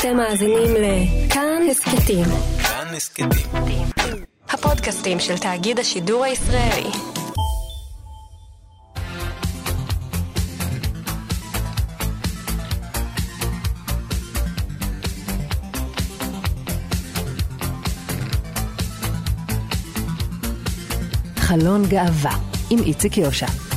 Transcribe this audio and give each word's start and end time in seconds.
אתם 0.00 0.16
מאזינים 0.16 0.74
לכאן 0.74 1.62
הסכתים. 1.70 2.24
כאן 2.62 2.94
הסכתים. 2.96 3.28
הפודקאסטים 4.48 5.20
של 5.20 5.38
תאגיד 5.38 5.78
השידור 5.78 6.24
הישראלי. 6.24 6.90
חלון 21.36 21.86
גאווה 21.86 22.36
עם 22.70 22.78
איציק 22.82 23.16
יושע. 23.16 23.67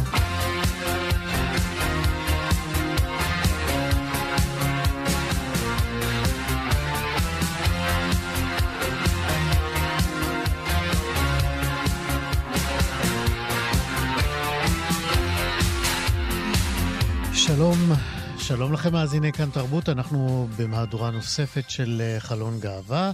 שלום 18.43 18.73
לכם 18.73 18.93
מאזיני 18.93 19.33
כאן 19.33 19.49
תרבות, 19.49 19.89
אנחנו 19.89 20.47
במהדורה 20.57 21.11
נוספת 21.11 21.69
של 21.69 22.01
אה, 22.01 22.19
חלון 22.19 22.59
גאווה. 22.59 23.11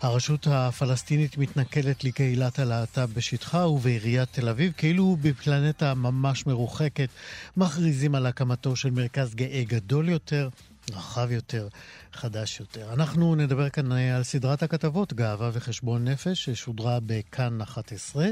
הרשות 0.00 0.46
הפלסטינית 0.50 1.38
מתנכלת 1.38 2.04
לקהילת 2.04 2.58
הלהט"ב 2.58 3.10
בשטחה 3.14 3.66
ובעיריית 3.66 4.28
תל 4.32 4.48
אביב, 4.48 4.72
כאילו 4.76 5.16
בפלנטה 5.20 5.94
ממש 5.94 6.46
מרוחקת, 6.46 7.08
מכריזים 7.56 8.14
על 8.14 8.26
הקמתו 8.26 8.76
של 8.76 8.90
מרכז 8.90 9.34
גאה 9.34 9.62
גדול 9.66 10.08
יותר, 10.08 10.48
רחב 10.90 11.30
יותר, 11.30 11.68
חדש 12.12 12.60
יותר. 12.60 12.92
אנחנו 12.92 13.34
נדבר 13.34 13.68
כאן 13.68 13.92
אה, 13.92 14.16
על 14.16 14.22
סדרת 14.22 14.62
הכתבות 14.62 15.12
גאווה 15.12 15.50
וחשבון 15.52 16.08
נפש, 16.08 16.44
ששודרה 16.44 16.98
בכאן 17.06 17.60
11. 17.60 18.26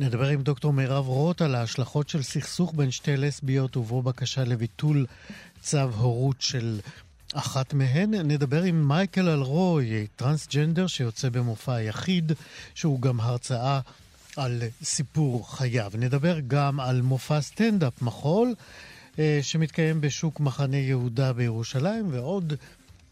נדבר 0.00 0.28
עם 0.28 0.42
דוקטור 0.42 0.72
מירב 0.72 1.08
רוט 1.08 1.42
על 1.42 1.54
ההשלכות 1.54 2.08
של 2.08 2.22
סכסוך 2.22 2.72
בין 2.76 2.90
שתי 2.90 3.16
לסביות 3.16 3.76
ובו 3.76 4.02
בקשה 4.02 4.44
לביטול 4.44 5.06
צו 5.60 5.78
הורות 5.78 6.36
של 6.40 6.80
אחת 7.34 7.74
מהן. 7.74 8.14
נדבר 8.14 8.62
עם 8.62 8.88
מייקל 8.88 9.28
אלרוי, 9.28 10.06
טרנסג'נדר 10.16 10.86
שיוצא 10.86 11.28
במופע 11.28 11.80
יחיד, 11.80 12.32
שהוא 12.74 13.00
גם 13.00 13.20
הרצאה 13.20 13.80
על 14.36 14.62
סיפור 14.82 15.56
חייו. 15.56 15.92
נדבר 15.98 16.36
גם 16.46 16.80
על 16.80 17.02
מופע 17.02 17.40
סטנדאפ 17.40 18.02
מחול. 18.02 18.54
אה, 19.18 19.38
שמתקיים 19.42 20.00
בשוק 20.00 20.40
מחנה 20.40 20.76
יהודה 20.76 21.32
בירושלים, 21.32 22.08
ועוד 22.10 22.52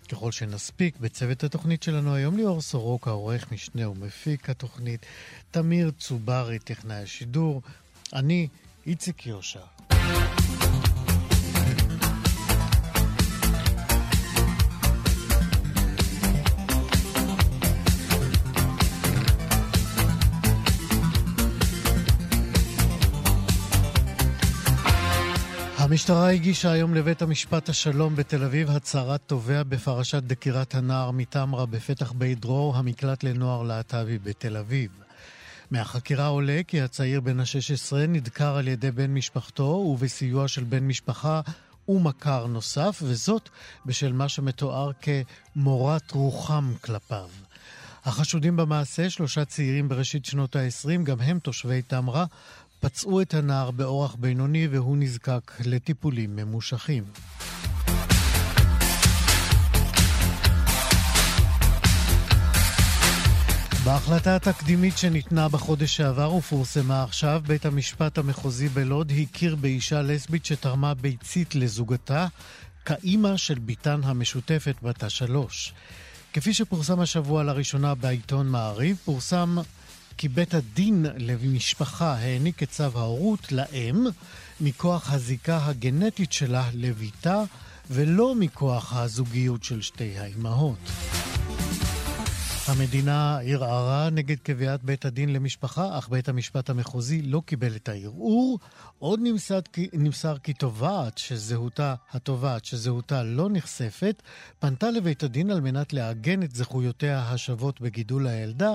ככל 0.08 0.32
שנספיק, 0.32 0.96
בצוות 1.00 1.44
התוכנית 1.44 1.82
שלנו 1.82 2.14
היום 2.14 2.36
ליאור 2.36 2.60
סורוקה, 2.60 3.10
עורך 3.10 3.52
משנה 3.52 3.88
ומפיק 3.88 4.50
התוכנית, 4.50 5.06
תמיר 5.50 5.90
צוברי, 5.98 6.58
טכנאי 6.58 7.02
השידור, 7.02 7.62
אני 8.12 8.48
איציק 8.86 9.26
יושע. 9.26 9.60
המשטרה 26.08 26.30
הגישה 26.30 26.70
היום 26.70 26.94
לבית 26.94 27.22
המשפט 27.22 27.68
השלום 27.68 28.16
בתל 28.16 28.44
אביב 28.44 28.70
הצהרת 28.70 29.20
תובע 29.26 29.62
בפרשת 29.62 30.22
דקירת 30.22 30.74
הנער 30.74 31.10
מתמרה 31.10 31.66
בפתח 31.66 32.12
בית 32.12 32.40
דרור, 32.40 32.76
המקלט 32.76 33.24
לנוער 33.24 33.62
להט"בי 33.62 34.18
בתל 34.18 34.56
אביב. 34.56 34.90
מהחקירה 35.70 36.26
עולה 36.26 36.60
כי 36.66 36.80
הצעיר 36.80 37.20
בן 37.20 37.40
ה-16 37.40 37.96
נדקר 38.08 38.56
על 38.56 38.68
ידי 38.68 38.90
בן 38.90 39.14
משפחתו 39.14 39.62
ובסיוע 39.62 40.48
של 40.48 40.64
בן 40.64 40.86
משפחה 40.86 41.40
ומכר 41.88 42.46
נוסף, 42.46 43.00
וזאת 43.02 43.48
בשל 43.86 44.12
מה 44.12 44.28
שמתואר 44.28 44.90
כמורת 44.92 46.10
רוחם 46.10 46.72
כלפיו. 46.84 47.28
החשודים 48.04 48.56
במעשה, 48.56 49.10
שלושה 49.10 49.44
צעירים 49.44 49.88
בראשית 49.88 50.24
שנות 50.24 50.56
ה-20, 50.56 51.02
גם 51.02 51.20
הם 51.20 51.38
תושבי 51.38 51.82
תמרה, 51.82 52.24
פצעו 52.80 53.20
את 53.20 53.34
הנער 53.34 53.70
באורח 53.70 54.14
בינוני 54.14 54.68
והוא 54.68 54.96
נזקק 54.96 55.52
לטיפולים 55.64 56.36
ממושכים. 56.36 57.04
בהחלטה 63.84 64.36
התקדימית 64.36 64.98
שניתנה 64.98 65.48
בחודש 65.48 65.96
שעבר 65.96 66.34
ופורסמה 66.34 67.02
עכשיו, 67.02 67.42
בית 67.46 67.66
המשפט 67.66 68.18
המחוזי 68.18 68.68
בלוד 68.68 69.12
הכיר 69.22 69.56
באישה 69.56 70.02
לסבית 70.02 70.44
שתרמה 70.44 70.94
ביצית 70.94 71.54
לזוגתה 71.54 72.26
כאימא 72.84 73.36
של 73.36 73.58
בתן 73.58 74.00
המשותפת 74.04 74.74
בת 74.82 75.02
השלוש. 75.02 75.72
כפי 76.32 76.54
שפורסם 76.54 77.00
השבוע 77.00 77.44
לראשונה 77.44 77.94
בעיתון 77.94 78.48
מעריב, 78.48 78.96
פורסם 79.04 79.56
כי 80.18 80.28
בית 80.28 80.54
הדין 80.54 81.06
למשפחה 81.18 82.12
העניק 82.12 82.62
את 82.62 82.70
צו 82.70 82.82
ההורות 82.94 83.52
לאם 83.52 84.06
מכוח 84.60 85.12
הזיקה 85.12 85.66
הגנטית 85.66 86.32
שלה 86.32 86.68
לביתה 86.74 87.42
ולא 87.90 88.34
מכוח 88.34 88.96
הזוגיות 88.96 89.64
של 89.64 89.82
שתי 89.82 90.18
האימהות. 90.18 90.78
המדינה 92.66 93.38
ערערה 93.38 94.10
נגד 94.10 94.38
קביעת 94.38 94.84
בית 94.84 95.04
הדין 95.04 95.32
למשפחה, 95.32 95.98
אך 95.98 96.08
בית 96.08 96.28
המשפט 96.28 96.70
המחוזי 96.70 97.22
לא 97.22 97.42
קיבל 97.46 97.76
את 97.76 97.88
הערעור. 97.88 98.58
עוד 98.98 99.20
נמסר, 99.22 99.58
נמסר 99.92 100.38
כי 100.38 100.52
תובעת 100.52 101.18
שזהותה, 101.18 101.94
התובעת 102.12 102.64
שזהותה 102.64 103.22
לא 103.22 103.48
נחשפת, 103.50 104.22
פנתה 104.58 104.90
לבית 104.90 105.22
הדין 105.22 105.50
על 105.50 105.60
מנת 105.60 105.92
לעגן 105.92 106.42
את 106.42 106.54
זכויותיה 106.54 107.30
השוות 107.30 107.80
בגידול 107.80 108.26
הילדה, 108.26 108.74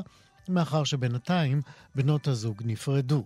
מאחר 0.50 0.84
שבינתיים 0.84 1.62
בנות 1.96 2.28
הזוג 2.28 2.62
נפרדו. 2.66 3.24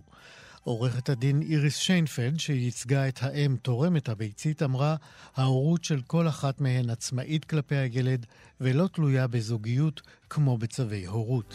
עורכת 0.64 1.08
הדין 1.08 1.42
איריס 1.42 1.76
שיינפלד, 1.76 2.40
שייצגה 2.40 3.08
את 3.08 3.22
האם 3.22 3.56
תורמת 3.62 4.08
הביצית, 4.08 4.62
אמרה, 4.62 4.96
ההורות 5.36 5.84
של 5.84 6.00
כל 6.06 6.28
אחת 6.28 6.60
מהן 6.60 6.90
עצמאית 6.90 7.44
כלפי 7.44 7.76
הילד 7.76 8.26
ולא 8.60 8.88
תלויה 8.92 9.26
בזוגיות 9.26 10.02
כמו 10.30 10.58
בצווי 10.58 11.06
הורות. 11.06 11.54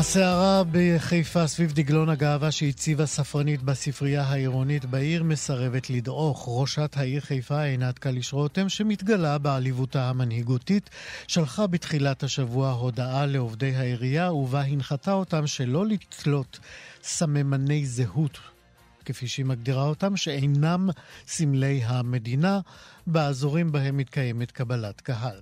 הסערה 0.00 0.62
בחיפה 0.72 1.46
סביב 1.46 1.72
דגלון 1.72 2.08
הגאווה 2.08 2.50
שהציבה 2.50 3.06
ספרנית 3.06 3.62
בספרייה 3.62 4.22
העירונית 4.22 4.84
בעיר 4.84 5.22
מסרבת 5.22 5.90
לדעוך. 5.90 6.44
ראשת 6.48 6.96
העיר 6.96 7.20
חיפה 7.20 7.62
עינת 7.62 7.98
קליש 7.98 8.32
רותם, 8.32 8.68
שמתגלה 8.68 9.38
בעליבותה 9.38 10.08
המנהיגותית, 10.08 10.90
שלחה 11.26 11.66
בתחילת 11.66 12.22
השבוע 12.22 12.70
הודעה 12.70 13.26
לעובדי 13.26 13.76
העירייה 13.76 14.32
ובה 14.32 14.60
הנחתה 14.60 15.12
אותם 15.12 15.46
שלא 15.46 15.86
לתלות 15.86 16.58
סממני 17.02 17.86
זהות 17.86 18.38
כפי 19.04 19.28
שהיא 19.28 19.46
מגדירה 19.46 19.84
אותם, 19.84 20.16
שאינם 20.16 20.90
סמלי 21.26 21.80
המדינה, 21.84 22.60
באזורים 23.06 23.72
בהם 23.72 23.96
מתקיימת 23.96 24.50
קבלת 24.50 25.00
קהל. 25.00 25.40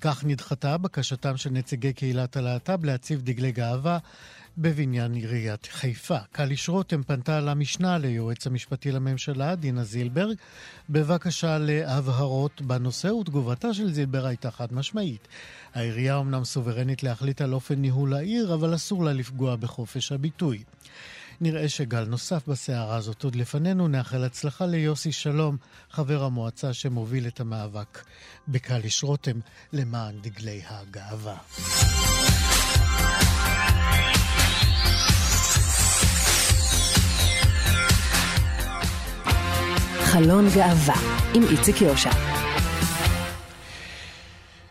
כך 0.00 0.24
נדחתה 0.24 0.78
בקשתם 0.78 1.36
של 1.36 1.50
נציגי 1.50 1.92
קהילת 1.92 2.36
הלהט"ב 2.36 2.84
להציב 2.84 3.20
דגלי 3.22 3.52
גאווה 3.52 3.98
בבניין 4.58 5.14
עיריית 5.14 5.66
חיפה. 5.66 6.18
קליש 6.32 6.68
רותם 6.68 7.02
פנתה 7.02 7.40
למשנה 7.40 7.98
ליועץ 7.98 8.46
המשפטי 8.46 8.92
לממשלה, 8.92 9.54
דינה 9.54 9.84
זילברג, 9.84 10.36
בבקשה 10.90 11.58
להבהרות 11.58 12.62
בנושא, 12.62 13.08
ותגובתה 13.08 13.74
של 13.74 13.92
זילבר 13.92 14.26
הייתה 14.26 14.50
חד 14.50 14.72
משמעית. 14.72 15.28
העירייה 15.74 16.18
אמנם 16.18 16.44
סוברנית 16.44 17.02
להחליט 17.02 17.40
על 17.40 17.54
אופן 17.54 17.74
ניהול 17.74 18.14
העיר, 18.14 18.54
אבל 18.54 18.74
אסור 18.74 19.04
לה 19.04 19.12
לפגוע 19.12 19.56
בחופש 19.56 20.12
הביטוי. 20.12 20.62
נראה 21.40 21.68
שגל 21.68 22.04
נוסף 22.04 22.48
בסערה 22.48 22.96
הזאת 22.96 23.24
עוד 23.24 23.34
לפנינו. 23.34 23.88
נאחל 23.88 24.24
הצלחה 24.24 24.66
ליוסי 24.66 25.12
שלום, 25.12 25.56
חבר 25.90 26.24
המועצה 26.24 26.72
שמוביל 26.72 27.26
את 27.26 27.40
המאבק 27.40 28.02
בקליש 28.48 29.04
רותם 29.04 29.38
למען 29.72 30.14
דגלי 30.20 30.62
הגאווה. 30.68 31.36
חלון 40.04 40.48
גאווה 40.54 40.96
עם 41.34 41.42
איציק 41.50 41.80
יושע. 41.80 42.37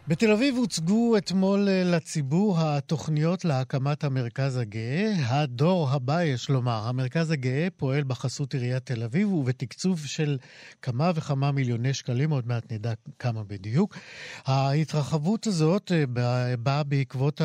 בתל 0.09 0.31
אביב 0.31 0.55
הוצגו 0.55 1.17
אתמול 1.17 1.69
אה, 1.69 1.83
לציבור 1.83 2.57
התוכניות 2.59 3.45
להקמת 3.45 4.03
המרכז 4.03 4.57
הגאה. 4.57 5.13
הדור 5.17 5.89
הבא, 5.89 6.23
יש 6.23 6.49
לומר. 6.49 6.87
המרכז 6.87 7.31
הגאה 7.31 7.67
פועל 7.77 8.03
בחסות 8.03 8.53
עיריית 8.53 8.85
תל 8.85 9.03
אביב 9.03 9.33
ובתקצוב 9.33 10.05
של 10.05 10.37
כמה 10.81 11.11
וכמה 11.15 11.51
מיליוני 11.51 11.93
שקלים, 11.93 12.29
עוד 12.29 12.47
מעט 12.47 12.71
נדע 12.71 12.93
כמה 13.19 13.43
בדיוק. 13.43 13.97
ההתרחבות 14.45 15.47
הזאת 15.47 15.91
אה, 15.91 16.55
באה 16.57 16.83
בעקבות 16.83 17.41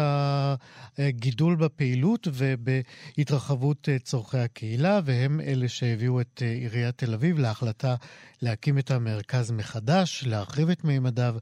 הגידול 0.99 1.57
בפעילות 1.57 2.29
ובהתרחבות 2.33 3.89
אה, 3.89 3.99
צורכי 3.99 4.39
הקהילה, 4.39 5.01
והם 5.05 5.41
אלה 5.41 5.69
שהביאו 5.69 6.21
את 6.21 6.43
עיריית 6.43 6.99
תל 6.99 7.15
אביב 7.15 7.39
להחלטה 7.39 7.95
להקים 8.43 8.79
את 8.79 8.91
המרכז 8.91 9.51
מחדש, 9.51 10.25
להרחיב 10.27 10.71
את 10.71 10.85
מימדיו 10.85 11.35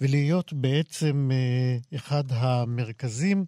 ולהיות 0.00 0.52
בעצם 0.64 1.30
אה, 1.32 1.96
אחד 1.96 2.24
המרכזים 2.28 3.44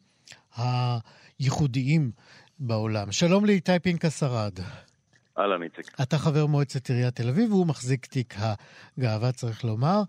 הייחודיים 0.57 2.11
בעולם. 2.59 3.13
שלום 3.13 3.45
לאיתי 3.45 3.79
פנקס 3.83 4.23
ארד. 4.23 4.59
אהלן, 5.39 5.63
איציק. 5.63 6.01
אתה 6.03 6.19
חבר 6.19 6.47
מועצת 6.47 6.91
עיריית 6.91 7.15
תל 7.15 7.29
אביב, 7.29 7.53
והוא 7.53 7.67
מחזיק 7.67 8.07
תיק 8.07 8.35
הגאווה, 8.99 9.33
צריך 9.33 9.65
לומר. 9.65 10.03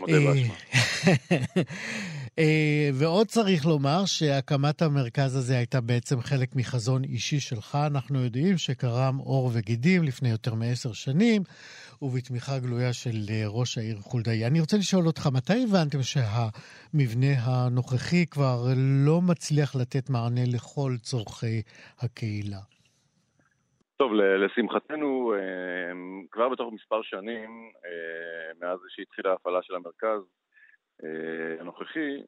מודה 0.00 0.12
באשמה. 0.12 0.54
אה, 2.40 2.90
ועוד 3.00 3.26
צריך 3.26 3.66
לומר 3.66 4.00
שהקמת 4.06 4.82
המרכז 4.82 5.36
הזה 5.36 5.56
הייתה 5.56 5.80
בעצם 5.80 6.16
חלק 6.20 6.48
מחזון 6.56 7.04
אישי 7.04 7.40
שלך. 7.40 7.78
אנחנו 7.90 8.24
יודעים 8.24 8.54
שקרם 8.56 9.16
עור 9.16 9.50
וגידים 9.54 10.02
לפני 10.02 10.30
יותר 10.30 10.54
מעשר 10.54 10.92
שנים, 10.92 11.42
ובתמיכה 12.02 12.58
גלויה 12.58 12.92
של 12.92 13.18
אה, 13.30 13.44
ראש 13.46 13.78
העיר 13.78 13.96
חולדאי. 13.96 14.46
אני 14.46 14.60
רוצה 14.60 14.76
לשאול 14.76 15.06
אותך, 15.06 15.22
מתי 15.36 15.64
הבנתם 15.64 16.02
שהמבנה 16.10 17.32
הנוכחי 17.44 18.26
כבר 18.26 18.58
לא 19.06 19.20
מצליח 19.30 19.76
לתת 19.80 20.10
מענה 20.10 20.44
לכל 20.54 20.92
צורכי 21.02 21.62
הקהילה? 22.02 22.62
טוב, 23.96 24.12
לשמחתנו, 24.14 25.34
אה, 25.34 25.92
כבר 26.30 26.48
בתוך 26.48 26.72
מספר 26.72 27.02
שנים, 27.02 27.50
מאז 28.60 28.78
שהתחילה 28.88 29.30
ההפעלה 29.30 29.58
של 29.62 29.74
המרכז, 29.74 30.20
הנוכחי, 31.60 32.22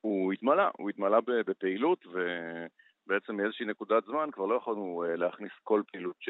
הוא 0.00 0.32
התמלא, 0.32 0.64
הוא 0.78 0.90
התמלא 0.90 1.20
בפעילות 1.46 2.06
ובעצם 2.06 3.36
מאיזושהי 3.36 3.66
נקודת 3.66 4.04
זמן 4.04 4.28
כבר 4.32 4.46
לא 4.46 4.54
יכולנו 4.54 5.04
אה, 5.04 5.16
להכניס 5.16 5.52
כל 5.62 5.82
פעילות 5.92 6.16
ש... 6.20 6.28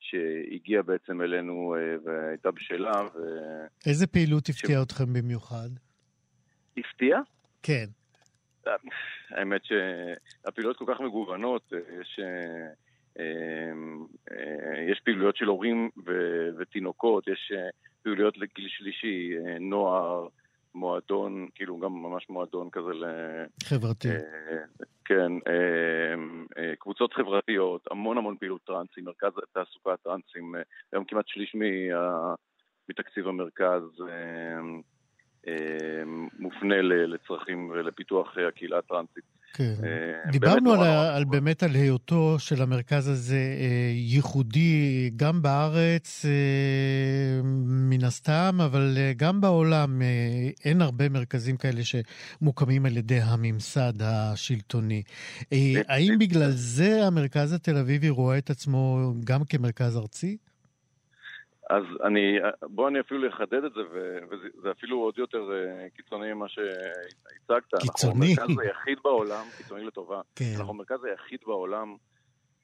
שהגיעה 0.00 0.82
בעצם 0.82 1.22
אלינו 1.22 1.74
אה, 1.76 1.96
והייתה 2.04 2.50
בשלה. 2.50 3.02
ו... 3.14 3.18
איזה 3.86 4.06
פעילות 4.06 4.48
הפתיעה 4.48 4.82
ש... 4.82 4.84
אתכם 4.86 5.12
במיוחד? 5.12 5.68
הפתיעה? 6.76 7.20
כן. 7.62 7.86
האמת 9.30 9.60
שהפעילויות 9.64 10.76
כל 10.76 10.84
כך 10.88 11.00
מגוונות, 11.00 11.72
יש, 12.00 12.20
יש 14.90 15.00
פעילויות 15.04 15.36
של 15.36 15.46
הורים 15.46 15.90
ותינוקות, 16.58 17.28
יש 17.28 17.52
פעילויות 18.02 18.38
לגיל 18.38 18.68
שלישי, 18.68 19.30
נוער, 19.60 20.28
מועדון, 20.74 21.48
כאילו 21.54 21.78
גם 21.78 21.92
ממש 21.92 22.26
מועדון 22.30 22.68
כזה 22.72 22.92
ל... 22.94 23.04
חברתי. 23.64 24.08
אה, 24.08 24.16
כן, 25.04 25.32
אה, 25.46 26.14
אה, 26.58 26.76
קבוצות 26.78 27.12
חברתיות, 27.12 27.88
המון 27.90 28.18
המון 28.18 28.36
פעילות 28.36 28.60
טרנסים, 28.66 29.04
מרכז 29.04 29.32
תעסוקה 29.52 29.96
טרנסים, 29.96 30.54
היום 30.92 31.04
כמעט 31.04 31.24
שליש 31.28 31.56
מתקציב 32.88 33.28
המרכז 33.28 33.82
מופנה 36.38 36.82
לצרכים 36.82 37.70
ולפיתוח 37.70 38.36
הקהילה 38.48 38.78
הטרנסית. 38.78 39.24
כן. 39.54 39.74
אה, 39.84 40.30
דיברנו 40.30 40.72
על, 40.72 40.80
על 41.16 41.24
באמת 41.24 41.62
על 41.62 41.70
היותו 41.70 42.36
של 42.38 42.62
המרכז 42.62 43.08
הזה 43.08 43.56
אה, 43.60 43.90
ייחודי 43.94 45.10
גם 45.16 45.42
בארץ 45.42 46.24
אה, 46.24 47.31
מן 48.02 48.06
הסתם, 48.06 48.60
אבל 48.64 48.96
גם 49.16 49.40
בעולם 49.40 50.02
אין 50.64 50.82
הרבה 50.82 51.08
מרכזים 51.08 51.56
כאלה 51.56 51.80
שמוקמים 51.82 52.86
על 52.86 52.96
ידי 52.96 53.20
הממסד 53.22 53.92
השלטוני. 54.02 55.02
האם 55.88 56.18
בגלל 56.20 56.50
זה 56.50 57.06
המרכז 57.06 57.52
התל 57.52 57.76
אביבי 57.76 58.10
רואה 58.10 58.38
את 58.38 58.50
עצמו 58.50 59.12
גם 59.24 59.40
כמרכז 59.48 59.98
ארצי? 59.98 60.36
אז 61.70 61.84
אני, 62.06 62.38
בוא 62.62 62.88
אני 62.88 63.00
אפילו 63.00 63.28
אחדד 63.28 63.64
את 63.64 63.72
זה, 63.74 63.80
וזה 64.30 64.70
אפילו 64.70 64.98
עוד 64.98 65.18
יותר 65.18 65.38
אה, 65.52 65.86
קיצוני 65.96 66.32
ממה 66.32 66.48
שהצגת. 66.48 67.80
קיצוני. 67.80 68.34
אנחנו 68.38 68.52
המרכז 68.52 68.66
היחיד 68.66 68.98
בעולם, 69.04 69.44
קיצוני 69.56 69.84
לטובה, 69.84 70.20
כן. 70.36 70.44
אנחנו 70.58 70.72
המרכז 70.72 71.04
היחיד 71.04 71.40
בעולם 71.46 71.96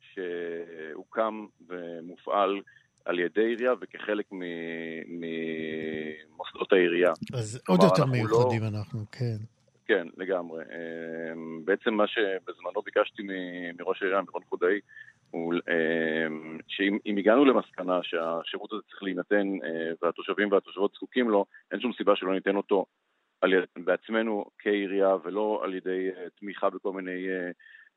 שהוקם 0.00 1.46
ומופעל 1.68 2.60
על 3.08 3.18
ידי 3.18 3.44
עירייה 3.44 3.72
וכחלק 3.80 4.26
ממוסדות 6.28 6.72
העירייה. 6.72 7.12
אז 7.34 7.60
עוד 7.68 7.80
יותר 7.82 8.04
לא- 8.04 8.12
מיוחדים 8.12 8.62
לא... 8.62 8.68
אנחנו, 8.68 9.00
כן. 9.12 9.36
כן, 9.86 10.06
לגמרי. 10.16 10.62
אה, 10.70 11.32
בעצם 11.64 11.94
מה 11.94 12.06
שבזמנו 12.06 12.82
ביקשתי 12.84 13.22
מראש 13.78 14.02
העירייה, 14.02 14.22
מרון 14.22 14.42
חודאי, 14.48 14.80
הוא 15.30 15.54
אמ, 15.54 16.58
שאם 16.68 17.16
הגענו 17.18 17.44
למסקנה 17.44 18.00
שהשירות 18.02 18.72
הזה 18.72 18.82
צריך 18.90 19.02
להינתן 19.02 19.46
אה, 19.64 19.92
והתושבים 20.02 20.52
והתושבות 20.52 20.92
זקוקים 20.94 21.30
לו, 21.30 21.44
אין 21.72 21.80
שום 21.80 21.92
סיבה 21.92 22.16
שלא 22.16 22.34
ניתן 22.34 22.56
אותו 22.56 22.86
על 23.40 23.52
בעצמנו 23.76 24.44
כעירייה 24.58 25.16
ולא 25.24 25.60
על 25.64 25.74
ידי 25.74 26.08
אה, 26.16 26.24
תמיכה 26.40 26.70
בכל 26.70 26.92
מיני 26.92 27.26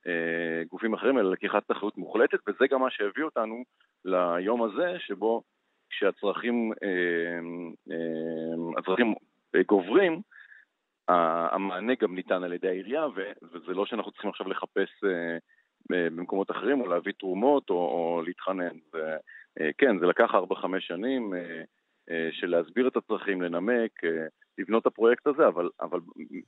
אה, 0.08 0.64
גופים 0.70 0.94
אחרים, 0.94 1.18
אלא 1.18 1.32
לקיחת 1.32 1.72
אחריות 1.72 1.98
מוחלטת, 1.98 2.40
וזה 2.48 2.66
גם 2.72 2.82
מה 2.82 2.92
שהביא 2.92 3.24
אותנו 3.24 3.64
ליום 4.06 4.64
הזה, 4.64 4.96
שבו 5.00 5.44
כשהצרכים 5.90 6.72
הצרכים 8.78 9.14
גוברים, 9.68 10.22
המענה 11.08 11.94
גם 11.96 12.16
ניתן 12.16 12.44
על 12.44 12.54
ידי 12.54 12.68
העירייה, 12.68 13.08
וזה 13.54 13.74
לא 13.74 13.86
שאנחנו 13.86 14.12
צריכים 14.12 14.30
עכשיו 14.30 14.50
לחפש 14.50 14.90
במקומות 15.90 16.52
אחרים, 16.52 16.82
או 16.82 16.88
להביא 16.88 17.14
תרומות, 17.20 17.70
או, 17.70 17.76
או 17.76 18.22
להתחנן. 18.26 18.78
וכן, 18.94 20.00
זה 20.00 20.06
לקח 20.06 20.32
4-5 20.52 20.66
שנים 20.80 21.34
אה, 21.34 21.64
אה, 22.10 22.30
של 22.32 22.48
להסביר 22.48 22.88
את 22.88 22.98
הצרכים, 22.98 23.42
לנמק, 23.42 24.04
אה, 24.04 24.26
לבנות 24.58 24.82
את 24.82 24.88
הפרויקט 24.88 25.28
הזה, 25.28 25.48
אבל, 25.48 25.70
אבל 25.82 26.00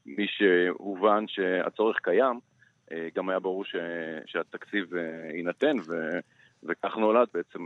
מי 0.06 0.28
שהובן 0.28 1.28
שהצורך 1.28 1.98
קיים, 2.04 2.40
גם 3.16 3.30
היה 3.30 3.40
ברור 3.40 3.66
ש, 3.66 3.76
שהתקציב 4.26 4.94
יינתן, 5.34 5.78
ו, 5.80 6.20
וכך 6.68 6.98
נולד 6.98 7.28
בעצם 7.34 7.66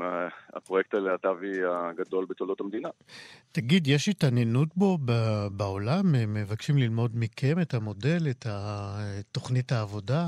הפרויקט 0.53 0.93
הלהט"בי 0.93 1.51
הגדול 1.67 2.25
בתולדות 2.29 2.61
המדינה. 2.61 2.89
תגיד, 3.51 3.87
יש 3.87 4.09
התעניינות 4.09 4.67
בו 4.75 4.97
בעולם? 5.51 6.03
מבקשים 6.27 6.77
ללמוד 6.77 7.11
מכם 7.15 7.61
את 7.61 7.73
המודל, 7.73 8.19
את 8.31 8.45
תוכנית 9.31 9.71
העבודה? 9.71 10.23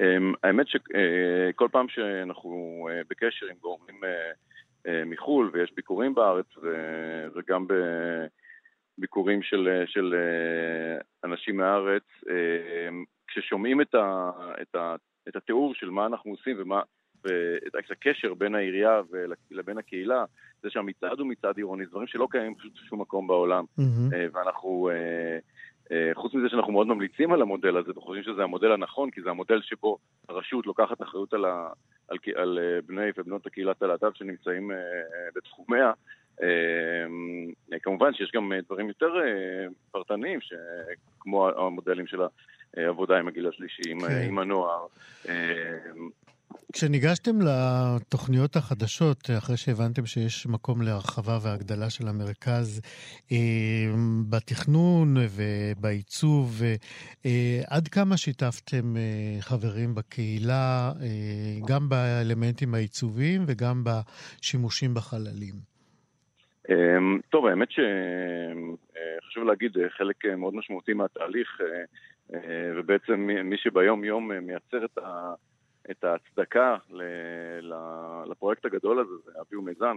אמ, 0.00 0.34
האמת 0.42 0.66
שכל 0.68 1.68
פעם 1.72 1.88
שאנחנו 1.88 2.88
אה, 2.90 3.00
בקשר 3.10 3.46
עם 3.46 3.56
גורמים 3.60 4.04
אה, 4.04 4.30
אה, 4.86 5.04
מחו"ל 5.04 5.50
ויש 5.52 5.72
ביקורים 5.76 6.14
בארץ 6.14 6.46
וגם 7.34 7.66
ביקורים 8.98 9.42
של, 9.42 9.82
של 9.86 10.14
אנשים 11.24 11.56
מהארץ, 11.56 12.02
כששומעים 13.26 13.80
את, 13.80 13.94
ה, 13.94 14.30
את, 14.62 14.74
ה, 14.74 14.94
את 15.28 15.36
התיאור 15.36 15.74
של 15.74 15.90
מה 15.90 16.06
אנחנו 16.06 16.30
עושים 16.30 16.56
ומה, 16.58 16.82
ואת 17.24 17.90
הקשר 17.90 18.34
בין 18.34 18.54
העירייה 18.54 19.00
לבין 19.50 19.78
הקהילה, 19.78 20.24
זה 20.62 20.70
שהמצעד 20.70 21.18
הוא 21.18 21.26
מצעד 21.26 21.56
עירוני, 21.56 21.86
דברים 21.86 22.06
שלא 22.06 22.28
קיימים 22.30 22.54
פשוט 22.54 22.72
בשום 22.72 23.00
מקום 23.00 23.26
בעולם. 23.26 23.64
Mm-hmm. 23.78 24.14
ואנחנו 24.32 24.90
אה, 25.92 26.10
חוץ 26.14 26.34
מזה 26.34 26.48
שאנחנו 26.48 26.72
מאוד 26.72 26.86
ממליצים 26.86 27.32
על 27.32 27.42
המודל 27.42 27.76
הזה 27.76 27.90
וחושבים 27.96 28.22
שזה 28.22 28.42
המודל 28.42 28.72
הנכון, 28.72 29.10
כי 29.10 29.22
זה 29.22 29.30
המודל 29.30 29.60
שבו 29.62 29.98
הרשות 30.28 30.66
לוקחת 30.66 31.02
אחריות 31.02 31.34
על, 31.34 31.44
ה, 31.44 31.68
על, 32.08 32.18
על 32.34 32.58
אה, 32.58 32.80
בני 32.86 33.10
ובנות 33.18 33.46
הקהילת 33.46 33.82
הלהט"ב 33.82 34.10
שנמצאים 34.14 34.72
אה, 34.72 34.76
בתחומיה. 35.34 35.92
כמובן 37.82 38.14
שיש 38.14 38.30
גם 38.34 38.52
דברים 38.66 38.88
יותר 38.88 39.14
פרטניים, 39.90 40.38
כמו 41.20 41.48
המודלים 41.48 42.06
של 42.06 42.20
העבודה 42.76 43.18
עם 43.18 43.28
הגיל 43.28 43.48
השלישי, 43.48 43.82
עם, 43.86 44.00
כן. 44.00 44.22
עם 44.28 44.38
הנוער. 44.38 44.86
כשניגשתם 46.72 47.36
לתוכניות 47.40 48.56
החדשות, 48.56 49.18
אחרי 49.38 49.56
שהבנתם 49.56 50.06
שיש 50.06 50.46
מקום 50.46 50.82
להרחבה 50.82 51.38
והגדלה 51.42 51.90
של 51.90 52.08
המרכז, 52.08 52.80
אה, 53.32 53.36
בתכנון 54.30 55.14
ובעיצוב, 55.36 56.62
אה, 57.26 57.60
עד 57.70 57.88
כמה 57.88 58.16
שיתפתם 58.16 58.96
אה, 58.96 59.40
חברים 59.40 59.94
בקהילה, 59.94 60.92
גם 61.68 61.88
באלמנטים 61.88 62.74
העיצוביים 62.74 63.40
וגם 63.46 63.84
בשימושים 63.84 64.94
בחללים? 64.94 65.54
טוב, 67.30 67.46
האמת 67.46 67.68
חשוב 69.26 69.44
להגיד, 69.44 69.72
חלק 69.88 70.16
מאוד 70.36 70.54
משמעותי 70.54 70.92
מהתהליך, 70.92 71.60
ובעצם 72.76 73.28
מי 73.44 73.56
שביום 73.56 74.04
יום 74.04 74.30
מייצר 74.32 74.84
את 74.84 74.98
ה... 74.98 75.34
את 75.90 76.04
ההצדקה 76.04 76.76
לפרויקט 78.26 78.64
הגדול 78.64 78.98
הזה, 78.98 79.12
זה 79.24 79.30
אביהו 79.40 79.62
מיזן, 79.62 79.96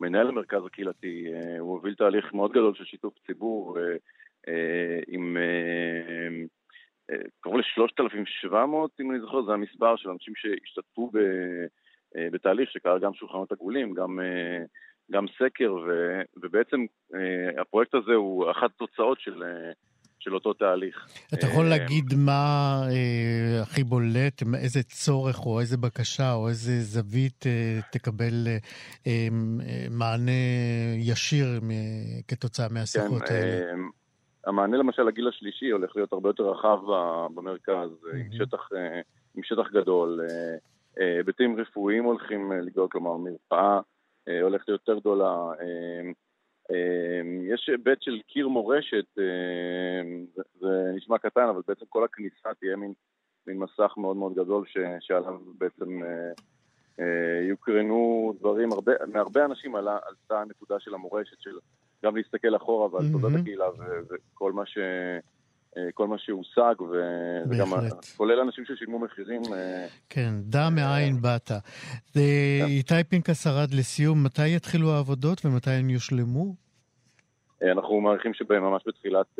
מנהל 0.00 0.28
המרכז 0.28 0.66
הקהילתי, 0.66 1.26
הוא 1.58 1.72
הוביל 1.72 1.94
תהליך 1.94 2.34
מאוד 2.34 2.50
גדול 2.50 2.74
של 2.74 2.84
שיתוף 2.84 3.14
ציבור 3.26 3.78
עם 5.08 5.36
קרוב 7.40 7.56
ל-3,700, 7.56 8.56
אם 9.00 9.10
אני 9.10 9.20
זוכר, 9.20 9.42
זה 9.42 9.52
המספר 9.52 9.96
של 9.96 10.10
אנשים 10.10 10.34
שהשתתפו 10.36 11.10
בתהליך 12.14 12.70
שקרה 12.70 12.98
גם 12.98 13.14
שולחנות 13.14 13.52
עגולים, 13.52 13.94
גם, 13.94 14.18
גם 15.10 15.26
סקר, 15.38 15.76
ובעצם 16.36 16.86
הפרויקט 17.58 17.94
הזה 17.94 18.12
הוא 18.14 18.50
אחת 18.50 18.70
התוצאות 18.74 19.20
של... 19.20 19.42
של 20.24 20.34
אותו 20.34 20.52
תהליך. 20.52 21.06
אתה 21.34 21.46
יכול 21.46 21.64
להגיד 21.64 22.04
מה 22.16 22.80
אה, 22.90 23.62
הכי 23.62 23.84
בולט, 23.84 24.42
איזה 24.62 24.82
צורך 24.82 25.46
או 25.46 25.60
איזה 25.60 25.76
בקשה 25.76 26.32
או 26.32 26.48
איזה 26.48 26.80
זווית 26.80 27.46
אה, 27.46 27.80
תקבל 27.92 28.46
אה, 28.46 28.58
אה, 29.06 29.28
מענה 29.90 30.32
ישיר 30.96 31.46
כתוצאה 32.28 32.68
מהשיחות 32.70 33.22
כן, 33.22 33.34
האלה? 33.34 33.70
אה, 33.70 33.74
המענה 34.46 34.76
למשל 34.76 35.02
לגיל 35.02 35.28
השלישי 35.28 35.70
הולך 35.70 35.96
להיות 35.96 36.12
הרבה 36.12 36.28
יותר 36.28 36.50
רחב 36.50 36.78
במרכז, 37.34 37.90
mm-hmm. 37.90 38.16
עם, 38.16 38.32
שטח, 38.32 38.68
אה, 38.76 39.00
עם 39.34 39.42
שטח 39.42 39.70
גדול. 39.72 40.20
אה, 40.30 40.56
אה, 41.00 41.16
היבטים 41.16 41.60
רפואיים 41.60 42.04
הולכים 42.04 42.52
לגדול, 42.52 42.88
כלומר 42.90 43.16
מרפאה 43.16 43.80
הולכת 44.42 44.68
יותר 44.68 44.98
גדולה. 44.98 45.36
אמ, 46.70 47.42
יש 47.54 47.68
היבט 47.68 48.02
של 48.02 48.20
קיר 48.26 48.48
מורשת, 48.48 49.18
אמ, 49.18 50.26
זה 50.60 50.92
נשמע 50.94 51.18
קטן, 51.18 51.48
אבל 51.48 51.60
בעצם 51.68 51.84
כל 51.88 52.04
הכניסה 52.04 52.54
תהיה 52.60 52.76
מין, 52.76 52.92
מין 53.46 53.58
מסך 53.58 53.94
מאוד 53.96 54.16
מאוד 54.16 54.34
גדול 54.34 54.64
ש, 54.66 54.76
שעליו 55.00 55.38
בעצם 55.58 56.02
אה, 56.02 56.32
אה, 57.00 57.40
יוקרנו 57.48 58.32
דברים, 58.38 58.72
הרבה, 58.72 58.92
מהרבה 59.12 59.44
אנשים 59.44 59.76
עלה, 59.76 59.98
עלתה 60.06 60.40
הנקודה 60.40 60.80
של 60.80 60.94
המורשת, 60.94 61.40
של 61.40 61.58
גם 62.04 62.16
להסתכל 62.16 62.56
אחורה 62.56 62.94
ועל 62.94 63.04
תולדות 63.12 63.32
mm-hmm. 63.32 63.40
הקהילה 63.40 63.66
וכל 64.08 64.52
מה 64.52 64.66
ש... 64.66 64.78
אה, 65.76 65.92
כל 65.94 66.08
מה 66.08 66.18
שהושג, 66.18 66.74
וגם 67.50 67.68
כולל 68.16 68.40
אנשים 68.40 68.64
ששילמו 68.64 68.98
מחירים. 68.98 69.42
כן, 70.08 70.30
דע 70.42 70.68
מאין 70.70 71.20
באת. 71.20 71.48
כן. 71.48 72.18
איתי 72.66 73.04
פנקס 73.08 73.46
ארד 73.46 73.74
לסיום, 73.74 74.24
מתי 74.24 74.48
יתחילו 74.48 74.90
העבודות 74.92 75.46
ומתי 75.46 75.70
הן 75.70 75.90
יושלמו? 75.90 76.54
אה, 77.62 77.72
אנחנו 77.72 78.00
מעריכים 78.00 78.34
שממש 78.34 78.82
בתחילת, 78.86 79.38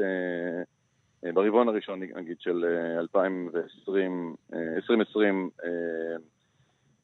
ברבעון 1.35 1.69
הראשון, 1.69 2.01
נגיד, 2.03 2.37
של 2.41 2.65
2020, 2.99 4.35
2020, 4.77 5.51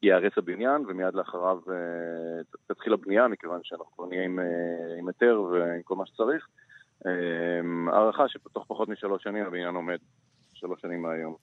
ייהרס 0.03 0.33
הבניין, 0.37 0.85
ומיד 0.87 1.13
לאחריו 1.13 1.57
תתחיל 2.67 2.93
הבנייה, 2.93 3.27
מכיוון 3.27 3.59
שאנחנו 3.63 3.91
כבר 3.95 4.05
נהיה 4.05 4.25
עם 4.99 5.07
היתר 5.07 5.41
ועם 5.41 5.81
כל 5.83 5.95
מה 5.95 6.05
שצריך. 6.05 6.47
אמ, 7.05 7.89
הערכה 7.89 8.23
שתוך 8.27 8.65
פחות 8.67 8.89
משלוש 8.89 9.23
שנים 9.23 9.45
הבניין 9.45 9.75
עומד, 9.75 9.97
שלוש 10.53 10.81
שנים 10.81 11.01
מהיום. 11.01 11.35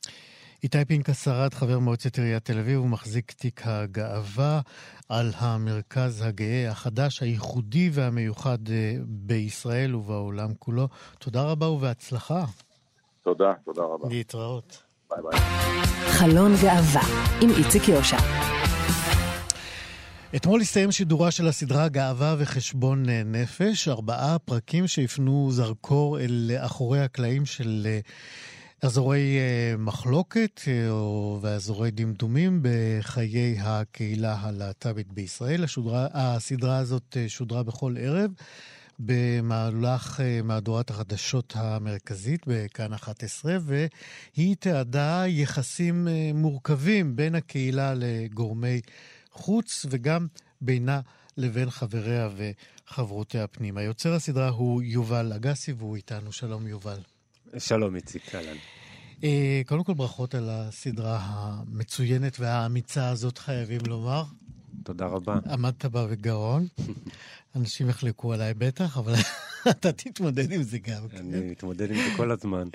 איתי 0.62 0.84
פנקס 0.84 1.24
שרד, 1.24 1.54
חבר 1.54 1.78
מועצת 1.78 2.18
עיריית 2.18 2.44
תל 2.44 2.58
אביב, 2.58 2.78
הוא 2.78 2.88
מחזיק 2.88 3.32
תיק 3.32 3.60
הגאווה 3.64 4.60
על 5.08 5.26
המרכז 5.36 6.22
הגאה 6.26 6.70
החדש, 6.70 7.22
הייחודי 7.22 7.90
והמיוחד 7.92 8.58
אה, 8.70 8.94
בישראל 9.06 9.96
ובעולם 9.96 10.54
כולו. 10.58 10.88
תודה 11.18 11.42
רבה 11.42 11.66
ובהצלחה. 11.66 12.44
תודה, 13.22 13.52
תודה 13.64 13.82
רבה. 13.82 14.08
להתראות. 14.08 14.82
ביי 15.10 15.18
ביי. 15.22 15.40
חלון 16.18 16.52
גאווה 16.62 17.02
עם 17.42 17.48
איציק 17.58 17.88
יושע. 17.88 18.16
אתמול 20.36 20.60
הסתיים 20.60 20.92
שידורה 20.92 21.30
של 21.30 21.48
הסדרה 21.48 21.88
גאווה 21.88 22.36
וחשבון 22.38 23.06
נפש, 23.08 23.88
ארבעה 23.88 24.38
פרקים 24.38 24.86
שהפנו 24.86 25.48
זרקור 25.52 26.20
אל 26.20 26.50
אחורי 26.58 27.00
הקלעים 27.00 27.46
של 27.46 27.86
אה, 27.86 28.00
אזורי 28.82 29.38
אה, 29.38 29.76
מחלוקת 29.78 30.60
אה, 30.68 30.92
ואזורי 31.40 31.90
דמדומים 31.90 32.60
בחיי 32.62 33.56
הקהילה 33.60 34.36
הלהט"בית 34.40 35.12
בישראל. 35.12 35.64
השודרה, 35.64 36.06
הסדרה 36.12 36.78
הזאת 36.78 37.16
שודרה 37.28 37.62
בכל 37.62 37.94
ערב 38.00 38.30
במהלך 38.98 40.20
מהדורת 40.44 40.90
החדשות 40.90 41.52
המרכזית 41.56 42.40
בכאן 42.46 42.92
11, 42.92 43.56
והיא 43.62 44.56
תיעדה 44.56 45.24
יחסים 45.26 46.08
מורכבים 46.34 47.16
בין 47.16 47.34
הקהילה 47.34 47.94
לגורמי... 47.96 48.80
חוץ 49.38 49.86
וגם 49.90 50.26
בינה 50.60 51.00
לבין 51.36 51.70
חבריה 51.70 52.28
וחברותיה 52.36 53.46
פנימה. 53.46 53.82
יוצר 53.82 54.14
הסדרה 54.14 54.48
הוא 54.48 54.82
יובל 54.82 55.32
אגסי 55.32 55.72
והוא 55.72 55.96
איתנו. 55.96 56.32
שלום 56.32 56.66
יובל. 56.66 56.98
שלום 57.58 57.96
איציק, 57.96 58.34
אהלן. 58.34 58.56
אה, 59.24 59.62
קודם 59.66 59.84
כל 59.84 59.94
ברכות 59.94 60.34
על 60.34 60.48
הסדרה 60.50 61.18
המצוינת 61.22 62.40
והאמיצה 62.40 63.08
הזאת, 63.08 63.38
חייבים 63.38 63.80
לומר. 63.86 64.24
תודה 64.88 65.06
רבה. 65.06 65.38
עמדת 65.50 65.84
בה 65.84 66.06
בגאון. 66.06 66.66
אנשים 67.56 67.88
יחלקו 67.88 68.32
עליי 68.32 68.54
בטח, 68.54 68.98
אבל 68.98 69.14
אתה 69.70 69.92
תתמודד 69.92 70.52
עם 70.52 70.62
זה 70.62 70.78
גם. 70.78 71.02
אני 71.12 71.32
כן? 71.32 71.50
מתמודד 71.50 71.90
עם 71.90 71.96
זה 71.96 72.16
כל 72.16 72.30
הזמן. 72.30 72.68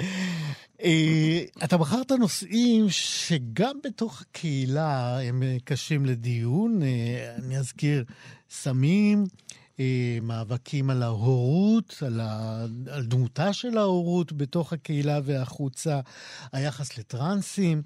אה, 0.83 1.43
אתה 1.63 1.77
בחרת 1.77 2.11
נושאים 2.11 2.85
שגם 2.89 3.75
בתוך 3.83 4.21
הקהילה 4.21 5.19
הם 5.21 5.43
קשים 5.63 6.05
לדיון. 6.05 6.83
אה, 6.83 7.35
אני 7.35 7.57
אזכיר 7.57 8.03
סמים, 8.49 9.25
אה, 9.79 10.17
מאבקים 10.21 10.89
על 10.89 11.03
ההורות, 11.03 12.03
על, 12.05 12.19
ה... 12.19 12.65
על 12.91 13.05
דמותה 13.05 13.53
של 13.53 13.77
ההורות 13.77 14.33
בתוך 14.33 14.73
הקהילה 14.73 15.19
והחוצה, 15.23 15.99
היחס 16.51 16.97
לטרנסים. 16.97 17.81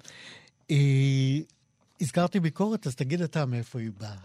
הזכרתי 2.00 2.40
ביקורת, 2.40 2.86
אז 2.86 2.94
תגיד 2.94 3.22
אתה 3.22 3.46
מאיפה 3.46 3.78
היא 3.80 3.90
באה. 3.98 4.16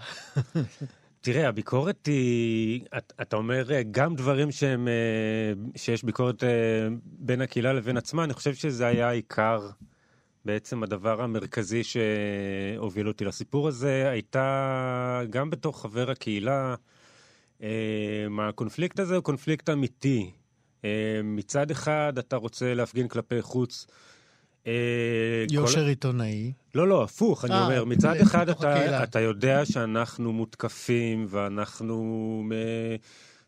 תראה, 1.21 1.47
הביקורת 1.47 2.05
היא, 2.05 2.81
אתה, 2.97 3.13
אתה 3.21 3.35
אומר 3.35 3.67
גם 3.91 4.15
דברים 4.15 4.51
שהם, 4.51 4.87
אה, 4.87 5.53
שיש 5.75 6.03
ביקורת 6.03 6.43
אה, 6.43 6.49
בין 7.05 7.41
הקהילה 7.41 7.73
לבין 7.73 7.97
עצמה, 7.97 8.23
אני 8.23 8.33
חושב 8.33 8.53
שזה 8.53 8.87
היה 8.87 9.09
העיקר, 9.09 9.69
בעצם 10.45 10.83
הדבר 10.83 11.21
המרכזי 11.21 11.81
שהוביל 11.83 13.07
אותי 13.07 13.25
לסיפור 13.25 13.67
הזה, 13.67 14.09
הייתה 14.09 15.21
גם 15.29 15.49
בתור 15.49 15.81
חבר 15.81 16.11
הקהילה, 16.11 16.75
אה, 17.63 18.27
הקונפליקט 18.39 18.99
הזה 18.99 19.15
הוא 19.15 19.23
קונפליקט 19.23 19.69
אמיתי. 19.69 20.31
מצד 21.23 21.71
אחד 21.71 22.13
אתה 22.19 22.35
רוצה 22.35 22.73
להפגין 22.73 23.07
כלפי 23.07 23.41
חוץ, 23.41 23.87
אה, 24.67 25.45
יושר 25.51 25.85
עיתונאי. 25.85 26.51
לא, 26.75 26.87
לא, 26.87 27.03
הפוך, 27.03 27.45
אני 27.45 27.53
אה, 27.53 27.65
אומר, 27.65 27.85
מצד 27.85 28.15
אחד 28.15 28.49
אתה 29.03 29.19
יודע 29.19 29.65
שאנחנו 29.65 30.33
מותקפים 30.33 31.25
ואנחנו 31.29 32.43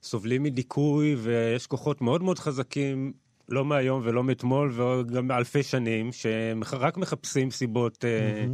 סובלים 0.03 0.43
מדיכוי 0.43 1.15
ויש 1.15 1.67
כוחות 1.67 2.01
מאוד 2.01 2.23
מאוד 2.23 2.39
חזקים, 2.39 3.13
לא 3.49 3.65
מהיום 3.65 4.01
ולא 4.03 4.23
מאתמול 4.23 4.73
וגם 4.75 5.31
אלפי 5.31 5.63
שנים, 5.63 6.11
שהם 6.11 6.61
רק 6.73 6.97
מחפשים 6.97 7.51
סיבות 7.51 8.05
אה, 8.05 8.45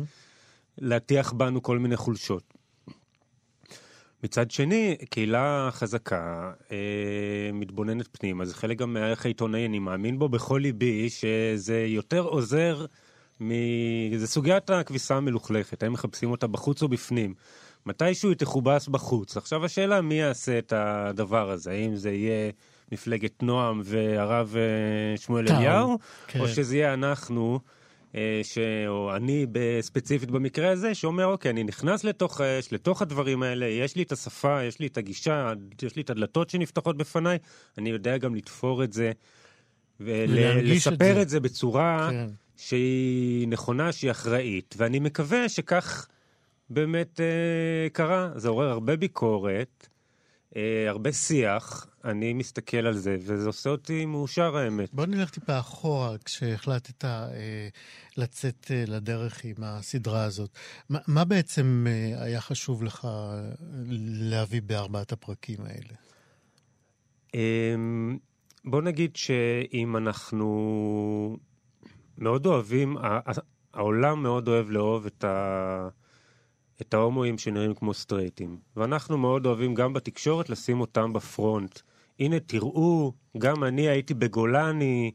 להטיח 0.78 1.34
בנו 1.34 1.62
כל 1.62 1.80
מיני 1.80 1.98
חולשות. 1.98 2.54
מצד 4.24 4.52
שני, 4.52 4.96
קהילה 5.10 5.70
חזקה, 5.72 6.52
אה, 6.72 6.78
מתבוננת 7.54 8.08
פנימה, 8.12 8.46
זה 8.46 8.56
חלק 8.56 8.78
גם 8.78 8.94
מהערך 8.94 9.26
העיתונאי, 9.26 9.66
אני 9.66 9.80
מאמין 9.80 10.20
בו 10.20 10.30
בכל 10.30 10.60
ליבי, 10.64 11.10
שזה 11.10 11.86
יותר 11.88 12.22
עוזר 12.22 12.86
מ... 13.42 13.52
זה 14.18 14.28
סוגיית 14.28 14.70
הכביסה 14.70 15.16
המלוכלכת, 15.16 15.84
האם 15.84 15.94
מחפשים 15.94 16.32
אותה 16.32 16.48
בחוץ 16.48 16.82
או 16.84 16.88
בפנים. 16.88 17.34
מתישהו 17.86 18.30
היא 18.30 18.38
תכובס 18.38 18.88
בחוץ. 18.88 19.38
עכשיו 19.38 19.66
השאלה 19.66 20.02
מי 20.02 20.16
יעשה 20.16 20.58
את 20.58 20.74
הדבר 20.76 21.52
הזה, 21.52 21.72
האם 21.72 21.96
זה 21.96 22.12
יהיה 22.12 22.52
מפלגת 22.92 23.44
נועם 23.44 23.82
והרב 23.84 24.56
אה, 24.56 25.18
שמואל 25.18 25.48
אליהו, 25.50 25.98
כן. 26.28 26.40
או 26.40 26.48
שזה 26.48 26.78
יהיה 26.78 26.94
אנחנו. 26.94 27.60
אה, 28.16 28.42
ש... 28.44 28.58
או 28.88 29.16
אני 29.16 29.46
ספציפית 29.82 30.32
במקרה 30.32 30.70
הזה, 30.70 30.96
שאומר, 30.96 31.26
אוקיי, 31.26 31.52
אני 31.52 31.64
נכנס 31.64 32.04
לתוך 32.04 32.42
האש, 32.42 32.74
לתוך 32.74 33.02
הדברים 33.02 33.44
האלה, 33.44 33.66
יש 33.66 33.96
לי 33.96 34.04
את 34.04 34.12
השפה, 34.12 34.64
יש 34.64 34.80
לי 34.80 34.88
את 34.88 34.98
הגישה, 34.98 35.54
יש 35.82 35.96
לי 35.96 36.02
את 36.02 36.10
הדלתות 36.10 36.50
שנפתחות 36.50 36.98
בפניי, 36.98 37.38
אני 37.78 37.90
יודע 37.90 38.18
גם 38.18 38.36
לתפור 38.36 38.84
את 38.84 38.94
זה, 38.94 39.12
ולספר 40.00 41.18
את, 41.18 41.22
את 41.22 41.30
זה 41.30 41.40
בצורה 41.40 42.08
כן. 42.12 42.28
שהיא 42.58 43.48
נכונה, 43.48 43.92
שהיא 43.92 44.12
אחראית, 44.12 44.76
ואני 44.78 45.00
מקווה 45.00 45.50
שכך 45.50 46.08
באמת 46.70 47.20
אה, 47.20 47.90
קרה. 47.90 48.30
זה 48.36 48.50
עורר 48.50 48.70
הרבה 48.70 48.96
ביקורת. 48.96 49.88
אה, 50.56 50.90
הרבה 50.90 51.12
שיח, 51.12 51.88
אני 52.06 52.34
מסתכל 52.34 52.78
על 52.78 52.98
זה, 52.98 53.18
וזה 53.20 53.48
עושה 53.48 53.70
אותי 53.70 54.06
מאושר 54.06 54.58
האמת. 54.58 54.94
בוא 54.94 55.06
נלך 55.06 55.30
טיפה 55.30 55.60
אחורה, 55.60 56.18
כשהחלטת 56.26 57.06
אה, 57.06 57.68
לצאת 58.18 58.72
אה, 58.72 58.84
לדרך 58.88 59.46
עם 59.46 59.56
הסדרה 59.64 60.24
הזאת. 60.24 60.50
מה, 60.90 61.00
מה 61.08 61.26
בעצם 61.26 61.86
אה, 61.90 62.24
היה 62.24 62.42
חשוב 62.42 62.84
לך 62.84 63.08
להביא 64.30 64.62
בארבעת 64.62 65.12
הפרקים 65.12 65.60
האלה? 65.62 65.96
אה, 67.36 67.76
בוא 68.66 68.82
נגיד 68.82 69.16
שאם 69.16 69.98
אנחנו 69.98 71.38
מאוד 72.18 72.46
אוהבים, 72.46 72.98
העולם 73.74 74.24
מאוד 74.24 74.48
אוהב 74.48 74.70
לאהוב 74.70 75.06
את 75.06 75.24
ה... 75.24 75.90
את 76.82 76.94
ההומואים 76.94 77.38
שנראים 77.38 77.74
כמו 77.74 77.94
סטרייטים. 77.94 78.58
ואנחנו 78.78 79.18
מאוד 79.18 79.46
אוהבים 79.46 79.74
גם 79.76 79.94
בתקשורת 79.94 80.50
לשים 80.50 80.82
אותם 80.82 81.14
בפרונט. 81.14 81.80
הנה, 82.20 82.40
תראו, 82.40 83.14
גם 83.38 83.64
אני 83.64 83.88
הייתי 83.90 84.14
בגולני, 84.14 85.12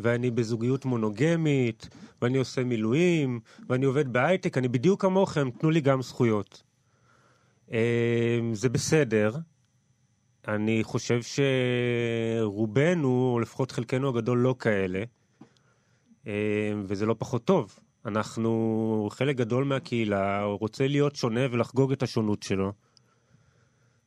ואני 0.00 0.30
בזוגיות 0.30 0.84
מונוגמית, 0.84 1.88
ואני 2.22 2.38
עושה 2.38 2.64
מילואים, 2.64 3.40
ואני 3.68 3.84
עובד 3.86 4.12
בהייטק, 4.12 4.58
אני 4.58 4.68
בדיוק 4.68 5.02
כמוכם, 5.02 5.50
תנו 5.50 5.70
לי 5.70 5.80
גם 5.80 6.02
זכויות. 6.02 6.62
אמ, 7.70 7.76
זה 8.52 8.68
בסדר. 8.68 9.36
אני 10.48 10.80
חושב 10.82 11.20
שרובנו, 12.42 13.30
או 13.34 13.40
לפחות 13.40 13.70
חלקנו 13.72 14.08
הגדול, 14.08 14.38
לא 14.38 14.54
כאלה, 14.58 15.02
אמ, 16.26 16.30
וזה 16.84 17.06
לא 17.06 17.14
פחות 17.18 17.44
טוב. 17.44 17.78
אנחנו, 18.06 19.08
חלק 19.12 19.36
גדול 19.36 19.64
מהקהילה 19.64 20.44
רוצה 20.44 20.88
להיות 20.88 21.16
שונה 21.16 21.40
ולחגוג 21.50 21.92
את 21.92 22.02
השונות 22.02 22.42
שלו. 22.42 22.72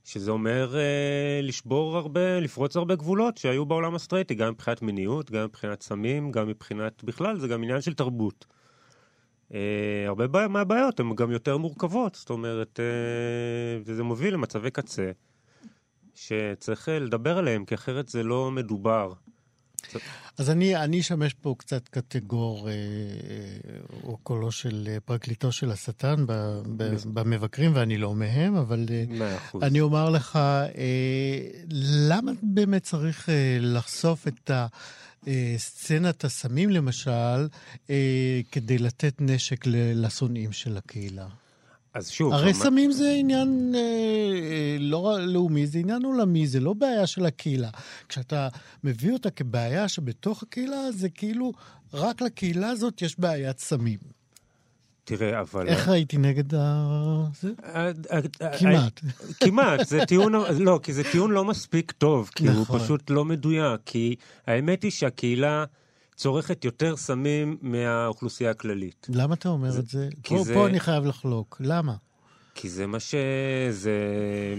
שזה 0.06 0.32
אומר 0.32 0.78
אה, 0.78 1.40
לשבור 1.44 1.98
הרבה, 1.98 2.40
לפרוץ 2.40 2.76
הרבה 2.76 2.96
גבולות 2.96 3.38
שהיו 3.38 3.66
בעולם 3.66 3.96
הסטרייטי, 3.96 4.36
גם 4.36 4.52
מבחינת 4.52 4.82
מיניות, 4.82 5.32
גם 5.32 5.44
מבחינת 5.46 5.82
סמים, 5.82 6.32
גם 6.32 6.48
מבחינת, 6.48 7.04
בכלל, 7.04 7.40
זה 7.40 7.48
גם 7.48 7.64
עניין 7.64 7.82
של 7.82 7.94
תרבות. 7.94 8.46
אה, 9.54 10.04
הרבה 10.08 10.28
בעיה, 10.28 10.48
מהבעיות 10.48 11.00
הן 11.00 11.16
גם 11.16 11.32
יותר 11.32 11.58
מורכבות, 11.58 12.16
זאת 12.16 12.30
אומרת, 12.30 12.80
אה, 12.80 13.82
וזה 13.86 14.04
מוביל 14.04 14.34
למצבי 14.34 14.72
קצה, 14.72 15.12
שצריך 16.16 16.90
אה, 16.90 17.00
לדבר 17.00 17.38
עליהם, 17.38 17.66
כי 17.66 17.76
אחרת 17.76 18.10
זה 18.10 18.24
לא 18.24 18.52
מדובר. 18.52 19.14
אז 20.38 20.50
אני, 20.50 20.76
אני 20.76 21.00
אשמש 21.00 21.34
פה 21.34 21.56
קצת 21.58 21.88
קטגור, 21.88 22.70
אה, 22.70 22.74
או 24.04 24.12
אה, 24.12 24.18
קולו 24.24 24.52
של 24.52 24.88
אה, 24.92 25.00
פרקליטו 25.00 25.52
של 25.52 25.72
השטן 25.72 26.26
ב, 26.26 26.62
ב, 26.78 26.96
במבקרים, 27.14 27.72
ואני 27.76 27.98
לא 27.98 28.16
מהם, 28.16 28.56
אבל 28.56 28.86
אה, 28.90 29.38
אני 29.62 29.82
אומר 29.82 30.10
לך, 30.10 30.36
אה, 30.36 31.38
למה 32.10 32.32
באמת 32.42 32.84
צריך 32.84 33.30
אה, 33.30 33.58
לחשוף 33.62 34.28
את 34.28 34.50
ה... 34.50 34.68
סצנת 35.58 36.24
הסמים 36.24 36.70
למשל, 36.70 37.48
כדי 38.52 38.78
לתת 38.78 39.22
נשק 39.22 39.64
לשונאים 39.68 40.52
של 40.52 40.78
הקהילה. 40.78 41.28
אז 41.94 42.10
שוב... 42.10 42.34
הרי 42.34 42.54
שמה... 42.54 42.64
סמים 42.64 42.92
זה 42.92 43.12
עניין 43.20 43.76
אה, 43.76 43.80
אה, 43.80 44.78
לא 44.80 45.18
לאומי, 45.20 45.68
זה 45.68 45.80
עניין 45.80 46.06
עולמי, 46.06 46.48
זה 46.48 46.60
לא 46.60 46.74
בעיה 46.74 47.08
של 47.08 47.26
הקהילה. 47.26 47.70
כשאתה 48.10 48.48
מביא 48.84 49.14
אותה 49.14 49.30
כבעיה 49.30 49.88
שבתוך 49.88 50.44
הקהילה, 50.44 50.92
זה 50.92 51.10
כאילו, 51.10 51.52
רק 51.94 52.22
לקהילה 52.22 52.70
הזאת 52.70 53.02
יש 53.02 53.20
בעיית 53.20 53.60
סמים. 53.60 54.00
תראה, 55.04 55.40
אבל... 55.40 55.68
איך 55.68 55.88
ראיתי 55.88 56.18
נגד 56.18 56.56
ה... 56.56 56.88
זה? 57.42 57.52
כמעט. 58.60 59.00
כמעט, 59.40 59.88
זה 59.88 60.06
טיעון, 60.06 60.34
לא, 60.60 60.80
כי 60.84 60.94
זה 60.94 61.04
טיעון 61.12 61.32
לא 61.32 61.46
מספיק 61.46 61.92
טוב, 61.92 62.32
כי 62.36 62.48
הוא 62.48 62.62
נכון. 62.62 62.80
פשוט 62.80 63.10
לא 63.10 63.26
מדויק, 63.26 63.82
כי 63.86 64.16
האמת 64.48 64.84
היא 64.84 64.92
שהקהילה... 64.92 65.66
צורכת 66.16 66.66
יותר 66.66 66.96
סמים 66.96 67.58
מהאוכלוסייה 67.62 68.52
הכללית. 68.52 69.08
למה 69.10 69.34
אתה 69.34 69.50
אומר 69.50 69.72
זה, 69.72 69.80
את 69.80 69.88
זה? 69.88 70.10
פה, 70.28 70.44
זה... 70.44 70.54
פה 70.54 70.68
אני 70.68 70.80
חייב 70.80 71.06
לחלוק. 71.06 71.58
למה? 71.60 71.96
כי 72.56 72.70
זה 72.70 72.88
מה 72.88 73.00
ש... 73.00 73.16
זה... 73.70 73.92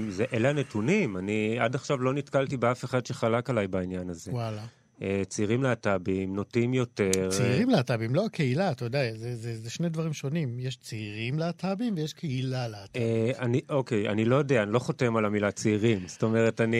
זה... 0.09 0.25
אלה 0.33 0.51
הנתונים. 0.51 1.17
אני 1.17 1.59
עד 1.61 1.75
עכשיו 1.75 1.99
לא 1.99 2.15
נתקלתי 2.15 2.57
באף 2.57 2.85
אחד 2.85 3.07
שחלק 3.07 3.51
עליי 3.51 3.69
בעניין 3.69 4.11
הזה. 4.11 4.33
וואלה. 4.33 4.65
אה, 5.05 5.23
צעירים 5.29 5.63
להט"בים 5.63 6.37
נוטים 6.37 6.75
יותר... 6.75 7.31
צעירים 7.31 7.71
להט"בים, 7.71 8.15
לא 8.15 8.27
הקהילה, 8.27 8.71
אתה 8.71 8.85
יודע, 8.85 9.01
זה, 9.17 9.37
זה, 9.37 9.57
זה 9.57 9.71
שני 9.71 9.89
דברים 9.89 10.13
שונים. 10.13 10.61
יש 10.61 10.77
צעירים 10.77 11.39
להט"בים 11.39 11.95
ויש 11.97 12.13
קהילה 12.13 12.69
להט"בים. 12.69 13.03
אה, 13.03 13.31
אני, 13.39 13.61
אוקיי, 13.69 14.09
אני 14.09 14.25
לא 14.25 14.37
יודע, 14.37 14.63
אני 14.63 14.73
לא 14.73 14.79
חותם 14.79 15.17
על 15.17 15.25
המילה 15.25 15.51
צעירים. 15.51 15.99
זאת 16.07 16.23
אומרת, 16.23 16.61
אני... 16.61 16.77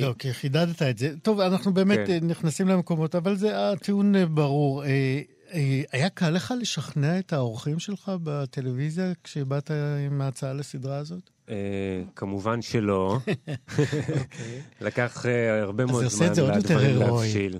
לא, 0.00 0.14
כי 0.18 0.32
חידדת 0.32 0.82
את 0.82 0.98
זה. 0.98 1.14
טוב, 1.22 1.40
אנחנו 1.40 1.74
באמת 1.74 1.98
כן. 2.06 2.18
נכנסים 2.22 2.68
למקומות, 2.68 3.14
אבל 3.14 3.36
זה 3.36 3.70
הטיעון 3.72 4.34
ברור. 4.34 4.82
היה 5.92 6.08
קל 6.08 6.30
לך 6.30 6.54
לשכנע 6.60 7.18
את 7.18 7.32
האורחים 7.32 7.78
שלך 7.78 8.12
בטלוויזיה 8.22 9.12
כשבאת 9.24 9.70
עם 10.06 10.20
ההצעה 10.20 10.52
לסדרה 10.52 10.96
הזאת? 10.96 11.30
אה, 11.52 12.02
כמובן 12.16 12.62
שלא. 12.62 13.18
אוקיי. 13.20 13.34
לקח 14.80 15.26
אה, 15.26 15.62
הרבה 15.62 15.86
מאוד 15.86 16.06
זמן 16.06 16.26
לדברים 16.26 16.96
להבשיל. 16.96 17.58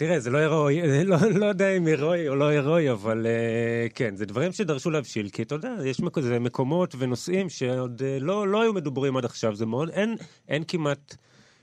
תראה, 0.00 0.20
זה 0.20 0.30
לא 0.30 0.38
הירואי, 0.38 1.04
לא, 1.04 1.16
לא 1.34 1.46
יודע 1.46 1.76
אם 1.76 1.86
הירואי 1.86 2.28
או 2.28 2.36
לא 2.36 2.44
הירואי, 2.44 2.90
אבל 2.90 3.26
uh, 3.26 3.92
כן, 3.94 4.16
זה 4.16 4.26
דברים 4.26 4.52
שדרשו 4.52 4.90
להבשיל, 4.90 5.28
כי 5.28 5.42
אתה 5.42 5.54
יודע, 5.54 5.74
יש 5.84 6.00
מק... 6.00 6.18
מקומות 6.18 6.94
ונושאים 6.98 7.48
שעוד 7.48 8.00
uh, 8.00 8.22
לא, 8.24 8.48
לא 8.48 8.62
היו 8.62 8.72
מדוברים 8.72 9.16
עד 9.16 9.24
עכשיו, 9.24 9.54
זה 9.54 9.66
מאוד, 9.66 9.90
אין, 9.90 10.16
אין 10.48 10.64
כמעט 10.68 11.16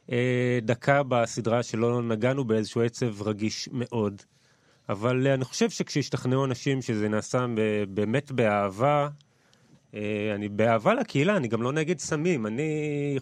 uh, 0.07 0.11
דקה 0.61 1.03
בסדרה 1.03 1.63
שלא 1.63 2.01
נגענו 2.01 2.45
באיזשהו 2.45 2.81
עצב 2.81 3.21
רגיש 3.21 3.69
מאוד. 3.71 4.21
אבל 4.89 5.27
uh, 5.27 5.33
אני 5.33 5.45
חושב 5.45 5.69
שכשהשתכנעו 5.69 6.45
אנשים 6.45 6.81
שזה 6.81 7.09
נעשה 7.09 7.45
באמת 7.89 8.31
באהבה, 8.31 9.01
אה, 9.03 9.07
אני 10.35 10.49
באהבה 10.49 10.93
לקהילה, 10.93 11.37
אני 11.37 11.47
גם 11.47 11.61
לא 11.61 11.71
נגד 11.71 11.99
סמים, 11.99 12.47
אני 12.47 12.69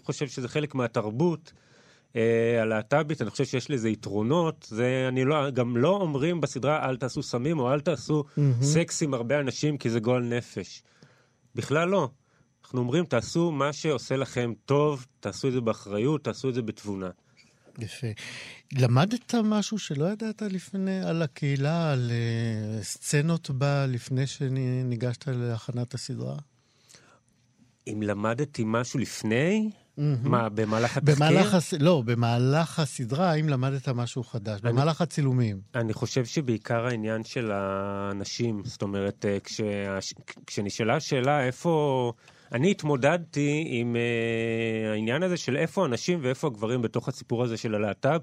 חושב 0.04 0.28
שזה 0.28 0.48
חלק 0.48 0.74
מהתרבות 0.74 1.52
אה, 2.16 2.62
הלהט"בית, 2.62 3.22
אני 3.22 3.30
חושב 3.30 3.44
שיש 3.44 3.70
לזה 3.70 3.88
יתרונות, 3.88 4.66
זה, 4.68 5.06
אני 5.08 5.24
לא, 5.24 5.50
גם 5.50 5.76
לא 5.76 5.88
אומרים 5.88 6.40
בסדרה 6.40 6.88
אל 6.88 6.96
תעשו 6.96 7.22
סמים 7.22 7.58
או 7.58 7.72
אל 7.72 7.80
תעשו 7.80 8.24
mm-hmm. 8.24 8.64
סקס 8.64 9.02
עם 9.02 9.14
הרבה 9.14 9.40
אנשים 9.40 9.78
כי 9.78 9.90
זה 9.90 10.00
גועל 10.00 10.22
נפש. 10.22 10.82
בכלל 11.54 11.88
לא. 11.88 12.10
אנחנו 12.64 12.80
אומרים 12.80 13.04
תעשו 13.04 13.52
מה 13.52 13.72
שעושה 13.72 14.16
לכם 14.16 14.52
טוב, 14.64 15.06
תעשו 15.20 15.48
את 15.48 15.52
זה 15.52 15.60
באחריות, 15.60 16.24
תעשו 16.24 16.48
את 16.48 16.54
זה 16.54 16.62
בתבונה. 16.62 17.10
יפה. 17.78 18.06
למדת 18.72 19.34
משהו 19.44 19.78
שלא 19.78 20.04
ידעת 20.04 20.42
לפני 20.42 21.00
על 21.00 21.22
הקהילה, 21.22 21.92
על 21.92 22.10
uh, 22.10 22.84
סצנות 22.84 23.50
בה 23.50 23.86
לפני 23.86 24.26
שניגשת 24.26 25.28
להכנת 25.28 25.94
הסדרה? 25.94 26.36
אם 27.86 28.02
למדתי 28.02 28.62
משהו 28.66 29.00
לפני? 29.00 29.70
Mm-hmm. 29.70 30.00
מה, 30.22 30.48
במהלך 30.48 30.96
התחקיר? 30.96 31.14
במהלך 31.16 31.54
הס... 31.54 31.72
לא, 31.72 32.02
במהלך 32.06 32.78
הסדרה, 32.78 33.30
האם 33.30 33.48
למדת 33.48 33.88
משהו 33.88 34.24
חדש? 34.24 34.60
אני... 34.64 34.72
במהלך 34.72 35.00
הצילומים. 35.00 35.60
אני 35.74 35.92
חושב 35.92 36.24
שבעיקר 36.24 36.86
העניין 36.86 37.24
של 37.24 37.50
האנשים, 37.52 38.62
זאת 38.64 38.82
אומרת, 38.82 39.24
אה, 39.28 39.40
כש... 39.40 39.60
כשנשאלה 40.46 40.96
השאלה 40.96 41.46
איפה... 41.46 42.12
אני 42.52 42.70
התמודדתי 42.70 43.64
עם 43.66 43.96
uh, 43.96 44.92
העניין 44.92 45.22
הזה 45.22 45.36
של 45.36 45.56
איפה 45.56 45.84
הנשים 45.84 46.18
ואיפה 46.22 46.46
הגברים 46.46 46.82
בתוך 46.82 47.08
הסיפור 47.08 47.42
הזה 47.44 47.56
של 47.56 47.74
הלהט"ב. 47.74 48.18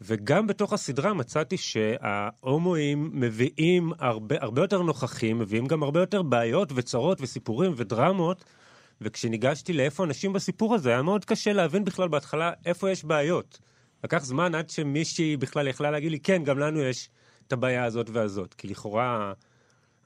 וגם 0.00 0.46
בתוך 0.46 0.72
הסדרה 0.72 1.14
מצאתי 1.14 1.56
שההומואים 1.56 3.10
מביאים 3.12 3.92
הרבה, 3.98 4.36
הרבה 4.40 4.62
יותר 4.62 4.82
נוכחים, 4.82 5.38
מביאים 5.38 5.66
גם 5.66 5.82
הרבה 5.82 6.00
יותר 6.00 6.22
בעיות 6.22 6.72
וצרות 6.74 7.20
וסיפורים 7.20 7.72
ודרמות 7.76 8.44
וכשניגשתי 9.00 9.72
לאיפה 9.72 10.04
אנשים 10.04 10.32
בסיפור 10.32 10.74
הזה, 10.74 10.90
היה 10.90 11.02
מאוד 11.02 11.24
קשה 11.24 11.52
להבין 11.52 11.84
בכלל 11.84 12.08
בהתחלה 12.08 12.52
איפה 12.66 12.90
יש 12.90 13.04
בעיות. 13.04 13.58
לקח 14.04 14.24
זמן 14.24 14.54
עד 14.54 14.70
שמישהי 14.70 15.36
בכלל 15.36 15.68
יכלה 15.68 15.90
להגיד 15.90 16.10
לי, 16.10 16.20
כן, 16.20 16.44
גם 16.44 16.58
לנו 16.58 16.82
יש 16.82 17.08
את 17.46 17.52
הבעיה 17.52 17.84
הזאת 17.84 18.10
והזאת. 18.10 18.54
כי 18.54 18.68
לכאורה 18.68 19.32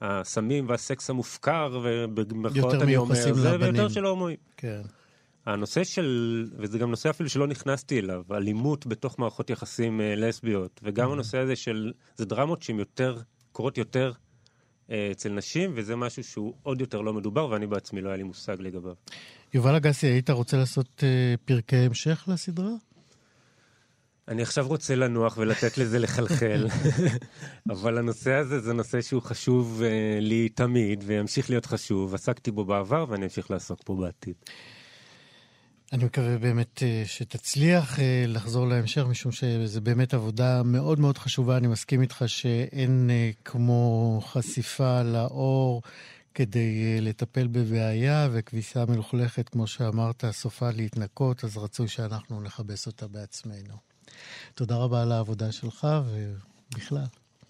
הסמים 0.01 0.69
והסקס 0.69 1.09
המופקר, 1.09 1.79
ובמירכאות 1.83 2.73
אני 2.73 2.97
אומר, 2.97 3.33
זה 3.33 3.59
ויותר 3.59 3.89
של 3.89 4.05
הומואים. 4.05 4.37
כן. 4.57 4.81
הנושא 5.45 5.83
של, 5.83 6.49
וזה 6.57 6.79
גם 6.79 6.89
נושא 6.89 7.09
אפילו 7.09 7.29
שלא 7.29 7.47
נכנסתי 7.47 7.99
אליו, 7.99 8.23
אלימות 8.31 8.87
בתוך 8.87 9.19
מערכות 9.19 9.49
יחסים 9.49 9.99
uh, 9.99 10.19
לסביות, 10.19 10.79
וגם 10.83 11.09
mm-hmm. 11.09 11.13
הנושא 11.13 11.37
הזה 11.37 11.55
של, 11.55 11.91
זה 12.15 12.25
דרמות 12.25 12.63
שהן 12.63 12.79
יותר, 12.79 13.17
קורות 13.51 13.77
יותר 13.77 14.11
אה, 14.11 14.26
אצל 15.11 15.29
נשים, 15.29 15.71
וזה 15.75 15.95
משהו 15.95 16.23
שהוא 16.23 16.53
עוד 16.63 16.81
יותר 16.81 17.01
לא 17.01 17.13
מדובר, 17.13 17.49
ואני 17.49 17.67
בעצמי 17.67 18.01
לא 18.01 18.09
היה 18.09 18.17
לי 18.17 18.23
מושג 18.23 18.55
לגביו. 18.59 18.93
יובל 19.53 19.75
אגסי, 19.75 20.07
היית 20.07 20.29
רוצה 20.29 20.57
לעשות 20.57 21.03
אה, 21.03 21.35
פרקי 21.45 21.75
המשך 21.75 22.23
לסדרה? 22.27 22.73
אני 24.27 24.41
עכשיו 24.41 24.67
רוצה 24.67 24.95
לנוח 24.95 25.37
ולתת 25.37 25.77
לזה 25.77 25.99
לחלחל, 25.99 26.67
אבל 27.73 27.97
הנושא 27.97 28.33
הזה 28.33 28.59
זה 28.59 28.73
נושא 28.73 29.01
שהוא 29.01 29.21
חשוב 29.21 29.81
uh, 29.81 30.21
לי 30.21 30.49
תמיד, 30.49 31.03
וימשיך 31.07 31.49
להיות 31.49 31.65
חשוב. 31.65 32.13
עסקתי 32.13 32.51
בו 32.51 32.65
בעבר 32.65 33.05
ואני 33.09 33.25
אמשיך 33.25 33.51
לעסוק 33.51 33.79
בו 33.85 33.95
בעתיד. 33.97 34.35
אני 35.93 36.05
מקווה 36.05 36.37
באמת 36.37 36.83
אה, 36.83 37.03
שתצליח 37.05 37.99
אה, 37.99 38.23
לחזור 38.27 38.67
להמשך, 38.67 39.01
משום 39.09 39.31
שזו 39.31 39.81
באמת 39.81 40.13
עבודה 40.13 40.63
מאוד 40.63 40.99
מאוד 40.99 41.17
חשובה. 41.17 41.57
אני 41.57 41.67
מסכים 41.67 42.01
איתך 42.01 42.23
שאין 42.27 43.09
אה, 43.11 43.29
כמו 43.45 44.21
חשיפה 44.25 45.01
לאור 45.01 45.81
כדי 46.33 47.01
לטפל 47.01 47.47
בבעיה, 47.47 48.27
וכביסה 48.31 48.85
מלוכלכת, 48.85 49.49
כמו 49.49 49.67
שאמרת, 49.67 50.23
סופה 50.31 50.69
להתנקות, 50.69 51.43
אז 51.43 51.57
רצוי 51.57 51.87
שאנחנו 51.87 52.41
נכבס 52.41 52.87
אותה 52.87 53.07
בעצמנו. 53.07 53.73
תודה 54.55 54.75
רבה 54.75 55.01
על 55.01 55.11
העבודה 55.11 55.51
שלך, 55.51 55.87
ובכלל. 56.05 57.05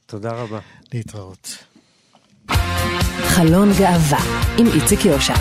תודה 0.06 0.32
רבה. 0.32 0.60
להתראות. 0.94 1.58
חלון 3.28 3.70
גאווה 3.80 4.20
עם 4.60 4.66
איציק 4.68 5.06
יושע. 5.06 5.34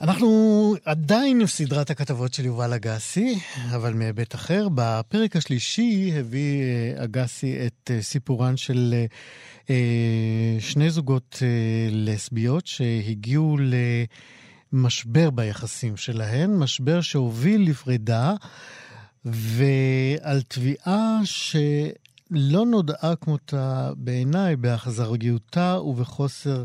אנחנו 0.00 0.74
עדיין 0.84 1.40
עם 1.40 1.46
סדרת 1.46 1.90
הכתבות 1.90 2.34
של 2.34 2.44
יובל 2.44 2.72
אגסי, 2.72 3.38
אבל 3.74 3.94
מהיבט 3.94 4.34
אחר. 4.34 4.68
בפרק 4.74 5.36
השלישי 5.36 6.12
הביא 6.14 6.62
אה, 6.62 7.04
אגסי 7.04 7.66
את 7.66 7.90
אה, 7.94 8.02
סיפורן 8.02 8.56
של 8.56 8.94
אה, 9.70 10.56
שני 10.60 10.90
זוגות 10.90 11.42
לסביות 11.90 12.66
שהגיעו 12.66 13.56
למשבר 14.72 15.30
ביחסים 15.30 15.96
שלהן, 15.96 16.56
משבר 16.56 17.00
שהוביל 17.00 17.70
לפרידה, 17.70 18.34
ועל 19.24 20.42
תביעה 20.48 21.20
שלא 21.24 22.66
נודעה 22.66 23.16
כמותה 23.16 23.90
בעיניי 23.96 24.56
באכזריותה 24.56 25.78
ובחוסר... 25.80 26.64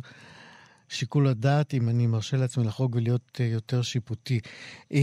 שיקול 0.89 1.27
הדעת, 1.27 1.73
אם 1.73 1.89
אני 1.89 2.07
מרשה 2.07 2.37
לעצמי 2.37 2.63
לחרוג 2.63 2.95
ולהיות 2.95 3.37
uh, 3.37 3.43
יותר 3.43 3.81
שיפוטי. 3.81 4.39
Uh, 4.93 4.95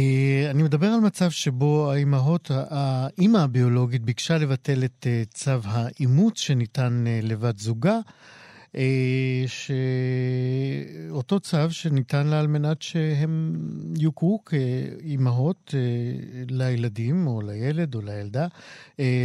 אני 0.51 0.63
מדבר 0.63 0.87
על 0.87 1.01
מצב 1.01 1.31
שבו 1.31 1.93
האימהות, 1.93 2.51
האימא 2.51 3.39
הביולוגית 3.39 4.03
ביקשה 4.03 4.39
לבטל 4.39 4.85
את 4.85 5.07
uh, 5.07 5.35
צו 5.35 5.51
האימוץ 5.65 6.39
שניתן 6.39 7.05
לבת 7.23 7.59
זוגה. 7.59 7.99
שאותו 11.07 11.41
צו 11.41 11.71
שניתן 11.71 12.27
לה 12.27 12.41
על 12.41 12.47
מנת 12.47 12.83
שהם 12.83 13.53
יוכרו 13.99 14.45
כאימהות 14.45 15.75
לילדים 16.49 17.27
או 17.27 17.41
לילד 17.41 17.95
או 17.95 18.01
לילדה 18.01 18.47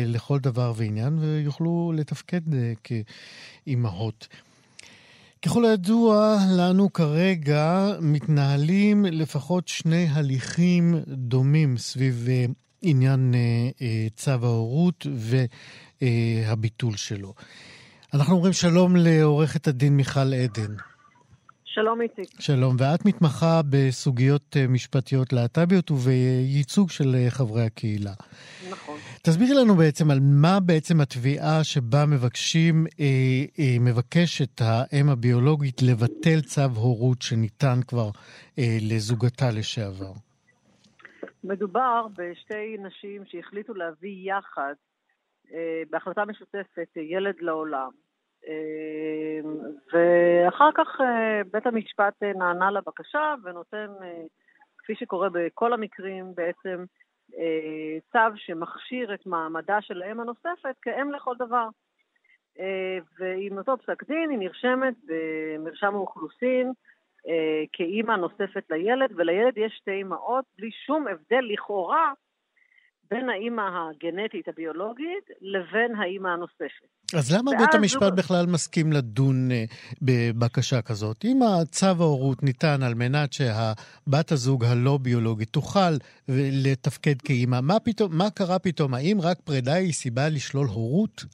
לכל 0.06 0.40
דבר 0.40 0.74
ועניין 0.76 1.20
ויוכלו 1.20 1.94
לתפקד 1.96 2.42
כאימהות. 2.84 4.28
ככל 5.46 5.66
הידוע 5.66 6.38
לנו 6.58 6.94
כרגע 6.94 7.88
מתנהלים 8.02 9.06
לפחות 9.06 9.68
שני 9.68 10.08
הליכים 10.12 10.96
דומים 11.08 11.78
סביב 11.78 12.26
אה, 12.30 12.46
עניין 12.82 13.34
אה, 13.34 13.70
אה, 13.82 14.08
צו 14.16 14.32
ההורות 14.32 15.08
והביטול 16.02 16.96
שלו. 16.96 17.34
אנחנו 18.14 18.36
אומרים 18.36 18.54
שלום 18.54 18.96
לעורכת 18.96 19.68
הדין 19.68 19.98
מיכל 19.98 20.34
עדן. 20.34 20.76
שלום 21.74 22.02
איציק. 22.02 22.30
שלום, 22.40 22.76
ואת 22.80 23.06
מתמחה 23.06 23.62
בסוגיות 23.70 24.56
משפטיות 24.70 25.34
להט"ביות 25.34 25.92
ובייצוג 25.92 26.90
של 26.90 27.16
חברי 27.30 27.62
הקהילה. 27.62 28.12
נכון. 28.72 28.98
תסבירי 29.24 29.54
לנו 29.54 29.76
בעצם 29.76 30.12
על 30.12 30.20
מה 30.22 30.60
בעצם 30.66 31.02
התביעה 31.02 31.64
שבה 31.64 32.06
מבקשים, 32.06 32.86
אה, 33.00 33.06
אה, 33.60 33.78
מבקשת 33.80 34.62
האם 34.62 35.10
הביולוגית 35.10 35.82
לבטל 35.82 36.42
צו 36.42 36.62
הורות 36.76 37.22
שניתן 37.22 37.80
כבר 37.88 38.10
אה, 38.60 38.78
לזוגתה 38.90 39.46
לשעבר. 39.58 40.14
מדובר 41.44 42.08
בשתי 42.18 42.78
נשים 42.80 43.24
שהחליטו 43.26 43.74
להביא 43.74 44.32
יחד, 44.32 44.74
אה, 45.54 45.82
בהחלטה 45.90 46.26
משותפת, 46.26 46.90
ילד 46.96 47.36
לעולם. 47.40 47.90
אה, 48.48 49.40
ואחר 49.94 50.70
כך 50.76 51.02
אה, 51.02 51.42
בית 51.52 51.68
המשפט 51.68 52.24
אה, 52.24 52.34
נענה 52.34 52.72
לבקשה 52.72 53.34
ונותן, 53.44 53.88
אה, 54.04 54.22
כפי 54.78 54.96
שקורה 54.96 55.30
בכל 55.30 55.74
המקרים, 55.74 56.36
בעצם 56.36 56.84
צו 58.12 58.36
שמכשיר 58.36 59.14
את 59.14 59.26
מעמדה 59.26 59.82
של 59.82 60.02
האם 60.02 60.20
הנוספת 60.20 60.76
כאם 60.82 61.12
לכל 61.12 61.36
דבר. 61.40 61.68
ועם 63.20 63.58
אותו 63.58 63.78
פסק 63.78 64.04
דין 64.04 64.30
היא 64.30 64.40
נרשמת 64.40 64.94
במרשם 65.06 65.96
האוכלוסין 65.96 66.72
כאימא 67.74 68.12
נוספת 68.12 68.64
לילד, 68.70 69.12
ולילד 69.16 69.58
יש 69.58 69.74
שתי 69.78 70.02
אמהות 70.02 70.46
בלי 70.58 70.72
שום 70.72 71.08
הבדל 71.08 71.42
לכאורה 71.42 72.14
בין 73.12 73.30
האימא 73.30 73.62
הגנטית 73.62 74.48
הביולוגית 74.48 75.30
לבין 75.42 75.96
האימא 75.96 76.28
הנוספת. 76.28 76.88
אז 77.18 77.36
למה 77.38 77.52
בית 77.60 77.74
המשפט 77.74 78.02
זוג... 78.02 78.18
בכלל 78.18 78.46
מסכים 78.54 78.94
לדון 78.94 79.50
uh, 79.52 79.96
בבקשה 80.02 80.82
כזאת? 80.82 81.26
אם 81.26 81.40
הצו 81.44 81.86
ההורות 81.86 82.44
ניתן 82.44 82.84
על 82.84 82.94
מנת 82.94 83.34
שהבת 83.34 84.32
הזוג 84.32 84.66
הלא 84.66 84.98
ביולוגית 85.02 85.50
תוכל 85.50 85.92
לתפקד 86.66 87.22
כאימא, 87.26 87.60
מה, 87.62 87.80
פתאום, 87.80 88.18
מה 88.18 88.30
קרה 88.30 88.60
פתאום? 88.60 88.94
האם 88.94 89.18
רק 89.22 89.38
פרידה 89.44 89.74
היא 89.74 89.94
סיבה 89.94 90.30
לשלול 90.30 90.68
הורות? 90.68 91.26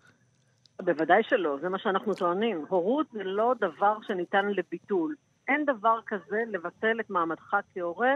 בוודאי 0.81 1.21
שלא, 1.29 1.57
זה 1.61 1.69
מה 1.69 1.79
שאנחנו 1.79 2.13
טוענים. 2.13 2.65
הורות 2.69 3.07
זה 3.13 3.23
לא 3.23 3.53
דבר 3.59 3.97
שניתן 4.07 4.45
לביטול. 4.45 5.15
אין 5.47 5.65
דבר 5.65 5.99
כזה 6.07 6.37
לבטל 6.47 6.99
את 6.99 7.09
מעמדך 7.09 7.55
כהורה 7.73 8.13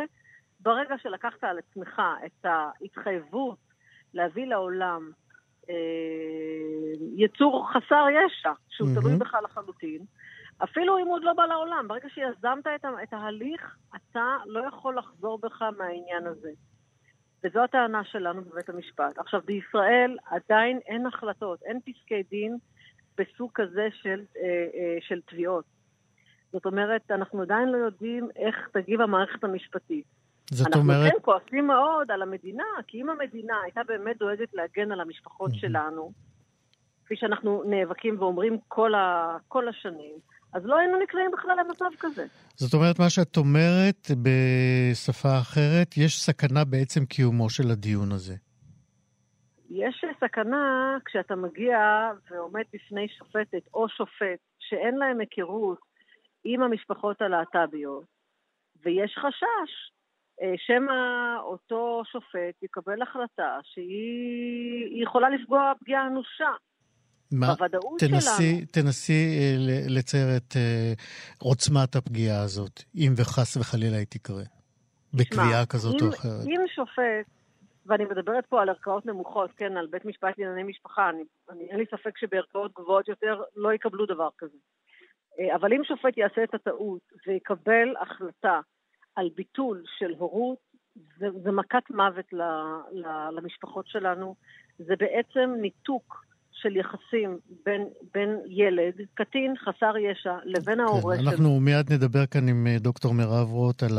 ברגע 0.62 0.96
שלקחת 0.98 1.44
על 1.44 1.58
עצמך 1.58 2.02
את 2.26 2.46
ההתחייבות 2.46 3.58
להביא 4.14 4.46
לעולם 4.46 5.12
אה, 5.70 5.76
יצור 7.16 7.68
חסר 7.74 8.06
ישע, 8.10 8.52
שהוא 8.70 8.90
mm-hmm. 8.90 9.00
תלוי 9.02 9.16
בך 9.16 9.36
לחלוטין, 9.44 10.06
אפילו 10.64 10.98
אם 10.98 11.06
הוא 11.06 11.14
עוד 11.14 11.24
לא 11.24 11.34
בא 11.34 11.46
לעולם, 11.46 11.88
ברגע 11.88 12.10
שיזמת 12.10 12.68
את, 12.76 12.86
את 13.04 13.14
ההליך, 13.14 13.76
אתה 13.96 14.36
לא 14.46 14.68
יכול 14.68 14.98
לחזור 14.98 15.40
בך 15.42 15.62
מהעניין 15.78 16.28
הזה. 16.28 16.52
וזו 17.44 17.64
הטענה 17.64 18.04
שלנו 18.04 18.42
בבית 18.42 18.70
המשפט. 18.70 19.18
עכשיו, 19.18 19.42
בישראל 19.46 20.18
עדיין 20.26 20.80
אין 20.86 21.06
החלטות, 21.06 21.64
אין 21.64 21.80
פסקי 21.80 22.24
דין 22.30 22.58
בסוג 23.18 23.52
כזה 23.54 23.88
של, 23.92 24.24
אה, 24.38 24.44
אה, 24.74 24.98
של 25.02 25.22
תביעות. 25.22 25.66
זאת 26.52 26.66
אומרת, 26.66 27.12
אנחנו 27.12 27.42
עדיין 27.42 27.70
לא 27.70 27.78
יודעים 27.78 28.30
איך 28.36 28.70
תגיב 28.74 29.02
המערכת 29.02 29.44
המשפטית. 29.44 30.06
זאת 30.52 30.68
אנחנו 30.68 30.82
אומרת... 30.82 31.06
אנחנו 31.06 31.20
כן 31.20 31.26
כועסים 31.26 31.68
מאוד 31.68 32.12
על 32.12 32.22
המדינה, 32.22 32.64
כי 32.88 33.02
אם 33.02 33.10
המדינה 33.10 33.54
הייתה 33.64 33.82
באמת 33.88 34.18
דואגת 34.18 34.54
להגן 34.54 34.92
על 34.92 35.02
המשפחות 35.02 35.52
שלנו, 35.54 36.12
כפי 37.06 37.16
שאנחנו 37.16 37.64
נאבקים 37.66 38.16
ואומרים 38.20 38.58
כל, 38.68 38.96
ה... 38.96 39.38
כל 39.48 39.68
השנים, 39.68 40.16
אז 40.54 40.66
לא 40.66 40.78
היינו 40.78 41.00
נקלעים 41.00 41.32
בכלל 41.32 41.58
למצב 41.66 41.86
כזה. 42.00 42.26
זאת 42.56 42.74
אומרת, 42.74 43.00
מה 43.00 43.10
שאת 43.10 43.38
אומרת 43.38 44.08
בשפה 44.24 45.38
אחרת, 45.42 45.98
יש 45.98 46.22
סכנה 46.22 46.66
בעצם 46.66 47.06
קיומו 47.06 47.50
של 47.50 47.72
הדיון 47.72 48.12
הזה. 48.12 48.36
יש 49.70 50.06
סכנה 50.20 50.98
כשאתה 51.06 51.36
מגיע 51.36 51.78
ועומד 52.32 52.64
בפני 52.74 53.08
שופטת 53.18 53.68
או 53.74 53.90
שופט 53.90 54.40
שאין 54.60 54.96
להם 54.96 55.20
היכרות 55.20 55.80
עם 56.44 56.62
המשפחות 56.62 57.22
הלהט"ביות, 57.22 58.06
ויש 58.84 59.16
חשש 59.18 59.92
שמא 60.58 61.38
אותו 61.44 62.02
שופט 62.12 62.64
יקבל 62.64 63.02
החלטה 63.02 63.58
שהיא 63.64 65.04
יכולה 65.04 65.30
לפגוע 65.30 65.72
פגיעה 65.80 66.08
אנושה. 66.08 66.50
מה? 67.32 67.48
תנסי, 68.00 68.56
שלנו. 68.56 68.66
תנסי 68.72 69.40
אה, 69.40 69.56
לצייר 69.90 70.38
את 70.38 70.56
אה, 70.56 70.94
עוצמת 71.38 71.96
הפגיעה 71.96 72.44
הזאת, 72.44 72.84
אם 72.96 73.14
וחס 73.18 73.58
וחלילה 73.58 73.98
היא 73.98 74.06
תקרה, 74.10 74.44
בקביעה 75.14 75.66
כזאת 75.66 76.02
אם, 76.02 76.08
או 76.08 76.14
אחרת. 76.14 76.46
אם 76.46 76.62
שופט, 76.76 77.26
ואני 77.86 78.06
מדברת 78.06 78.46
פה 78.46 78.62
על 78.62 78.70
ערכאות 78.70 79.06
נמוכות, 79.06 79.52
כן, 79.58 79.78
על 79.78 79.88
בית 79.88 80.06
משפט 80.06 80.38
לענייני 80.38 80.64
משפחה, 80.64 81.10
אני, 81.10 81.24
אני, 81.50 81.64
אין 81.70 81.78
לי 81.80 81.86
ספק 81.86 82.18
שבערכאות 82.18 82.72
גבוהות 82.74 83.08
יותר 83.08 83.42
לא 83.56 83.74
יקבלו 83.74 84.06
דבר 84.06 84.30
כזה. 84.38 84.58
אבל 85.56 85.74
אם 85.74 85.84
שופט 85.84 86.18
יעשה 86.18 86.44
את 86.44 86.54
הטעות 86.54 87.02
ויקבל 87.28 87.94
החלטה 88.02 88.60
על 89.16 89.30
ביטול 89.36 89.84
של 90.00 90.14
הורות, 90.18 90.58
זה, 91.20 91.26
זה 91.44 91.52
מכת 91.52 91.90
מוות 91.90 92.34
ל, 92.34 92.42
ל, 92.92 93.30
למשפחות 93.32 93.88
שלנו. 93.88 94.36
זה 94.78 94.94
בעצם 95.00 95.54
ניתוק 95.62 96.26
של 96.62 96.76
יחסים 96.76 97.38
בין, 97.66 97.88
בין 98.14 98.38
ילד, 98.48 98.94
קטין, 99.14 99.54
חסר 99.58 99.98
ישע, 99.98 100.36
לבין 100.46 100.76
כן, 100.76 100.80
ההורה 100.80 101.16
שלו. 101.18 101.30
אנחנו 101.30 101.60
מיד 101.60 101.94
נדבר 101.94 102.26
כאן 102.26 102.48
עם 102.48 102.68
אה, 102.68 102.80
דוקטור 102.80 103.14
מירב 103.14 103.48
רוט 103.52 103.84
על 103.84 103.98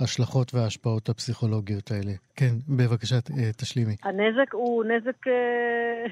ההשלכות 0.00 0.54
וההשפעות 0.54 1.08
הפסיכולוגיות 1.08 1.90
האלה. 1.90 2.12
כן, 2.36 2.54
בבקשה, 2.68 3.14
אה, 3.14 3.52
תשלימי. 3.52 3.96
הנזק 4.02 4.54
הוא 4.54 4.84
נזק, 4.84 5.26
אה, 5.26 6.06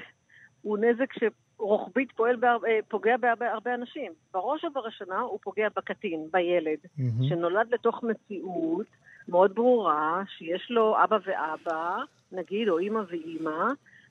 הוא 0.61 0.77
נזק 0.77 1.13
ש... 1.13 1.23
רוחבית 1.59 2.11
פועל 2.11 2.35
בהר... 2.35 2.57
אה, 2.67 2.79
פוגע 2.87 3.17
בהרבה 3.17 3.73
אנשים. 3.73 4.11
בראש 4.33 4.63
ובראשונה 4.63 5.19
הוא 5.19 5.39
פוגע 5.43 5.67
בקטין, 5.75 6.27
בילד, 6.31 6.77
mm-hmm. 6.83 7.29
שנולד 7.29 7.73
לתוך 7.73 8.03
מציאות 8.03 8.87
מאוד 9.27 9.55
ברורה, 9.55 10.21
שיש 10.37 10.67
לו 10.69 11.03
אבא 11.03 11.17
ואבא, 11.25 11.97
נגיד, 12.31 12.69
או 12.69 12.77
אימא 12.79 13.01
ואימא, 13.09 13.65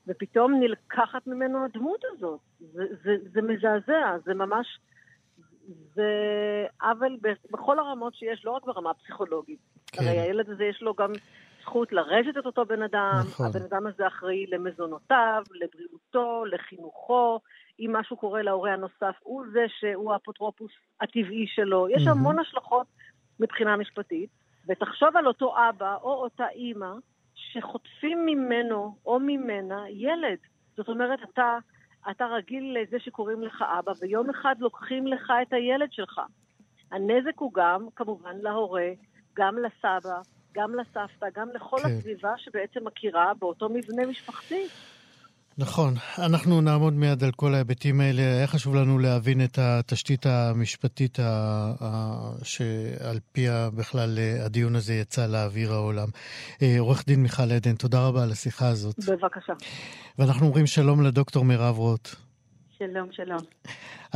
ופתאום 0.07 0.59
נלקחת 0.59 1.27
ממנו 1.27 1.65
הדמות 1.65 2.01
הזאת. 2.11 2.39
זה, 2.59 2.83
זה, 3.03 3.15
זה 3.33 3.41
מזעזע, 3.41 4.17
זה 4.25 4.33
ממש... 4.33 4.79
זה 5.95 6.11
עוול 6.81 7.17
בכל 7.51 7.79
הרמות 7.79 8.15
שיש, 8.15 8.45
לא 8.45 8.51
רק 8.51 8.65
ברמה 8.65 8.89
הפסיכולוגית. 8.89 9.59
כן. 9.87 10.03
הרי 10.03 10.19
הילד 10.19 10.49
הזה 10.49 10.63
יש 10.63 10.81
לו 10.81 10.93
גם 10.93 11.11
זכות 11.69 11.91
לרשת 11.91 12.37
את 12.39 12.45
אותו 12.45 12.65
בן 12.65 12.81
אדם, 12.81 13.21
נכון. 13.27 13.45
הבן 13.45 13.63
אדם 13.63 13.87
הזה 13.87 14.07
אחראי 14.07 14.45
למזונותיו, 14.47 15.43
לבריאותו, 15.51 16.45
לחינוכו. 16.45 17.39
אם 17.79 17.95
משהו 17.95 18.17
קורה 18.17 18.41
להורה 18.41 18.73
הנוסף, 18.73 19.15
הוא 19.19 19.43
זה 19.53 19.65
שהוא 19.79 20.13
האפוטרופוס 20.13 20.71
הטבעי 21.01 21.45
שלו. 21.47 21.89
יש 21.89 22.07
mm-hmm. 22.07 22.11
המון 22.11 22.39
השלכות 22.39 22.87
מבחינה 23.39 23.77
משפטית, 23.77 24.29
ותחשוב 24.67 25.17
על 25.17 25.27
אותו 25.27 25.55
אבא 25.69 25.95
או 26.01 26.13
אותה 26.13 26.47
אימא 26.49 26.91
שחוטפים 27.35 28.25
ממנו 28.25 28.95
או 29.05 29.19
ממנה 29.19 29.89
ילד. 29.89 30.37
זאת 30.77 30.89
אומרת, 30.89 31.19
אתה, 31.23 31.57
אתה 32.11 32.25
רגיל 32.25 32.77
לזה 32.81 32.99
שקוראים 32.99 33.43
לך 33.43 33.63
אבא, 33.79 33.91
ויום 34.01 34.29
אחד 34.29 34.55
לוקחים 34.59 35.07
לך 35.07 35.33
את 35.41 35.53
הילד 35.53 35.91
שלך. 35.91 36.21
הנזק 36.91 37.37
הוא 37.37 37.53
גם, 37.53 37.87
כמובן, 37.95 38.37
להורה, 38.41 38.89
גם 39.35 39.57
לסבא, 39.57 40.21
גם 40.55 40.71
לסבתא, 40.75 41.25
גם 41.35 41.47
לכל 41.55 41.77
כן. 41.83 41.89
הסביבה 41.89 42.33
שבעצם 42.37 42.79
מכירה 42.87 43.31
באותו 43.39 43.69
מבנה 43.69 44.05
משפחתי. 44.05 44.67
נכון, 45.59 45.93
אנחנו 46.17 46.61
נעמוד 46.61 46.93
מיד 46.93 47.23
על 47.23 47.31
כל 47.31 47.53
ההיבטים 47.53 48.01
האלה. 48.01 48.21
היה 48.21 48.47
חשוב 48.47 48.75
לנו 48.75 48.99
להבין 48.99 49.43
את 49.43 49.57
התשתית 49.61 50.25
המשפטית 50.25 51.19
שעל 52.43 53.19
פיה 53.31 53.69
בכלל 53.75 54.19
אה, 54.19 54.45
הדיון 54.45 54.75
הזה 54.75 54.93
יצא 54.93 55.27
לאוויר 55.27 55.73
העולם. 55.73 56.07
אה, 56.61 56.75
עורך 56.79 57.03
דין 57.07 57.23
מיכל 57.23 57.51
עדן, 57.51 57.75
תודה 57.75 58.07
רבה 58.07 58.23
על 58.23 58.31
השיחה 58.31 58.67
הזאת. 58.67 58.95
בבקשה. 58.99 59.53
ואנחנו 60.19 60.45
אומרים 60.45 60.67
שלום 60.67 61.03
לדוקטור 61.03 61.45
מירב 61.45 61.77
רוט. 61.77 62.15
שלום, 62.79 63.11
שלום. 63.11 63.39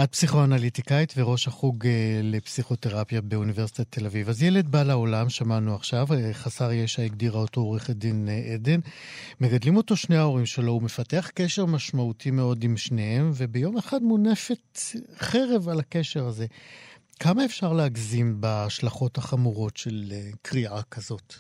את 0.03 0.11
פסיכואנליטיקאית 0.11 1.13
וראש 1.17 1.47
החוג 1.47 1.85
אה, 1.85 2.19
לפסיכותרפיה 2.23 3.21
באוניברסיטת 3.21 3.85
תל 3.89 4.05
אביב. 4.05 4.29
אז 4.29 4.43
ילד 4.43 4.67
בא 4.67 4.83
לעולם, 4.83 5.29
שמענו 5.29 5.75
עכשיו, 5.75 6.05
אה, 6.11 6.33
חסר 6.33 6.71
ישע 6.71 7.01
הגדירה 7.01 7.39
אותו 7.39 7.61
עורכת 7.61 7.93
דין 7.95 8.27
אה, 8.29 8.53
עדן. 8.53 8.79
מגדלים 9.41 9.77
אותו 9.77 9.95
שני 9.95 10.15
ההורים 10.15 10.45
שלו, 10.45 10.71
הוא 10.71 10.81
מפתח 10.81 11.29
קשר 11.35 11.65
משמעותי 11.65 12.31
מאוד 12.31 12.63
עם 12.63 12.77
שניהם, 12.77 13.31
וביום 13.37 13.77
אחד 13.77 14.01
מונפת 14.01 14.77
חרב 15.15 15.69
על 15.69 15.79
הקשר 15.79 16.25
הזה. 16.25 16.45
כמה 17.19 17.45
אפשר 17.45 17.73
להגזים 17.73 18.41
בהשלכות 18.41 19.17
החמורות 19.17 19.77
של 19.77 20.11
קריאה 20.41 20.81
כזאת? 20.91 21.33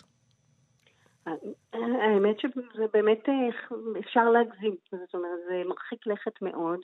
האמת 2.03 2.39
שזה 2.39 2.85
באמת 2.93 3.23
אפשר 3.99 4.29
להגזים, 4.29 4.75
זאת 4.91 5.13
אומרת, 5.13 5.39
זה 5.47 5.61
מרחיק 5.69 6.07
לכת 6.07 6.41
מאוד. 6.41 6.79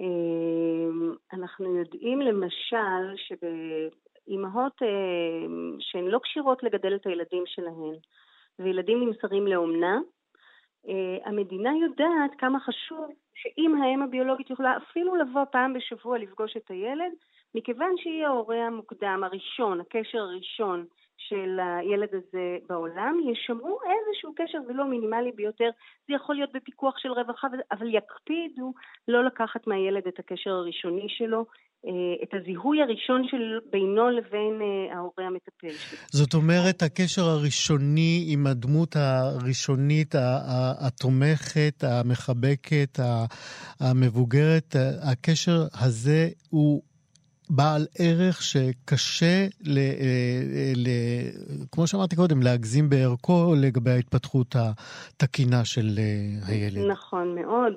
אמ, 0.00 1.14
אנחנו 1.32 1.76
יודעים 1.76 2.20
למשל 2.20 3.16
שבאימהות 3.16 4.82
אמ, 4.82 5.76
שהן 5.80 6.04
לא 6.04 6.20
כשירות 6.22 6.62
לגדל 6.62 6.94
את 6.94 7.06
הילדים 7.06 7.42
שלהן, 7.46 7.94
וילדים 8.58 9.00
נמסרים 9.00 9.46
לאומנה, 9.46 9.98
אה, 10.88 11.18
המדינה 11.24 11.70
יודעת 11.82 12.30
כמה 12.38 12.60
חשוב 12.60 13.10
שאם 13.34 13.82
האם 13.82 14.02
הביולוגית 14.02 14.50
יכולה 14.50 14.76
אפילו 14.76 15.16
לבוא 15.16 15.44
פעם 15.52 15.72
בשבוע 15.74 16.18
לפגוש 16.18 16.56
את 16.56 16.70
הילד, 16.70 17.12
מכיוון 17.54 17.92
שהיא 17.96 18.26
ההורה 18.26 18.66
המוקדם, 18.66 19.24
הראשון, 19.24 19.80
הקשר 19.80 20.18
הראשון 20.18 20.86
של 21.28 21.58
הילד 21.60 22.08
הזה 22.12 22.56
בעולם, 22.68 23.14
ישמרו 23.32 23.78
איזשהו 23.92 24.32
קשר, 24.36 24.58
זה 24.66 24.72
לא 24.72 24.84
מינימלי 24.86 25.32
ביותר, 25.36 25.70
זה 26.08 26.14
יכול 26.14 26.34
להיות 26.34 26.52
בפיקוח 26.54 26.94
של 26.98 27.12
רווחה, 27.12 27.48
אבל 27.72 27.94
יקפידו 27.94 28.72
לא 29.08 29.24
לקחת 29.24 29.66
מהילד 29.66 30.02
את 30.08 30.18
הקשר 30.18 30.50
הראשוני 30.50 31.06
שלו, 31.08 31.44
אה, 31.86 31.90
את 32.22 32.28
הזיהוי 32.34 32.82
הראשון 32.82 33.22
של 33.30 33.58
בינו 33.70 34.10
לבין 34.10 34.60
אה, 34.62 34.96
ההורה 34.96 35.26
המטפל. 35.26 35.74
זאת 36.12 36.34
אומרת, 36.34 36.82
הקשר 36.82 37.22
הראשוני 37.22 38.24
עם 38.28 38.46
הדמות 38.46 38.96
הראשונית, 38.96 40.14
התומכת, 40.86 41.84
המחבקת, 41.84 42.98
המבוגרת, 43.80 44.76
הקשר 45.12 45.58
הזה 45.84 46.28
הוא 46.50 46.82
בעל 47.56 47.82
ערך 47.98 48.42
שקשה, 48.42 49.46
ל, 49.66 49.78
אה, 49.78 50.72
ל, 50.76 50.88
כמו 51.72 51.86
שאמרתי 51.86 52.16
קודם, 52.16 52.42
להגזים 52.42 52.90
בערכו 52.90 53.54
לגבי 53.62 53.90
ההתפתחות 53.90 54.54
התקינה 54.56 55.64
של 55.64 55.88
אה, 55.98 56.04
הילד. 56.48 56.90
נכון 56.90 57.34
מאוד. 57.34 57.72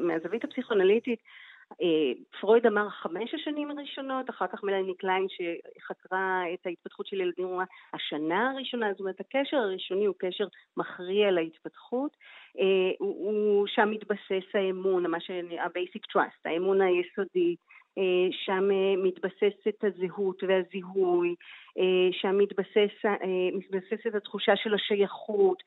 מהזווית 0.00 0.44
הפסיכואנליטית, 0.44 1.18
אה, 1.82 2.12
פרויד 2.40 2.66
אמר 2.66 2.88
חמש 2.88 3.34
השנים 3.34 3.70
הראשונות, 3.70 4.30
אחר 4.30 4.46
כך 4.46 4.64
מלאני 4.64 4.94
קליין 4.94 5.26
שחקרה 5.28 6.42
את 6.54 6.66
ההתפתחות 6.66 7.06
של 7.06 7.20
ילדים, 7.20 7.46
אמרה 7.46 7.64
השנה 7.94 8.50
הראשונה, 8.50 8.86
זאת 8.90 9.00
אומרת 9.00 9.20
הקשר 9.20 9.56
הראשוני 9.56 10.04
הוא 10.04 10.14
קשר 10.18 10.44
מכריע 10.76 11.30
להתפתחות, 11.30 12.16
הוא, 12.98 13.66
שם 13.66 13.90
מתבסס 13.90 14.46
האמון, 14.54 15.06
מה 15.06 15.20
שנקרא 15.20 15.66
basic 15.66 16.02
trust, 16.12 16.40
האמון 16.44 16.80
היסודי. 16.80 17.56
אה, 17.98 18.28
שם 18.30 18.70
אה, 18.70 18.94
מתבססת 18.96 19.84
הזהות 19.84 20.42
והזיהוי, 20.42 21.34
אה, 21.78 22.12
שם 22.12 22.38
מתבסס, 22.38 23.04
מתבססת 23.52 24.14
התחושה 24.14 24.56
של 24.56 24.74
השייכות, 24.74 25.62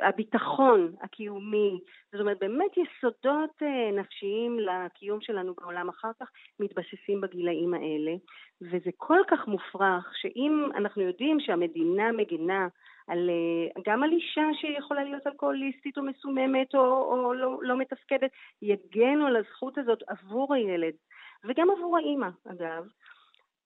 הביטחון 0.00 0.92
הקיומי, 1.00 1.80
זאת 2.12 2.20
אומרת 2.20 2.38
באמת 2.40 2.70
יסודות 2.76 3.62
נפשיים 3.92 4.58
לקיום 4.58 5.20
שלנו 5.20 5.54
בעולם 5.54 5.88
אחר 5.88 6.10
כך 6.20 6.30
מתבססים 6.60 7.20
בגילאים 7.20 7.74
האלה. 7.74 8.12
וזה 8.62 8.90
כל 8.96 9.20
כך 9.28 9.48
מופרך 9.48 10.12
שאם 10.20 10.68
אנחנו 10.74 11.02
יודעים 11.02 11.40
שהמדינה 11.40 12.12
מגינה 12.12 12.68
על, 13.08 13.30
גם 13.86 14.02
על 14.02 14.10
אישה 14.12 14.46
שיכולה 14.60 15.04
להיות 15.04 15.26
אלכוהוליסטית 15.26 15.98
או 15.98 16.02
מסוממת 16.02 16.74
או, 16.74 16.80
או 16.80 17.34
לא, 17.34 17.58
לא 17.62 17.78
מתפקדת, 17.78 18.30
יגנו 18.62 19.26
על 19.26 19.36
הזכות 19.36 19.78
הזאת 19.78 20.02
עבור 20.06 20.54
הילד 20.54 20.94
וגם 21.44 21.68
עבור 21.70 21.96
האימא 21.96 22.28
אגב. 22.46 22.84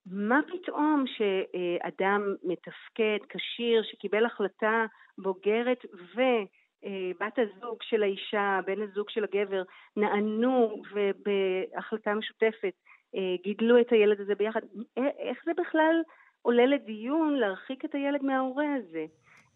מה 0.07 0.41
פתאום 0.53 1.05
שאדם 1.07 2.35
מתפקד, 2.43 3.19
כשיר, 3.29 3.83
שקיבל 3.83 4.27
החלטה 4.27 4.87
בוגרת 5.19 5.85
ובת 6.15 7.39
הזוג 7.39 7.83
של 7.83 8.03
האישה, 8.03 8.61
בן 8.67 8.83
הזוג 8.83 9.11
של 9.11 9.25
הגבר, 9.25 9.63
נענו 9.97 10.83
ובהחלטה 10.93 12.15
משותפת 12.15 12.75
אה, 13.15 13.37
גידלו 13.43 13.81
את 13.81 13.93
הילד 13.93 14.21
הזה 14.21 14.35
ביחד, 14.35 14.61
איך 14.97 15.39
זה 15.45 15.53
בכלל 15.57 16.03
עולה 16.43 16.67
לדיון 16.67 17.35
להרחיק 17.35 17.85
את 17.85 17.95
הילד 17.95 18.23
מההורה 18.23 18.75
הזה? 18.75 19.05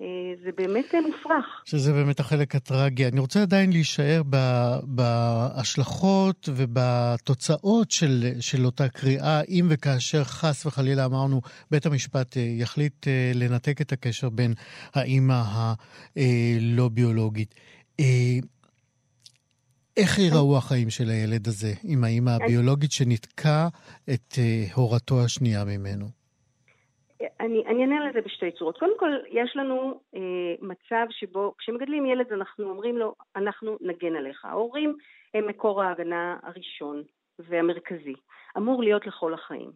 אה, 0.01 0.07
זה 0.45 0.51
באמת 0.57 0.95
מופרך. 1.07 1.63
שזה 1.65 1.93
באמת 1.93 2.21
החלק 2.21 2.55
הטרגי. 2.55 3.07
אני 3.07 3.21
רוצה 3.21 3.43
עדיין 3.43 3.73
להישאר 3.73 4.23
בהשלכות 4.83 6.49
ובתוצאות 6.55 7.91
של, 7.91 8.33
של 8.41 8.67
אותה 8.67 8.89
קריאה, 8.89 9.41
אם 9.49 9.67
וכאשר 9.71 10.25
חס 10.25 10.67
וחלילה 10.67 11.05
אמרנו, 11.05 11.41
בית 11.71 11.87
המשפט 11.87 12.37
אה, 12.37 12.43
יחליט 12.43 13.09
אה, 13.09 13.33
לנתק 13.35 13.81
את 13.81 13.93
הקשר 13.93 14.29
בין 14.29 14.55
האימא 14.95 15.43
הלא 16.17 16.89
ביולוגית. 16.89 17.55
איך 19.97 20.19
ייראו 20.19 20.57
החיים 20.57 20.91
של 20.91 21.11
הילד 21.11 21.49
הזה 21.49 21.73
עם 21.83 22.05
האימא 22.05 22.31
הביולוגית 22.31 22.93
שניתקה 22.93 23.69
את 24.11 24.39
הורתו 24.75 25.25
השנייה 25.25 25.65
ממנו? 25.65 26.20
אני, 27.41 27.65
אני 27.67 27.83
אענה 27.83 28.09
לזה 28.09 28.21
בשתי 28.21 28.51
צורות. 28.51 28.79
קודם 28.79 28.99
כל, 28.99 29.11
יש 29.29 29.57
לנו 29.57 30.01
אה, 30.15 30.55
מצב 30.61 31.07
שבו 31.11 31.55
כשמגדלים 31.59 32.07
ילד 32.07 32.33
אנחנו 32.33 32.71
אומרים 32.71 32.99
לו, 32.99 33.15
אנחנו 33.37 33.77
נגן 33.81 34.17
עליך. 34.17 34.45
ההורים 34.45 34.97
הם 35.35 35.47
מקור 35.47 35.83
ההגנה 35.83 36.37
הראשון 36.43 37.03
והמרכזי. 37.39 38.15
אמור 38.57 38.83
להיות 38.83 39.07
לכל 39.07 39.35
החיים. 39.35 39.71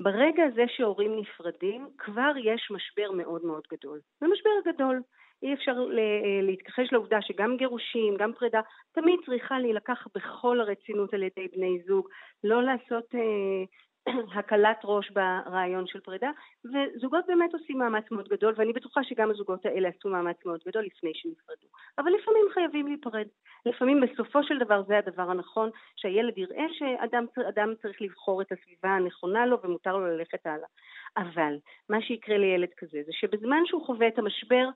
ברגע 0.00 0.44
הזה 0.44 0.64
שהורים 0.68 1.16
נפרדים, 1.20 1.88
כבר 1.98 2.32
יש 2.44 2.70
משבר 2.70 3.12
מאוד 3.12 3.44
מאוד 3.44 3.62
גדול. 3.72 4.00
זה 4.20 4.26
משבר 4.26 4.72
גדול. 4.72 5.02
אי 5.42 5.54
אפשר 5.54 5.72
אה, 5.72 6.42
להתכחש 6.42 6.92
לעובדה 6.92 7.22
שגם 7.22 7.56
גירושים, 7.56 8.16
גם 8.16 8.32
פרידה, 8.32 8.60
תמיד 8.92 9.20
צריכה 9.26 9.58
להילקח 9.58 10.06
בכל 10.14 10.60
הרצינות 10.60 11.14
על 11.14 11.22
ידי 11.22 11.48
בני 11.56 11.78
זוג, 11.86 12.08
לא 12.44 12.62
לעשות 12.62 13.14
אה, 13.14 13.64
הקלת 14.38 14.80
ראש 14.84 15.10
ברעיון 15.10 15.86
של 15.86 16.00
פרידה, 16.00 16.30
וזוגות 16.64 17.24
באמת 17.28 17.54
עושים 17.54 17.78
מאמץ 17.78 18.10
מאוד 18.10 18.28
גדול, 18.28 18.54
ואני 18.56 18.72
בטוחה 18.72 19.04
שגם 19.04 19.30
הזוגות 19.30 19.66
האלה 19.66 19.88
עשו 19.88 20.08
מאמץ 20.08 20.36
מאוד 20.46 20.60
גדול 20.66 20.84
לפני 20.84 21.10
שנפרדו. 21.14 21.66
אבל 21.98 22.10
לפעמים 22.10 22.44
חייבים 22.54 22.86
להיפרד. 22.86 23.26
לפעמים 23.66 24.00
בסופו 24.00 24.42
של 24.42 24.58
דבר 24.58 24.82
זה 24.82 24.98
הדבר 24.98 25.30
הנכון, 25.30 25.70
שהילד 25.96 26.38
יראה 26.38 26.64
שאדם 26.72 27.74
צריך 27.82 28.02
לבחור 28.02 28.42
את 28.42 28.52
הסביבה 28.52 28.88
הנכונה 28.88 29.46
לו 29.46 29.62
ומותר 29.62 29.96
לו 29.96 30.06
ללכת 30.06 30.46
הלאה. 30.46 30.68
אבל 31.16 31.56
מה 31.88 32.02
שיקרה 32.02 32.38
לילד 32.38 32.68
כזה 32.76 32.98
זה 33.06 33.12
שבזמן 33.12 33.62
שהוא 33.66 33.86
חווה 33.86 34.08
את 34.08 34.18
המשבר 34.18 34.68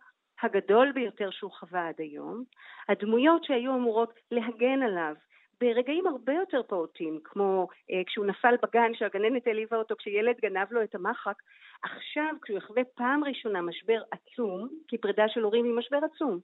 הגדול 0.43 0.93
ביותר 0.93 1.31
שהוא 1.31 1.53
חווה 1.53 1.89
עד 1.89 1.95
היום, 1.99 2.45
הדמויות 2.89 3.45
שהיו 3.45 3.75
אמורות 3.75 4.13
להגן 4.31 4.83
עליו, 4.83 5.15
ברגעים 5.61 6.07
הרבה 6.07 6.33
יותר 6.33 6.61
פעוטים, 6.69 7.21
כמו 7.25 7.69
אה, 7.91 8.03
כשהוא 8.07 8.27
נפל 8.27 8.55
בגן 8.62 8.95
שהגננת 8.95 9.47
העליבה 9.47 9.77
אותו 9.77 9.95
כשילד 9.99 10.37
גנב 10.43 10.67
לו 10.71 10.83
את 10.83 10.95
המחק, 10.95 11.35
עכשיו 11.83 12.35
כשהוא 12.43 12.59
יחווה 12.59 12.83
פעם 12.95 13.25
ראשונה 13.25 13.62
משבר 13.62 14.03
עצום, 14.11 14.69
כי 14.88 14.99
פרידה 14.99 15.25
של 15.29 15.41
הורים 15.41 15.65
היא 15.65 15.75
משבר 15.75 15.99
עצום, 16.15 16.38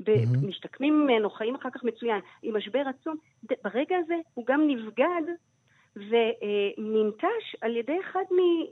mm-hmm. 0.00 0.46
משתקמים 0.48 1.00
ממנו, 1.00 1.30
חיים 1.30 1.54
אחר 1.54 1.70
כך 1.70 1.84
מצוין, 1.84 2.20
עם 2.42 2.56
משבר 2.56 2.82
עצום, 2.88 3.16
ברגע 3.42 3.96
הזה 3.96 4.14
הוא 4.34 4.46
גם 4.46 4.60
נבגד 4.66 5.22
וננטש 5.96 7.56
על 7.60 7.76
ידי 7.76 8.00
אחד 8.00 8.24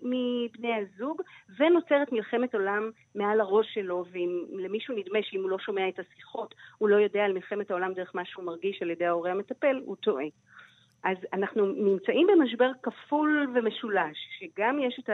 מבני 0.03 0.75
הזוג 0.75 1.23
ונוצרת 1.59 2.13
מלחמת 2.13 2.55
עולם 2.55 2.91
מעל 3.15 3.41
הראש 3.41 3.67
שלו 3.75 4.05
ואם 4.13 4.45
למישהו 4.53 4.97
נדמה 4.97 5.19
שאם 5.23 5.43
הוא 5.43 5.51
לא 5.51 5.59
שומע 5.59 5.89
את 5.89 5.99
השיחות 5.99 6.55
הוא 6.79 6.89
לא 6.89 6.97
יודע 6.97 7.25
על 7.25 7.33
מלחמת 7.33 7.71
העולם 7.71 7.93
דרך 7.93 8.15
מה 8.15 8.25
שהוא 8.25 8.45
מרגיש 8.45 8.83
על 8.83 8.91
ידי 8.91 9.07
ההורה 9.07 9.31
המטפל, 9.31 9.81
הוא 9.85 9.97
טועה. 9.97 10.25
אז 11.05 11.17
אנחנו 11.33 11.67
נמצאים 11.67 12.27
במשבר 12.27 12.71
כפול 12.83 13.53
ומשולש, 13.55 14.19
שגם 14.39 14.79
יש 14.79 15.01
את 15.05 15.11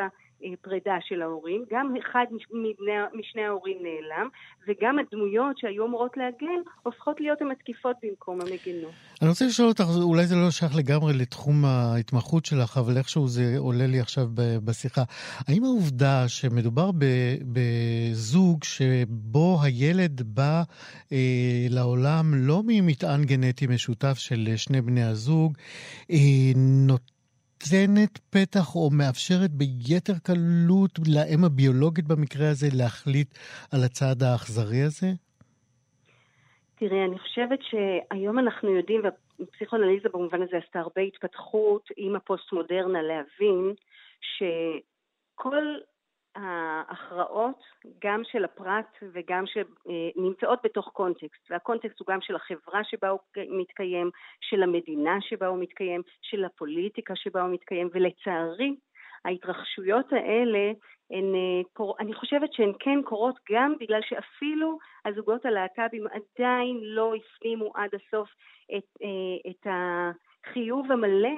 הפרידה 0.53 0.95
של 1.01 1.23
ההורים, 1.23 1.65
גם 1.73 1.95
אחד 2.03 2.25
מבני, 2.51 2.93
משני 3.15 3.45
ההורים 3.45 3.77
נעלם, 3.83 4.29
וגם 4.69 4.99
הדמויות 4.99 5.59
שהיו 5.59 5.87
אמורות 5.87 6.17
להגן 6.17 6.61
הופכות 6.83 7.21
להיות 7.21 7.43
המתקיפות 7.43 7.97
במקום 8.03 8.41
המגינות. 8.41 8.93
אני 9.23 9.29
רוצה 9.29 9.47
לשאול 9.47 9.69
אותך, 9.69 9.85
אולי 10.03 10.27
זה 10.27 10.37
לא 10.37 10.51
שייך 10.51 10.77
לגמרי 10.77 11.13
לתחום 11.13 11.65
ההתמחות 11.65 12.47
שלך, 12.47 12.79
אבל 12.79 12.97
איכשהו 12.97 13.29
זה 13.29 13.55
עולה 13.59 13.87
לי 13.87 14.01
עכשיו 14.01 14.29
בשיחה. 14.65 15.03
האם 15.49 15.65
העובדה 15.65 16.29
שמדובר 16.29 16.91
בזוג 17.53 18.65
שבו 18.65 19.59
הילד 19.63 20.23
בא 20.23 20.63
אה, 21.13 21.67
לעולם 21.71 22.35
לא 22.35 22.63
ממטען 22.67 23.25
גנטי 23.25 23.67
משותף 23.67 24.19
של 24.19 24.49
שני 24.57 24.81
בני 24.81 25.03
הזוג, 25.03 25.53
אה, 26.11 26.17
נותן... 26.57 27.20
נותנת 27.61 28.19
פתח 28.31 28.75
או 28.77 28.91
מאפשרת 28.91 29.51
ביתר 29.51 30.13
קלות 30.23 30.99
לאם 31.15 31.45
הביולוגית 31.45 32.07
במקרה 32.07 32.51
הזה 32.51 32.67
להחליט 32.73 33.29
על 33.73 33.81
הצעד 33.85 34.23
האכזרי 34.23 34.83
הזה? 34.83 35.07
תראה, 36.79 37.05
אני 37.05 37.19
חושבת 37.19 37.59
שהיום 37.63 38.39
אנחנו 38.39 38.77
יודעים, 38.77 39.01
והפסיכואנליזה 39.05 40.09
במובן 40.15 40.43
הזה 40.43 40.57
עשתה 40.67 40.81
הרבה 40.81 41.03
התפתחות 41.03 41.89
עם 41.97 42.17
הפוסט-מודרנה 42.17 43.03
להבין 43.03 43.75
שכל 44.21 45.65
ההכרעות, 46.41 47.63
גם 48.05 48.23
של 48.25 48.45
הפרט 48.45 48.97
וגם 49.13 49.45
שנמצאות 49.47 50.59
בתוך 50.65 50.89
קונטקסט, 50.93 51.51
והקונטקסט 51.51 52.01
הוא 52.01 52.07
גם 52.09 52.21
של 52.21 52.37
החברה 52.37 52.85
שבה 52.85 53.09
הוא 53.09 53.21
מתקיים, 53.35 54.11
של 54.41 54.63
המדינה 54.63 55.21
שבה 55.21 55.47
הוא 55.47 55.63
מתקיים, 55.63 56.03
של 56.23 56.45
הפוליטיקה 56.45 57.17
שבה 57.17 57.43
הוא 57.43 57.53
מתקיים, 57.53 57.89
ולצערי 57.93 58.75
ההתרחשויות 59.25 60.13
האלה 60.13 60.73
הן, 61.11 61.35
אני 62.01 62.15
חושבת 62.15 62.53
שהן 62.53 62.73
כן 62.79 63.03
קורות 63.05 63.39
גם 63.51 63.75
בגלל 63.81 64.01
שאפילו 64.03 64.79
הזוגות 65.05 65.45
הלהט"בים 65.45 66.05
עדיין 66.07 66.79
לא 66.83 67.15
הפנימו 67.15 67.73
עד 67.75 67.91
הסוף 67.95 68.29
את, 68.77 69.03
את 69.51 69.67
החיוב 69.67 70.93
המלא 70.93 71.35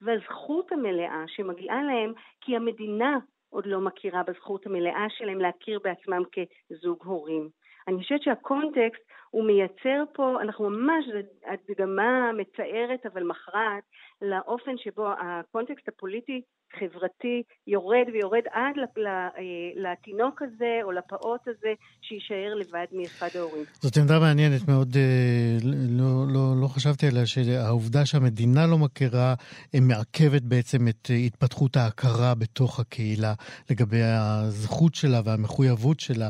והזכות 0.00 0.72
המלאה 0.72 1.24
שמגיעה 1.26 1.82
להם 1.82 2.12
כי 2.40 2.56
המדינה 2.56 3.18
עוד 3.50 3.66
לא 3.66 3.80
מכירה 3.80 4.22
בזכות 4.22 4.66
המלאה 4.66 5.06
שלהם 5.08 5.38
להכיר 5.38 5.80
בעצמם 5.84 6.22
כזוג 6.70 7.02
הורים. 7.04 7.48
אני 7.88 8.02
חושבת 8.02 8.22
שהקונטקסט 8.22 9.02
הוא 9.30 9.46
מייצר 9.46 10.04
פה, 10.14 10.42
אנחנו 10.42 10.70
ממש, 10.70 11.04
זו 11.06 11.18
הדגמה 11.46 12.32
מצערת 12.32 13.06
אבל 13.06 13.22
מכרעת 13.22 13.84
לאופן 14.22 14.78
שבו 14.78 15.08
הקונטקסט 15.08 15.88
הפוליטי 15.88 16.42
חברתי 16.78 17.42
יורד 17.66 18.06
ויורד 18.12 18.42
עד 18.52 18.74
אה, 19.06 19.28
לתינוק 19.76 20.42
הזה 20.42 20.78
או 20.82 20.92
לפעוט 20.92 21.48
הזה 21.48 21.72
שיישאר 22.00 22.54
לבד 22.54 22.86
מאחד 22.92 23.28
ההורים. 23.34 23.64
זאת 23.72 23.96
עמדה 23.96 24.18
מעניינת 24.20 24.68
מאוד, 24.68 24.96
אה, 24.96 25.56
לא, 25.98 26.24
לא, 26.34 26.62
לא 26.62 26.66
חשבתי 26.66 27.06
עליה, 27.06 27.26
שהעובדה 27.26 28.06
שהמדינה 28.06 28.66
לא 28.66 28.78
מכירה 28.78 29.34
מעכבת 29.80 30.42
בעצם 30.42 30.78
את 30.88 31.10
התפתחות 31.26 31.76
ההכרה 31.76 32.34
בתוך 32.34 32.80
הקהילה 32.80 33.32
לגבי 33.70 34.02
הזכות 34.02 34.94
שלה 34.94 35.20
והמחויבות 35.24 36.00
שלה 36.00 36.28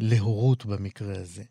להורות 0.00 0.66
במקרה 0.66 1.12
הזה. 1.12 1.42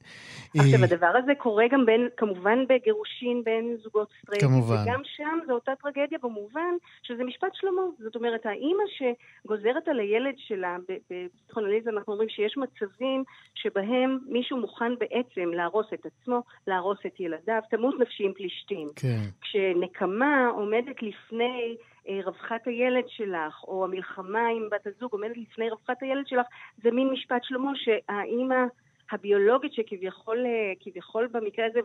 עכשיו 0.58 0.80
אה, 0.80 0.86
הדבר 0.86 1.14
הזה 1.24 1.32
קורה 1.38 1.66
גם 1.72 1.86
בין, 1.86 2.08
כמובן 2.18 2.60
בגירושין 2.70 3.44
בין 3.44 3.78
זוגות 3.84 4.10
סטרייטים, 4.22 4.62
וגם 4.62 5.02
שם 5.16 5.40
זו 5.48 5.54
אותה 5.54 5.72
טרגדיה 5.82 6.18
במובן 6.24 6.74
שזה 7.04 7.24
משפט 7.24 7.52
שלמה. 7.54 7.82
זאת 8.00 8.16
אומרת, 8.16 8.46
האימא 8.46 8.84
שגוזרת 8.88 9.88
על 9.88 10.00
הילד 10.00 10.34
שלה, 10.38 10.78
בפסיכונליזה 10.90 11.90
אנחנו 11.90 12.14
אומרים 12.14 12.30
שיש 12.30 12.58
מצבים 12.58 13.24
שבהם 13.56 14.20
מישהו 14.28 14.58
מוכן 14.58 14.96
בעצם 15.00 15.50
להרוס 15.54 15.88
את 15.94 16.06
עצמו, 16.06 16.42
להרוס 16.68 17.00
את 17.06 17.20
ילדיו, 17.20 17.62
תמות 17.70 17.96
נפשי 18.00 18.24
עם 18.24 18.34
פלישתים. 18.34 18.90
כן. 18.96 19.22
כשנקמה 19.42 20.48
עומדת 20.48 21.02
לפני... 21.02 21.76
אה, 22.10 22.20
רווחת 22.26 22.68
הילד 22.68 23.04
שלך, 23.08 23.64
או 23.68 23.86
המלחמה 23.86 24.48
עם 24.48 24.70
בת 24.72 24.88
הזוג 24.88 25.12
עומדת 25.12 25.38
לפני 25.38 25.70
רווחת 25.70 26.02
הילד 26.02 26.28
שלך, 26.28 26.46
זה 26.84 26.92
מין 26.92 27.10
משפט 27.10 27.44
שלמה 27.44 27.72
שהאימא 27.76 28.66
הביולוגית 29.14 29.74
שכביכול 29.74 30.46
אה, 30.46 30.74
כביכול 30.80 31.28
במקרה 31.28 31.66
הזה 31.66 31.80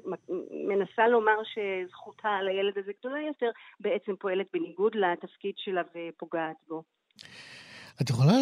מנסה 0.68 1.08
לומר 1.08 1.38
שזכותה 1.44 2.28
על 2.28 2.48
הילד 2.48 2.78
הזה 2.78 2.92
גדולה 3.00 3.20
יותר, 3.20 3.50
בעצם 3.80 4.16
פועלת 4.16 4.46
בניגוד 4.52 4.94
לתפקיד 4.94 5.54
שלה 5.56 5.82
ופוגעת 5.94 6.56
בו. 6.68 6.82
את 8.02 8.10
יכולה 8.10 8.32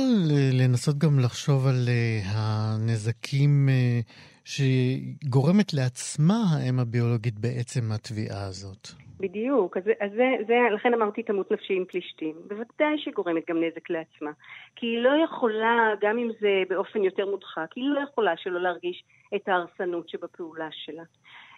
לנסות 0.53 0.99
גם 0.99 1.19
לחשוב 1.25 1.67
על 1.67 1.89
אה, 1.89 2.21
הנזקים 2.25 3.69
אה, 3.69 4.01
שגורמת 4.45 5.75
לעצמה 5.75 6.43
האם 6.53 6.79
הביולוגית 6.81 7.39
בעצם 7.39 7.93
התביעה 7.93 8.47
הזאת. 8.47 8.89
בדיוק, 9.21 9.77
אז, 9.77 9.83
אז 10.01 10.11
זה, 10.17 10.25
זה, 10.47 10.55
לכן 10.75 10.95
אמרתי 10.95 11.23
תמות 11.23 11.53
נפשי 11.53 11.75
עם 11.75 11.85
פלישתים. 11.89 12.35
בוודאי 12.49 12.99
שהיא 12.99 13.15
גורמת 13.15 13.43
גם 13.49 13.57
נזק 13.57 13.91
לעצמה. 13.91 14.31
כי 14.77 14.87
היא 14.87 14.99
לא 14.99 15.11
יכולה, 15.25 15.91
גם 16.01 16.19
אם 16.19 16.29
זה 16.41 16.63
באופן 16.69 17.05
יותר 17.05 17.27
מודחק, 17.27 17.69
היא 17.77 17.85
לא 17.89 18.01
יכולה 18.01 18.37
שלא 18.37 18.61
להרגיש 18.61 19.05
את 19.35 19.49
ההרסנות 19.49 20.09
שבפעולה 20.09 20.69
שלה. 20.71 21.03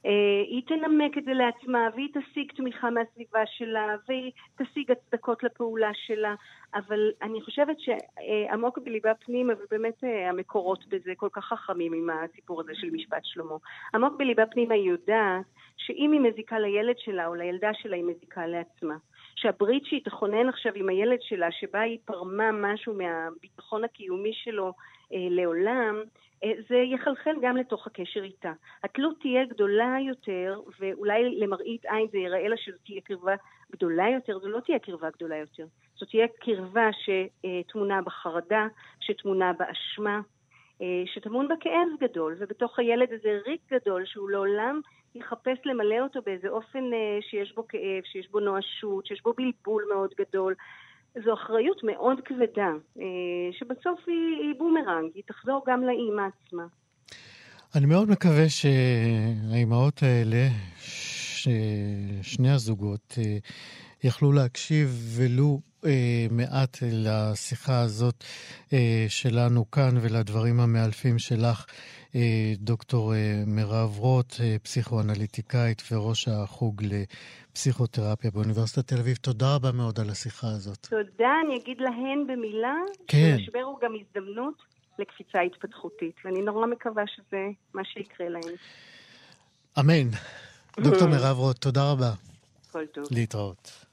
אה, 0.06 0.42
היא 0.46 0.62
תנמק 0.66 1.18
את 1.18 1.24
זה 1.24 1.32
לעצמה, 1.32 1.88
והיא 1.94 2.08
תשיג 2.14 2.52
תמיכה 2.52 2.90
מהסביבה 2.90 3.46
שלה, 3.46 3.96
והיא 4.08 4.32
תשיג 4.58 4.90
הצדקות 4.90 5.42
לפעולה 5.42 5.90
שלה, 5.94 6.34
אבל 6.74 7.10
אני 7.22 7.42
חושבת 7.42 7.76
שעמוק 7.80 8.78
בליבה 8.78 9.14
פנימה, 9.14 9.52
ובאמת 9.52 10.04
אה, 10.04 10.28
המקורות 10.28 10.86
בזה 10.88 11.12
כל 11.16 11.28
כך 11.32 11.44
חכמים 11.44 11.92
עם 11.92 12.10
הסיפור 12.10 12.60
הזה 12.60 12.72
של 12.74 12.90
משפט 12.90 13.24
שלמה, 13.24 13.54
עמוק 13.94 14.14
בליבה 14.18 14.46
פנימה 14.46 14.74
היא 14.74 14.90
יודעת 14.90 15.44
שאם 15.76 16.12
היא 16.12 16.20
מזיקה 16.20 16.58
לילד 16.58 16.98
שלה 16.98 17.26
או 17.26 17.34
לילדה 17.34 17.70
שלה, 17.74 17.96
היא 17.96 18.04
מזיקה 18.04 18.46
לעצמה. 18.46 18.96
שהברית 19.36 19.84
שהיא 19.86 20.04
תכונן 20.04 20.48
עכשיו 20.48 20.72
עם 20.74 20.88
הילד 20.88 21.18
שלה, 21.20 21.52
שבה 21.52 21.80
היא 21.80 21.98
פרמה 22.04 22.52
משהו 22.52 22.94
מהביטחון 22.94 23.84
הקיומי 23.84 24.32
שלו 24.32 24.72
אה, 25.12 25.26
לעולם, 25.30 26.02
זה 26.68 26.76
יחלחל 26.76 27.34
גם 27.42 27.56
לתוך 27.56 27.86
הקשר 27.86 28.22
איתה. 28.22 28.52
התלות 28.84 29.20
תהיה 29.20 29.44
גדולה 29.44 29.96
יותר, 30.06 30.60
ואולי 30.80 31.40
למראית 31.40 31.84
עין 31.86 32.06
זה 32.12 32.18
ייראה 32.18 32.48
לה 32.48 32.56
שזו 32.56 32.76
תהיה 32.86 33.00
קרבה 33.00 33.34
גדולה 33.72 34.08
יותר, 34.08 34.38
זו 34.38 34.48
לא 34.48 34.60
תהיה 34.60 34.78
קרבה 34.78 35.10
גדולה 35.10 35.36
יותר. 35.36 35.66
זו 35.98 36.06
תהיה 36.06 36.26
קרבה 36.40 36.88
שטמונה 36.92 38.02
בחרדה, 38.02 38.66
שטמונה 39.00 39.52
באשמה, 39.52 40.20
אה, 40.82 41.02
שטמון 41.06 41.48
בכאב 41.48 41.88
גדול, 42.00 42.36
ובתוך 42.38 42.78
הילד 42.78 43.12
הזה 43.12 43.38
ריק 43.46 43.60
גדול 43.72 44.06
שהוא 44.06 44.30
לעולם 44.30 44.80
יחפש 45.14 45.58
למלא 45.64 46.00
אותו 46.00 46.20
באיזה 46.26 46.48
אופן 46.48 46.92
אה, 46.92 47.18
שיש 47.20 47.54
בו 47.54 47.68
כאב, 47.68 48.02
שיש 48.04 48.30
בו 48.30 48.40
נואשות, 48.40 49.06
שיש 49.06 49.22
בו 49.22 49.32
בלבול 49.32 49.84
מאוד 49.94 50.14
גדול. 50.18 50.54
זו 51.14 51.34
אחריות 51.34 51.80
מאוד 51.84 52.20
כבדה, 52.24 52.72
אה, 52.98 53.04
שבסוף 53.52 54.00
היא, 54.06 54.46
היא 54.48 54.54
בומרנג, 54.58 55.10
היא 55.14 55.22
תחזור 55.26 55.64
גם 55.66 55.82
לאימא 55.82 56.22
עצמה. 56.22 56.66
אני 57.74 57.86
מאוד 57.86 58.10
מקווה 58.10 58.48
שהאימהות 58.48 60.02
האלה, 60.02 60.48
שני 62.22 62.50
הזוגות, 62.50 63.18
יכלו 64.04 64.32
להקשיב 64.32 64.88
ולו 65.16 65.60
אה, 65.84 66.26
מעט 66.30 66.78
לשיחה 66.82 67.80
הזאת 67.80 68.24
אה, 68.72 69.06
שלנו 69.08 69.70
כאן 69.70 69.94
ולדברים 70.02 70.60
המאלפים 70.60 71.18
שלך, 71.18 71.66
אה, 72.14 72.52
דוקטור 72.58 73.14
אה, 73.14 73.42
מירב 73.46 73.98
רוט, 73.98 74.36
אה, 74.40 74.56
פסיכואנליטיקאית 74.62 75.82
וראש 75.92 76.28
החוג 76.28 76.82
לפסיכותרפיה 77.58 78.30
באוניברסיטת 78.30 78.86
תל 78.86 78.98
אביב. 78.98 79.16
תודה 79.16 79.54
רבה 79.54 79.72
מאוד 79.72 80.00
על 80.00 80.10
השיחה 80.10 80.46
הזאת. 80.46 80.86
תודה, 80.90 81.30
אני 81.46 81.56
אגיד 81.56 81.80
להן 81.80 82.26
במילה, 82.26 82.74
כן. 83.06 83.36
שמשבר 83.38 83.58
הוא 83.58 83.78
גם 83.82 83.92
הזדמנות 84.00 84.54
לקפיצה 84.98 85.40
התפתחותית, 85.40 86.14
ואני 86.24 86.42
נורא 86.42 86.66
מקווה 86.66 87.02
שזה 87.06 87.46
מה 87.74 87.82
שיקרה 87.84 88.28
להן. 88.28 88.54
אמן. 89.78 90.10
דוקטור 90.80 91.08
מירב 91.08 91.38
רוט, 91.38 91.58
תודה 91.58 91.92
רבה. 91.92 92.10
כל 92.72 92.86
טוב. 92.86 93.04
להתראות. 93.10 93.84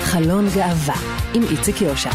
חלון 0.00 0.44
גאווה 0.54 0.96
עם 1.34 1.42
איציק 1.50 1.80
יושע. 1.80 2.10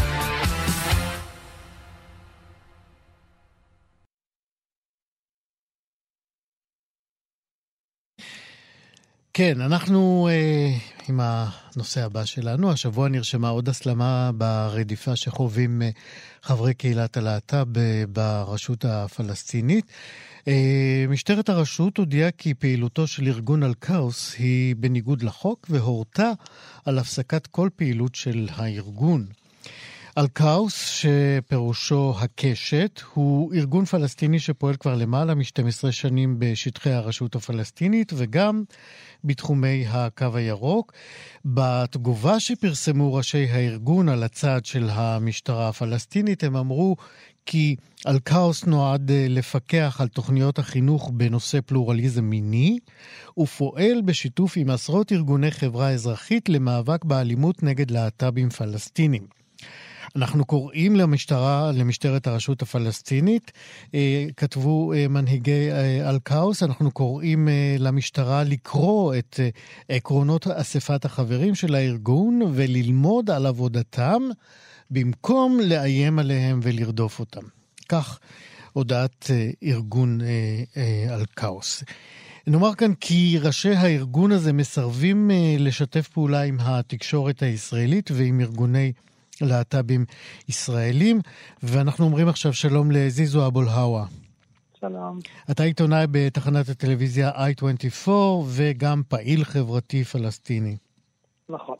כן, 9.38 9.60
אנחנו 9.60 10.28
אה, 10.30 10.76
עם 11.08 11.20
הנושא 11.22 12.04
הבא 12.04 12.24
שלנו. 12.24 12.70
השבוע 12.70 13.08
נרשמה 13.08 13.48
עוד 13.48 13.68
הסלמה 13.68 14.30
ברדיפה 14.34 15.16
שחווים 15.16 15.82
אה, 15.82 15.90
חברי 16.42 16.74
קהילת 16.74 17.16
הלהט"ב 17.16 17.78
אה, 17.78 18.04
ברשות 18.08 18.84
הפלסטינית. 18.84 19.84
אה, 20.48 21.04
משטרת 21.08 21.48
הרשות 21.48 21.96
הודיעה 21.96 22.30
כי 22.30 22.54
פעילותו 22.54 23.06
של 23.06 23.26
ארגון 23.26 23.62
אל-כאוס 23.62 24.34
היא 24.38 24.76
בניגוד 24.76 25.22
לחוק 25.22 25.66
והורתה 25.70 26.32
על 26.84 26.98
הפסקת 26.98 27.46
כל 27.46 27.68
פעילות 27.76 28.14
של 28.14 28.48
הארגון. 28.52 29.26
אל-כאוס, 30.18 30.88
שפירושו 30.88 32.14
הקשת, 32.18 33.00
הוא 33.14 33.54
ארגון 33.54 33.84
פלסטיני 33.84 34.38
שפועל 34.38 34.76
כבר 34.76 34.94
למעלה 34.94 35.34
מ-12 35.34 35.90
שנים 35.92 36.36
בשטחי 36.38 36.90
הרשות 36.90 37.34
הפלסטינית 37.34 38.12
וגם 38.16 38.64
בתחומי 39.24 39.84
הקו 39.88 40.26
הירוק. 40.34 40.92
בתגובה 41.44 42.40
שפרסמו 42.40 43.14
ראשי 43.14 43.46
הארגון 43.50 44.08
על 44.08 44.22
הצעד 44.22 44.64
של 44.64 44.88
המשטרה 44.90 45.68
הפלסטינית, 45.68 46.44
הם 46.44 46.56
אמרו 46.56 46.96
כי 47.46 47.76
אל-כאוס 48.06 48.64
נועד 48.64 49.10
אה, 49.10 49.26
לפקח 49.28 49.96
על 50.00 50.08
תוכניות 50.08 50.58
החינוך 50.58 51.10
בנושא 51.14 51.58
פלורליזם 51.66 52.24
מיני, 52.24 52.78
ופועל 53.38 54.02
בשיתוף 54.04 54.56
עם 54.56 54.70
עשרות 54.70 55.12
ארגוני 55.12 55.50
חברה 55.50 55.90
אזרחית 55.90 56.48
למאבק 56.48 57.04
באלימות 57.04 57.62
נגד 57.62 57.90
להט"בים 57.90 58.50
פלסטינים. 58.50 59.35
אנחנו 60.16 60.44
קוראים 60.44 60.96
למשטרה, 60.96 61.72
למשטרת 61.74 62.26
הרשות 62.26 62.62
הפלסטינית, 62.62 63.52
אה, 63.94 64.26
כתבו 64.36 64.92
אה, 64.92 65.08
מנהיגי 65.08 65.70
אל-כאוס, 66.08 66.62
אנחנו 66.62 66.90
קוראים 66.90 67.48
למשטרה 67.78 68.44
לקרוא 68.44 69.14
את 69.14 69.40
עקרונות 69.88 70.46
אספת 70.46 71.04
החברים 71.04 71.54
של 71.54 71.74
הארגון 71.74 72.42
וללמוד 72.54 73.30
על 73.30 73.46
עבודתם 73.46 74.22
במקום 74.90 75.60
לאיים 75.60 76.18
עליהם 76.18 76.60
ולרדוף 76.62 77.20
אותם. 77.20 77.42
כך 77.88 78.18
הודעת 78.76 79.30
אה, 79.30 79.50
ארגון 79.62 80.20
אה, 80.20 80.26
אה, 80.76 81.14
על 81.14 81.24
כאוס. 81.36 81.84
נאמר 82.46 82.74
כאן 82.74 82.94
כי 82.94 83.38
ראשי 83.42 83.74
הארגון 83.74 84.32
הזה 84.32 84.52
מסרבים 84.52 85.30
לשתף 85.58 86.08
פעולה 86.08 86.42
עם 86.42 86.56
התקשורת 86.60 87.42
הישראלית 87.42 88.10
ועם 88.14 88.40
ארגוני 88.40 88.92
להט"בים 89.42 90.04
ישראלים, 90.48 91.20
ואנחנו 91.62 92.04
אומרים 92.04 92.28
עכשיו 92.28 92.52
שלום 92.52 92.90
לזיזו 92.90 93.46
אבו 93.46 93.62
אל-הווה. 93.62 94.04
שלום. 94.80 95.18
אתה 95.50 95.62
עיתונאי 95.62 96.06
בתחנת 96.10 96.68
הטלוויזיה 96.68 97.30
i24 97.30 98.10
וגם 98.46 99.02
פעיל 99.08 99.44
חברתי 99.44 100.04
פלסטיני. 100.04 100.76
נכון. 101.48 101.76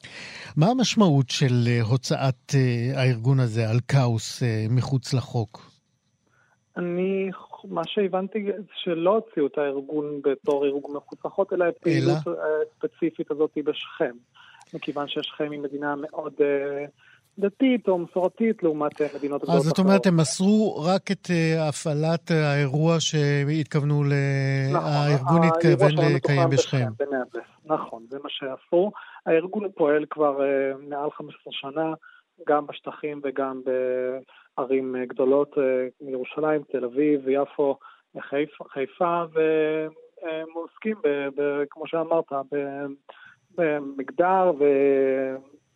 מה 0.57 0.67
המשמעות 0.67 1.31
של 1.31 1.55
אה, 1.67 1.83
הוצאת 1.83 2.55
אה, 2.55 3.01
הארגון 3.01 3.41
הזה 3.41 3.71
על 3.71 3.77
כאוס 3.89 4.43
אה, 4.43 4.67
מחוץ 4.71 5.15
לחוק? 5.15 5.71
אני, 6.77 7.31
מה 7.65 7.83
שהבנתי 7.87 8.45
זה 8.45 8.53
שלא 8.75 9.15
הוציאו 9.15 9.47
את 9.47 9.59
הארגון 9.59 10.21
בתור 10.25 10.67
ארגון 10.67 10.97
מחוץ 10.97 11.25
לחוק, 11.25 11.53
אלא 11.53 11.65
הפעילות 11.65 12.19
הספציפית 12.77 13.31
הזאת 13.31 13.59
בשכם. 13.65 14.13
מכיוון 14.75 15.09
ששכם 15.09 15.51
היא 15.51 15.61
מדינה 15.61 15.95
מאוד... 15.97 16.33
דתית 17.39 17.89
או 17.89 17.99
מסורתית 17.99 18.63
לעומת 18.63 19.01
מדינות 19.01 19.43
גדולות 19.43 19.43
אחרות. 19.43 19.57
אז 19.57 19.63
זאת 19.63 19.79
אומרת, 19.79 20.07
הם 20.07 20.17
מסרו 20.17 20.85
רק 20.85 21.11
את 21.11 21.29
הפעלת 21.69 22.31
האירוע 22.31 23.01
שהתכוונו. 23.01 24.05
נכון, 24.73 24.91
הארגון 24.93 25.41
התכוון 25.43 25.91
לקיים 26.15 26.51
בשכם. 26.51 26.87
נכון, 27.65 28.03
זה 28.11 28.19
מה 28.23 28.29
שעשו. 28.29 28.93
הארגון 29.27 29.71
פועל 29.75 30.05
כבר 30.11 30.41
מעל 30.89 31.11
15 31.11 31.35
שנה, 31.51 31.95
גם 32.49 32.67
בשטחים 32.67 33.21
וגם 33.25 33.61
בערים 34.59 34.97
גדולות, 35.09 35.55
ירושלים, 36.01 36.63
תל 36.73 36.85
אביב, 36.85 37.29
יפו, 37.29 37.79
חיפה, 38.73 39.23
והם 39.33 40.49
עוסקים, 40.55 40.97
כמו 41.71 41.87
שאמרת, 41.87 42.33
במגדר. 43.57 44.53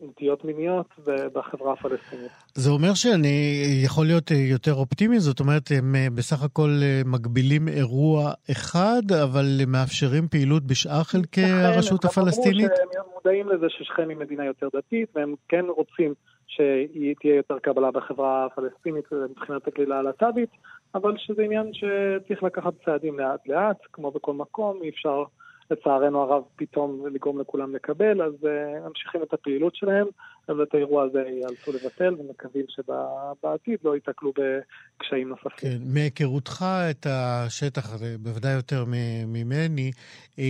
נטיות 0.03 0.45
מיניות 0.45 0.87
בחברה 1.33 1.73
הפלסטינית. 1.73 2.31
זה 2.55 2.71
אומר 2.71 2.95
שאני 2.95 3.63
יכול 3.85 4.07
להיות 4.07 4.31
יותר 4.31 4.75
אופטימי, 4.75 5.21
זאת 5.21 5.41
אומרת, 5.41 5.63
הם 5.79 5.95
בסך 6.15 6.43
הכל 6.43 6.71
מגבילים 7.05 7.69
אירוע 7.69 8.33
אחד, 8.51 9.03
אבל 9.25 9.47
מאפשרים 9.67 10.29
פעילות 10.29 10.63
בשאר 10.63 11.03
חלקי 11.03 11.45
הרשות 11.45 12.05
הפלסטינית? 12.05 12.71
הם 12.71 12.77
אמרו 12.83 12.93
שהם 12.93 13.13
מודעים 13.15 13.49
לזה 13.49 13.67
ששכם 13.69 14.09
היא 14.09 14.17
מדינה 14.17 14.45
יותר 14.45 14.69
דתית, 14.77 15.09
והם 15.15 15.35
כן 15.49 15.65
רוצים 15.77 16.15
שהיא 16.47 17.15
תהיה 17.21 17.37
יותר 17.37 17.59
קבלה 17.59 17.91
בחברה 17.91 18.47
הפלסטינית 18.47 19.05
מבחינת 19.31 19.69
הקהילה 19.69 19.99
הלהט"בית, 19.99 20.51
אבל 20.95 21.15
שזה 21.19 21.43
עניין 21.43 21.71
שצריך 21.73 22.43
לקחת 22.43 22.73
צעדים 22.85 23.19
לאט 23.19 23.49
לאט, 23.49 23.79
כמו 23.93 24.11
בכל 24.11 24.35
מקום, 24.35 24.81
אי 24.83 24.89
אפשר... 24.89 25.25
לצערנו 25.71 26.23
הרב 26.23 26.43
פתאום 26.57 27.07
לגרום 27.15 27.41
לכולם 27.41 27.75
לקבל, 27.75 28.23
אז 28.23 28.33
uh, 28.43 28.89
ממשיכים 28.89 29.23
את 29.23 29.33
הפעילות 29.33 29.77
שלהם, 29.77 30.07
אבל 30.49 30.63
את 30.63 30.75
האירוע 30.75 31.03
הזה 31.03 31.19
ייאלצו 31.19 31.73
לבטל, 31.73 32.15
ומקווים 32.15 32.65
שבעתיד 32.69 33.79
לא 33.85 33.95
ייתקלו 33.95 34.33
בקשיים 34.33 35.29
נוספים. 35.29 35.51
כן, 35.71 35.79
מהיכרותך 35.95 36.65
את 36.91 37.07
השטח, 37.11 37.95
בוודאי 38.21 38.53
יותר 38.53 38.85
ממני, 39.27 39.91
אה, 40.39 40.45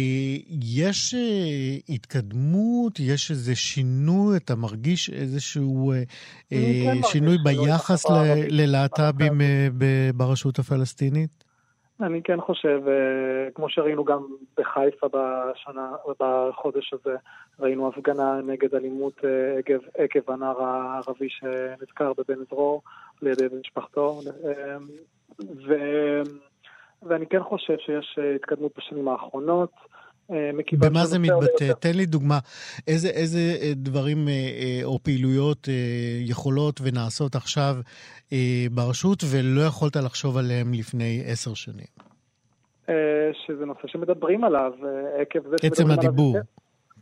יש 0.63 1.15
אה, 1.15 1.95
התקדמות, 1.95 3.01
יש 3.01 3.31
איזה 3.31 3.55
שינוי, 3.55 4.37
אתה 4.37 4.55
מרגיש 4.55 5.11
איזשהו 5.11 5.93
כן 6.51 7.03
שינוי 7.03 7.37
ביחס 7.45 8.07
ללהט"בים 8.51 9.41
ברשות 10.15 10.59
הפלסטינית? 10.59 11.50
אני 12.03 12.23
כן 12.23 12.41
חושב, 12.41 12.83
אה, 12.89 13.51
כמו 13.55 13.69
שראינו 13.69 14.05
גם 14.05 14.27
בחיפה 14.57 15.07
בשנה, 15.09 15.93
בחודש 16.21 16.93
הזה, 16.95 17.17
ראינו 17.61 17.89
הפגנה 17.89 18.41
נגד 18.47 18.75
אלימות 18.75 19.25
אה, 19.25 19.59
עקב, 19.59 19.79
עקב 19.99 20.31
הנער 20.31 20.63
הערבי 20.63 21.29
שנזכר 21.29 22.13
בבן 22.13 22.45
דרור 22.51 22.83
על 23.23 23.29
ידי 23.29 23.47
משפחתו. 23.61 24.21
אה, 24.45 24.77
ו, 25.67 25.75
ואני 27.03 27.27
כן 27.27 27.43
חושב 27.43 27.77
שיש 27.79 28.19
התקדמות 28.37 28.73
בשנים 28.79 29.09
האחרונות. 29.09 29.73
אה, 30.33 30.51
במה 30.79 31.07
זה 31.07 31.19
מתבטא? 31.19 31.73
תן 31.81 31.95
לי 31.95 32.07
דוגמה. 32.07 32.39
איזה, 32.89 33.09
איזה 33.09 33.39
אה, 33.39 33.73
דברים 33.77 34.29
אה, 34.29 34.81
או 34.85 34.99
פעילויות 35.03 35.69
יכולות 36.21 36.81
ונעשות 36.83 37.35
עכשיו 37.35 37.77
ברשות 38.71 39.23
ולא 39.31 39.61
יכולת 39.61 39.97
לחשוב 39.97 40.37
עליהם 40.37 40.73
לפני 40.73 41.23
עשר 41.27 41.55
שנים? 41.55 42.11
שזה 43.47 43.65
נושא 43.67 43.81
שמדברים 43.87 44.45
עליו, 44.45 44.73
עקב 45.21 45.41
זה 45.43 45.57
עליו. 45.63 45.73
עצם 45.73 45.91
הדיבור. 45.91 46.37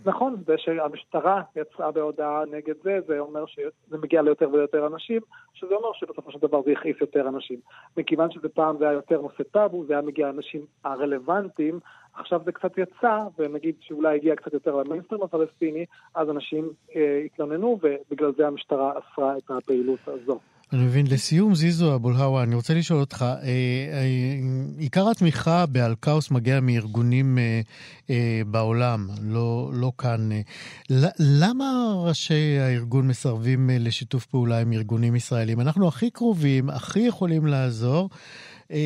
נכון, 0.08 0.36
זה 0.46 0.54
שהמשטרה 0.58 1.42
יצאה 1.56 1.90
בהודעה 1.90 2.42
נגד 2.50 2.74
זה, 2.82 2.98
זה 3.06 3.18
אומר 3.18 3.46
שזה 3.46 3.98
מגיע 4.02 4.22
ליותר 4.22 4.48
ויותר 4.52 4.86
אנשים, 4.86 5.20
שזה 5.54 5.74
אומר 5.74 5.92
שבסופו 5.92 6.32
של 6.32 6.38
דבר 6.38 6.62
זה 6.62 6.72
יכעיס 6.72 6.96
יותר 7.00 7.28
אנשים. 7.28 7.58
מכיוון 7.96 8.30
שזה 8.30 8.48
פעם 8.48 8.78
זה 8.78 8.84
היה 8.84 8.92
יותר 8.92 9.20
נושא 9.20 9.42
טאבו, 9.42 9.84
זה 9.86 9.92
היה 9.92 10.02
מגיע 10.02 10.26
לאנשים 10.26 10.66
הרלוונטיים, 10.84 11.80
עכשיו 12.14 12.40
זה 12.44 12.52
קצת 12.52 12.78
יצא, 12.78 13.18
ונגיד 13.38 13.74
שאולי 13.80 14.16
הגיע 14.16 14.36
קצת 14.36 14.52
יותר 14.52 14.76
למיינסטרים 14.76 15.22
הפלסטיני, 15.22 15.84
אז 16.14 16.30
אנשים 16.30 16.70
אה, 16.96 17.22
התלוננו, 17.26 17.78
ובגלל 17.82 18.32
זה 18.36 18.46
המשטרה 18.46 18.92
אסרה 18.98 19.36
את 19.36 19.50
הפעילות 19.50 20.00
הזו. 20.06 20.38
אני 20.72 20.84
מבין. 20.84 21.06
לסיום, 21.06 21.54
זיזו 21.54 21.94
אבולהאווה, 21.94 22.42
אני 22.42 22.54
רוצה 22.54 22.74
לשאול 22.74 23.00
אותך, 23.00 23.22
אה, 23.22 23.38
אה, 23.42 23.48
עיקר 24.78 25.10
התמיכה 25.10 25.66
באלקאוס 25.66 26.30
מגיע 26.30 26.60
מארגונים 26.60 27.38
אה, 27.38 27.60
אה, 28.10 28.42
בעולם, 28.46 29.08
לא, 29.22 29.70
לא 29.74 29.92
כאן. 29.98 30.32
אה, 30.32 30.40
למה 31.18 31.94
ראשי 31.96 32.58
הארגון 32.60 33.08
מסרבים 33.08 33.70
אה, 33.70 33.76
לשיתוף 33.78 34.26
פעולה 34.26 34.60
עם 34.60 34.72
ארגונים 34.72 35.16
ישראלים? 35.16 35.60
אנחנו 35.60 35.88
הכי 35.88 36.10
קרובים, 36.10 36.70
הכי 36.70 37.00
יכולים 37.00 37.46
לעזור. 37.46 38.10
אה, 38.72 38.78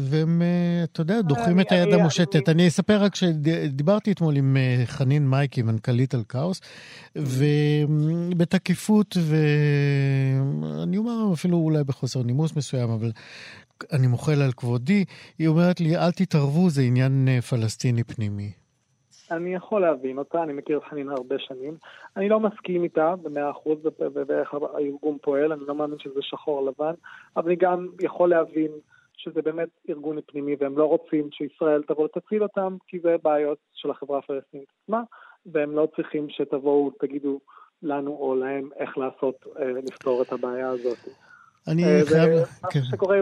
והם, 0.00 0.42
אה, 0.42 0.84
אתה 0.84 1.00
יודע, 1.00 1.20
דוחים 1.20 1.60
את 1.60 1.72
היד 1.72 1.94
המושטת. 1.94 2.48
אני 2.48 2.68
אספר 2.68 3.02
רק 3.02 3.14
שדיברתי 3.14 4.12
אתמול 4.12 4.36
עם 4.36 4.56
אה, 4.56 4.82
חנין 4.86 5.28
מייקי, 5.28 5.62
מנכ"לית 5.62 6.14
על 6.14 6.22
כאוס, 6.28 6.60
ובתקיפות, 7.16 9.16
ואני 9.20 10.96
אומר 10.96 11.30
אפילו 11.32 11.56
אולי 11.56 11.84
בחוסר 11.84 12.22
נימוס 12.22 12.56
מסוים, 12.56 12.90
אבל 12.90 13.12
אני 13.92 14.06
מוחל 14.06 14.42
על 14.42 14.52
כבודי, 14.52 15.04
היא 15.38 15.48
אומרת 15.48 15.80
לי, 15.80 15.96
אל 15.96 16.12
תתערבו, 16.12 16.70
זה 16.70 16.82
עניין 16.82 17.28
פלסטיני 17.48 18.04
פנימי. 18.04 18.59
אני 19.30 19.54
יכול 19.54 19.82
להבין 19.82 20.18
אותה, 20.18 20.42
אני 20.42 20.52
מכיר 20.52 20.78
את 20.78 20.84
חנין 20.84 21.08
הרבה 21.08 21.36
שנים. 21.38 21.76
אני 22.16 22.28
לא 22.28 22.40
מסכים 22.40 22.84
איתה 22.84 23.14
במאה 23.22 23.50
אחוז 23.50 23.78
באיך 24.26 24.54
הארגון 24.54 25.18
פועל, 25.22 25.52
אני 25.52 25.60
לא 25.66 25.74
מאמין 25.74 25.98
שזה 25.98 26.20
שחור 26.22 26.66
לבן, 26.66 26.94
אבל 27.36 27.46
אני 27.46 27.56
גם 27.56 27.88
יכול 28.00 28.30
להבין 28.30 28.70
שזה 29.16 29.42
באמת 29.42 29.68
ארגון 29.88 30.18
פנימי 30.26 30.56
והם 30.60 30.78
לא 30.78 30.84
רוצים 30.84 31.28
שישראל 31.32 31.82
תבוא 31.82 32.04
ותציל 32.04 32.42
אותם, 32.42 32.76
כי 32.86 32.98
זה 33.00 33.16
בעיות 33.22 33.58
של 33.74 33.90
החברה 33.90 34.18
הפלסטינית 34.18 34.68
עצמה, 34.82 35.02
והם 35.46 35.76
לא 35.76 35.88
צריכים 35.96 36.26
שתבואו, 36.30 36.90
תגידו 37.00 37.40
לנו 37.82 38.10
או 38.10 38.34
להם 38.34 38.68
איך 38.76 38.98
לעשות, 38.98 39.46
אה, 39.58 39.72
לפתור 39.72 40.22
את 40.22 40.32
הבעיה 40.32 40.68
הזאת. 40.68 40.98
אני 41.68 41.84
אה, 41.84 42.00
חייב... 42.06 42.30
מה 42.62 42.68
כן. 42.70 42.80
שקורה 42.90 43.20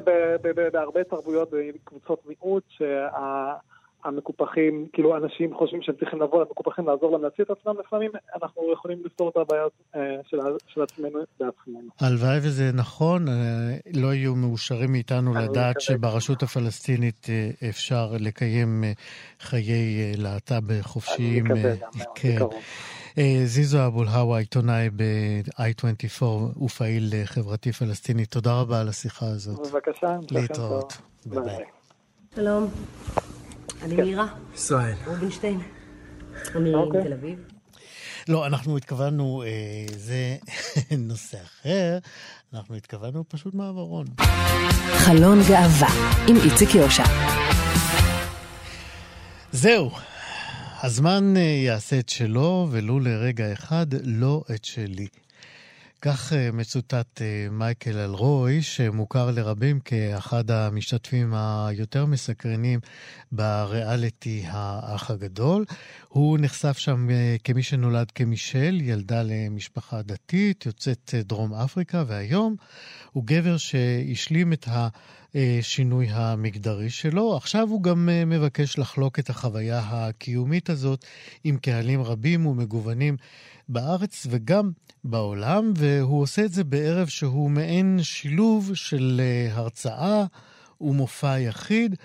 בהרבה 0.73 1.05
תרבויות, 1.05 1.51
בקבוצות 1.51 2.27
מיעוט, 2.27 2.65
שה... 2.69 3.55
המקופחים, 4.09 4.87
כאילו 4.93 5.17
אנשים 5.17 5.55
חושבים 5.55 5.83
שהם 5.83 5.95
צריכים 6.01 6.23
לבוא 6.23 6.41
למקופחים 6.41 6.87
לעזור 6.87 7.13
להם 7.13 7.23
להציל 7.23 7.45
את 7.45 7.51
עצמם, 7.51 7.75
לפעמים 7.81 8.11
אנחנו 8.35 8.73
יכולים 8.73 8.99
לפתור 9.05 9.29
את 9.29 9.37
הבעיות 9.37 9.73
אה, 9.97 10.01
של, 10.27 10.39
של 10.69 10.83
עצמנו 10.83 11.19
בעצמנו. 11.41 11.89
הלוואי 12.01 12.39
וזה 12.39 12.71
נכון, 12.75 13.29
אה, 13.29 13.35
לא 13.95 14.15
יהיו 14.15 14.35
מאושרים 14.35 14.93
מאיתנו 14.93 15.35
לדעת 15.35 15.81
שברשות 15.81 16.43
הפלסטינית 16.43 17.27
אה, 17.29 17.69
אפשר 17.69 18.13
לקיים 18.21 18.85
חיי 19.41 20.13
להט"ב 20.17 20.81
חופשיים. 20.83 21.47
אני 21.47 21.55
מקווה 21.55 21.75
גם, 21.75 22.07
כן. 22.15 22.39
זיזו 23.45 23.87
אבולהאווה, 23.87 24.39
עיתונאי 24.39 24.91
ב-i24 24.91 26.25
ופעיל 26.63 27.13
חברתי 27.25 27.73
פלסטיני, 27.73 28.27
תודה 28.27 28.61
רבה 28.61 28.81
על 28.81 28.89
השיחה 28.89 29.27
הזאת. 29.27 29.73
בבקשה. 29.73 30.17
להתראות. 30.31 30.99
ביי. 31.27 31.65
שלום. 32.35 32.69
אני 33.83 33.97
כן. 33.97 34.03
מירה. 34.03 34.27
ישראל. 34.55 34.95
רובינשטיין. 35.07 35.61
אני 36.57 36.75
אוקיי. 36.75 37.01
מתל 37.01 37.13
אביב. 37.13 37.39
לא, 38.29 38.47
אנחנו 38.47 38.77
התכוונו, 38.77 39.43
אה, 39.43 39.87
זה 39.97 40.37
נושא 41.09 41.39
אחר, 41.45 41.99
אנחנו 42.55 42.75
התכוונו 42.75 43.25
פשוט 43.29 43.55
מעברון. 43.55 44.07
חלון 44.99 45.39
גאווה, 45.49 45.89
עם 46.29 46.37
איציק 46.37 46.75
יושע. 46.75 47.05
זהו, 49.53 49.91
הזמן 50.83 51.37
אה, 51.37 51.43
יעשה 51.43 51.99
את 51.99 52.09
שלו, 52.09 52.69
ולו 52.71 53.01
לרגע 53.01 53.53
אחד 53.53 53.87
לא 54.05 54.45
את 54.55 54.65
שלי. 54.65 55.07
כך 56.03 56.33
אה, 56.33 56.51
מצוטט 56.53 57.23
אה, 57.23 57.47
מייקל 57.51 57.99
אלרוי, 57.99 58.63
שמוכר 58.63 59.31
לרבים 59.31 59.81
כאחד 59.81 60.51
המשתתפים 60.51 61.35
היותר 61.35 62.07
מסקרנים 62.07 62.81
בריאליטי 63.33 64.43
האח 64.47 65.11
הגדול. 65.11 65.65
הוא 66.09 66.39
נחשף 66.41 66.79
שם 66.79 67.11
אה, 67.11 67.37
כמי 67.45 67.63
שנולד 67.63 68.11
כמישל, 68.11 68.79
ילדה 68.83 69.23
למשפחה 69.25 70.03
דתית, 70.03 70.67
יוצאת 70.67 71.15
דרום 71.25 71.55
אפריקה, 71.55 72.05
והיום 72.07 72.57
הוא 73.13 73.25
גבר 73.27 73.57
שהשלים 73.57 74.53
את 74.53 74.69
השינוי 75.35 76.07
המגדרי 76.11 76.91
שלו. 76.91 77.37
עכשיו 77.37 77.69
הוא 77.69 77.83
גם 77.83 78.09
מבקש 78.27 78.79
לחלוק 78.79 79.19
את 79.19 79.31
החוויה 79.31 79.81
הקיומית 79.85 80.71
הזאת 80.71 81.05
עם 81.45 81.57
קהלים 81.57 82.03
רבים 82.03 82.47
ומגוונים 82.47 83.17
בארץ 83.69 84.27
וגם 84.31 84.71
בעולם, 85.05 85.73
והוא 85.77 86.23
עושה 86.23 86.45
את 86.45 86.53
זה 86.53 86.65
בערב 86.65 87.07
שהוא 87.07 87.51
מעין 87.51 87.99
שילוב 88.03 88.71
של 88.75 89.21
אה, 89.21 89.49
הרצאה 89.55 90.25
ומופע 90.81 91.39
יחיד. 91.39 91.97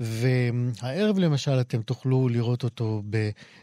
והערב 0.00 1.18
למשל 1.18 1.60
אתם 1.60 1.82
תוכלו 1.82 2.28
לראות 2.28 2.64
אותו 2.64 3.02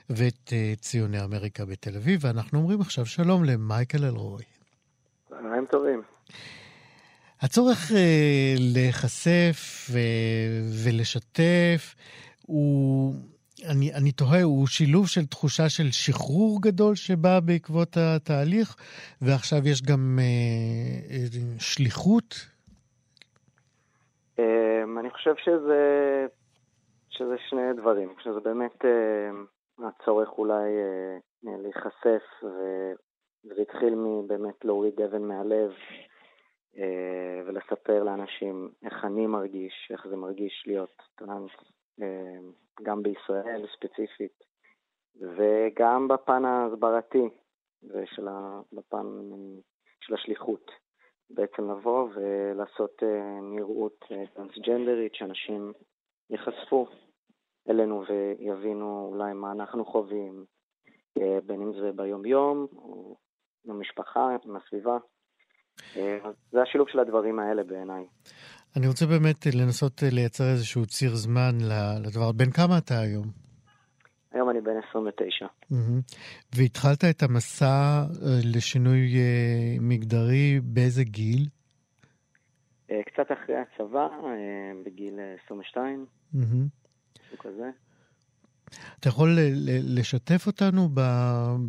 בבית 0.09 0.49
אה, 0.53 0.73
ציוני 0.79 1.23
אמריקה 1.23 1.65
בתל 1.65 1.95
אביב, 1.95 2.19
ואנחנו 2.23 2.59
אומרים 2.59 2.81
עכשיו 2.81 3.05
שלום 3.05 3.43
למייקל 3.43 4.05
אלרוי. 4.05 4.43
צהריים 5.29 5.65
טובים. 5.71 6.01
הצורך 7.41 7.91
uh, 7.91 7.93
להיחשף 8.59 9.89
uh, 9.89 9.93
ולשתף 10.83 11.95
הוא 12.41 13.15
אני, 13.63 13.93
אני 13.93 14.11
תוהה, 14.11 14.43
הוא 14.43 14.67
שילוב 14.67 15.07
של 15.07 15.25
תחושה 15.25 15.69
של 15.69 15.91
שחרור 15.91 16.61
גדול 16.61 16.95
שבא 16.95 17.39
בעקבות 17.39 17.97
התהליך, 17.97 18.75
ועכשיו 19.21 19.57
יש 19.67 19.81
גם 19.81 20.19
אה, 20.19 20.25
אה, 21.11 21.59
שליחות? 21.59 22.35
אה, 24.39 24.83
אני 24.99 25.09
חושב 25.09 25.35
שזה, 25.37 25.81
שזה 27.09 27.35
שני 27.49 27.73
דברים. 27.77 28.13
שזה 28.23 28.39
באמת 28.39 28.85
אה, 28.85 29.87
הצורך 29.87 30.29
אולי 30.37 30.69
אה, 30.77 31.57
להיחשף, 31.63 32.23
וזה 33.45 33.61
התחיל 33.61 33.95
מבאמת 33.95 34.65
להוריד 34.65 35.01
אבן 35.01 35.21
מהלב. 35.21 35.71
אה, 36.77 37.41
ולספר 37.45 38.03
לאנשים 38.03 38.69
איך 38.85 39.05
אני 39.05 39.27
מרגיש, 39.27 39.87
איך 39.91 40.07
זה 40.09 40.15
מרגיש 40.15 40.63
להיות 40.67 41.01
טרנס 41.15 41.51
אה, 42.01 42.39
גם 42.85 43.03
בישראל 43.03 43.65
ספציפית, 43.75 44.43
וגם 45.15 46.07
בפן 46.07 46.45
ההסברתי 46.45 47.29
ובפן 47.83 49.05
של 50.01 50.13
השליחות. 50.13 50.71
בעצם 51.29 51.71
לבוא 51.71 52.09
ולעשות 52.15 53.03
אה, 53.03 53.39
נראות 53.41 54.05
אה, 54.11 54.27
טרנסג'נדרית, 54.33 55.15
שאנשים 55.15 55.73
ייחשפו 56.29 56.87
אלינו 57.69 58.03
ויבינו 58.07 59.09
אולי 59.11 59.33
מה 59.33 59.51
אנחנו 59.51 59.85
חווים, 59.85 60.45
בין 61.45 61.61
אם 61.61 61.73
זה 61.73 61.91
ביום-יום 61.91 62.67
או 62.75 63.15
במשפחה, 63.65 64.35
עם. 64.45 64.97
זה 66.51 66.61
השילוב 66.61 66.89
של 66.89 66.99
הדברים 66.99 67.39
האלה 67.39 67.63
בעיניי. 67.63 68.07
אני 68.77 68.87
רוצה 68.87 69.05
באמת 69.05 69.45
לנסות 69.45 70.03
לייצר 70.11 70.43
איזשהו 70.43 70.85
ציר 70.85 71.15
זמן 71.15 71.57
לדבר. 72.03 72.31
בן 72.31 72.51
כמה 72.51 72.77
אתה 72.77 72.99
היום? 72.99 73.27
היום 74.31 74.49
אני 74.49 74.61
בן 74.61 74.77
29. 74.89 75.45
Mm-hmm. 75.45 75.75
והתחלת 76.55 77.03
את 77.09 77.23
המסע 77.23 77.65
אה, 77.65 78.39
לשינוי 78.55 79.15
אה, 79.15 79.75
מגדרי 79.81 80.59
באיזה 80.63 81.03
גיל? 81.03 81.47
אה, 82.91 83.01
קצת 83.03 83.31
אחרי 83.31 83.55
הצבא, 83.55 84.07
בגיל 84.85 85.19
22, 85.45 86.05
mm-hmm. 86.33 86.37
משהו 87.25 87.37
כזה. 87.37 87.69
אתה 88.99 89.09
יכול 89.09 89.29
לשתף 89.97 90.47
אותנו 90.47 90.89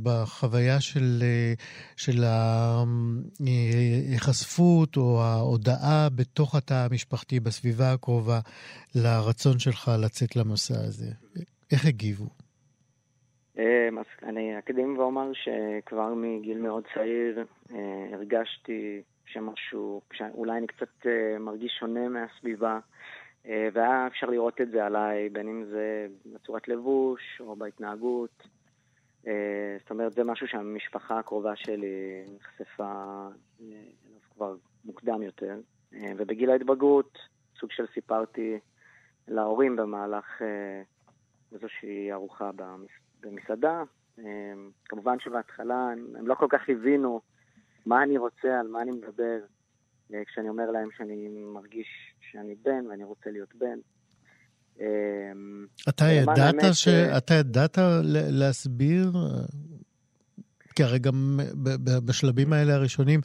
בחוויה 0.03 0.81
של, 0.81 1.23
של 1.97 2.25
ההיחשפות 3.39 4.97
או 4.97 5.23
ההודעה 5.23 6.09
בתוך 6.17 6.55
התא 6.55 6.87
המשפחתי, 6.91 7.41
בסביבה 7.41 7.93
הקרובה, 7.93 8.39
לרצון 8.95 9.59
שלך 9.59 9.91
לצאת 10.05 10.37
למסע 10.37 10.75
הזה? 10.75 11.11
איך 11.73 11.87
הגיבו? 11.87 12.27
אז 13.99 14.05
אני 14.23 14.59
אקדים 14.59 14.99
ואומר 14.99 15.31
שכבר 15.33 16.15
מגיל 16.15 16.59
מאוד 16.59 16.85
צעיר 16.95 17.45
אה, 17.75 18.09
הרגשתי 18.13 19.03
שמשהו, 19.27 20.01
שאולי 20.13 20.59
אני 20.59 20.67
קצת 20.67 21.07
אה, 21.07 21.39
מרגיש 21.39 21.77
שונה 21.81 22.09
מהסביבה. 22.09 22.79
אה, 23.49 23.69
והיה 23.73 24.07
אפשר 24.07 24.27
לראות 24.27 24.61
את 24.61 24.71
זה 24.71 24.87
עליי, 24.87 25.29
בין 25.29 25.49
אם 25.49 25.65
זה 25.65 26.07
בצורת 26.27 26.69
לבוש 26.69 27.41
או 27.41 27.57
בהתנהגות. 27.57 28.43
אה, 29.27 29.77
זאת 29.81 29.91
אומרת, 29.91 30.13
זה 30.13 30.25
משהו 30.25 30.49
שהמשפחה 30.49 31.19
הקרובה 31.19 31.57
שלי 31.57 32.25
נחשפה 32.37 33.29
אליו 33.61 34.21
כבר 34.35 34.57
מוקדם 34.85 35.23
יותר. 35.23 35.61
אה, 35.95 36.13
ובגיל 36.17 36.51
ההתבגרות, 36.51 37.19
סוג 37.61 37.71
של 37.73 37.87
סיפרתי 37.95 38.59
להורים 39.29 39.77
במהלך 39.77 40.43
איזושהי 41.53 42.13
ארוחה 42.13 42.51
במסעדה. 43.23 43.83
כמובן 44.85 45.19
שבהתחלה 45.21 45.89
הם 46.19 46.27
לא 46.27 46.35
כל 46.35 46.47
כך 46.51 46.69
הבינו 46.69 47.21
מה 47.87 48.03
אני 48.03 48.19
רוצה, 48.19 48.61
על 48.61 48.69
מה 48.69 48.83
אני 48.83 48.91
מדבר. 48.91 49.39
כשאני 50.27 50.49
אומר 50.49 50.71
להם 50.71 50.89
שאני 50.97 51.29
מרגיש 51.55 51.87
שאני 52.33 52.55
בן 52.65 52.87
ואני 52.91 53.05
רוצה 53.05 53.31
להיות 53.31 53.55
בן. 53.55 53.79
אתה 55.89 56.05
ידעת, 56.05 56.55
ש... 56.73 56.89
אתה 56.89 57.35
ידעת 57.35 57.79
להסביר? 58.13 59.13
כי 60.75 60.83
הרי 60.83 60.99
גם 60.99 61.41
בשלבים 62.05 62.53
האלה 62.53 62.75
הראשונים, 62.75 63.21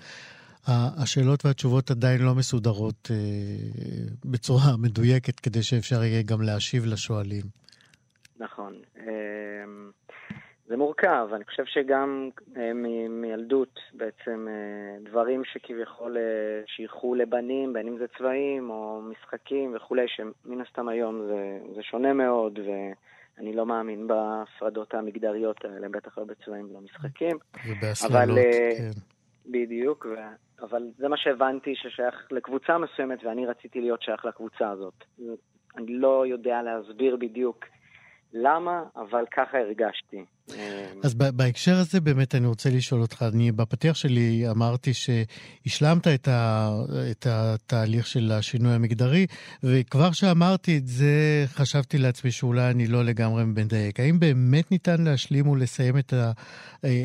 השאלות 0.68 1.46
והתשובות 1.46 1.92
עדיין 1.92 2.22
לא 2.22 2.36
מסודרות 2.36 3.12
בצורה 4.26 4.78
מדויקת, 4.78 5.40
כדי 5.40 5.64
שאפשר 5.64 6.04
יהיה 6.04 6.22
גם 6.22 6.42
להשיב 6.42 6.86
לשואלים. 6.86 7.44
נכון. 8.40 8.74
זה 10.72 10.78
מורכב, 10.78 11.28
אני 11.34 11.46
חושב 11.46 11.66
שגם 11.66 12.30
אה, 12.58 12.72
מילדות 13.10 13.80
בעצם 13.94 14.48
אה, 14.50 15.10
דברים 15.10 15.42
שכביכול 15.46 16.18
אה, 16.18 16.22
שייכו 16.66 17.16
לבנים, 17.16 17.74
בין 17.74 17.88
אם 17.88 17.98
זה 17.98 18.06
צבעים 18.18 18.70
או 18.70 19.02
משחקים 19.02 19.76
וכולי, 19.76 20.06
שמן 20.08 20.62
הסתם 20.62 20.88
היום 20.88 21.22
זה, 21.28 21.60
זה 21.76 21.84
שונה 21.84 22.14
מאוד 22.14 22.60
ואני 22.60 23.54
לא 23.54 23.66
מאמין 23.66 24.08
בהפרדות 24.08 24.94
המגדריות 24.94 25.66
האלה, 25.66 25.90
בטח 25.90 26.18
לא 26.18 26.24
בצבעים 26.24 26.70
ולא 26.70 26.82
משחקים. 26.82 27.38
ובהסללות, 27.68 28.38
כן. 28.78 28.92
בדיוק, 29.46 30.06
ו... 30.06 30.16
אבל 30.62 30.84
זה 30.98 31.08
מה 31.08 31.18
שהבנתי 31.18 31.76
ששייך 31.76 32.28
לקבוצה 32.32 32.78
מסוימת 32.78 33.24
ואני 33.24 33.46
רציתי 33.46 33.82
להיות 33.82 34.02
שייך 34.02 34.26
לקבוצה 34.26 34.70
הזאת. 34.70 35.04
אני 35.78 35.94
לא 35.94 36.28
יודע 36.28 36.62
להסביר 36.62 37.16
בדיוק 37.16 37.66
למה, 38.34 38.84
אבל 38.96 39.24
ככה 39.32 39.58
הרגשתי. 39.58 40.26
אז 41.04 41.14
בהקשר 41.14 41.76
הזה 41.76 42.02
באמת 42.02 42.36
אני 42.36 42.48
רוצה 42.48 42.70
לשאול 42.70 43.02
אותך, 43.02 43.26
אני 43.34 43.52
בפתיח 43.52 43.96
שלי 43.96 44.50
אמרתי 44.50 44.92
שהשלמת 44.94 46.08
את, 46.08 46.28
ה, 46.28 46.70
את 47.12 47.28
התהליך 47.30 48.08
של 48.08 48.32
השינוי 48.32 48.74
המגדרי, 48.74 49.28
וכבר 49.64 50.12
שאמרתי 50.12 50.78
את 50.78 50.88
זה 50.88 51.46
חשבתי 51.48 51.98
לעצמי 51.98 52.32
שאולי 52.32 52.72
אני 52.72 52.88
לא 52.88 53.06
לגמרי 53.06 53.46
מדייק. 53.46 54.00
האם 54.00 54.20
באמת 54.20 54.72
ניתן 54.72 55.04
להשלים 55.04 55.48
ולסיים 55.48 55.98
את, 55.98 56.14
ה, 56.14 56.32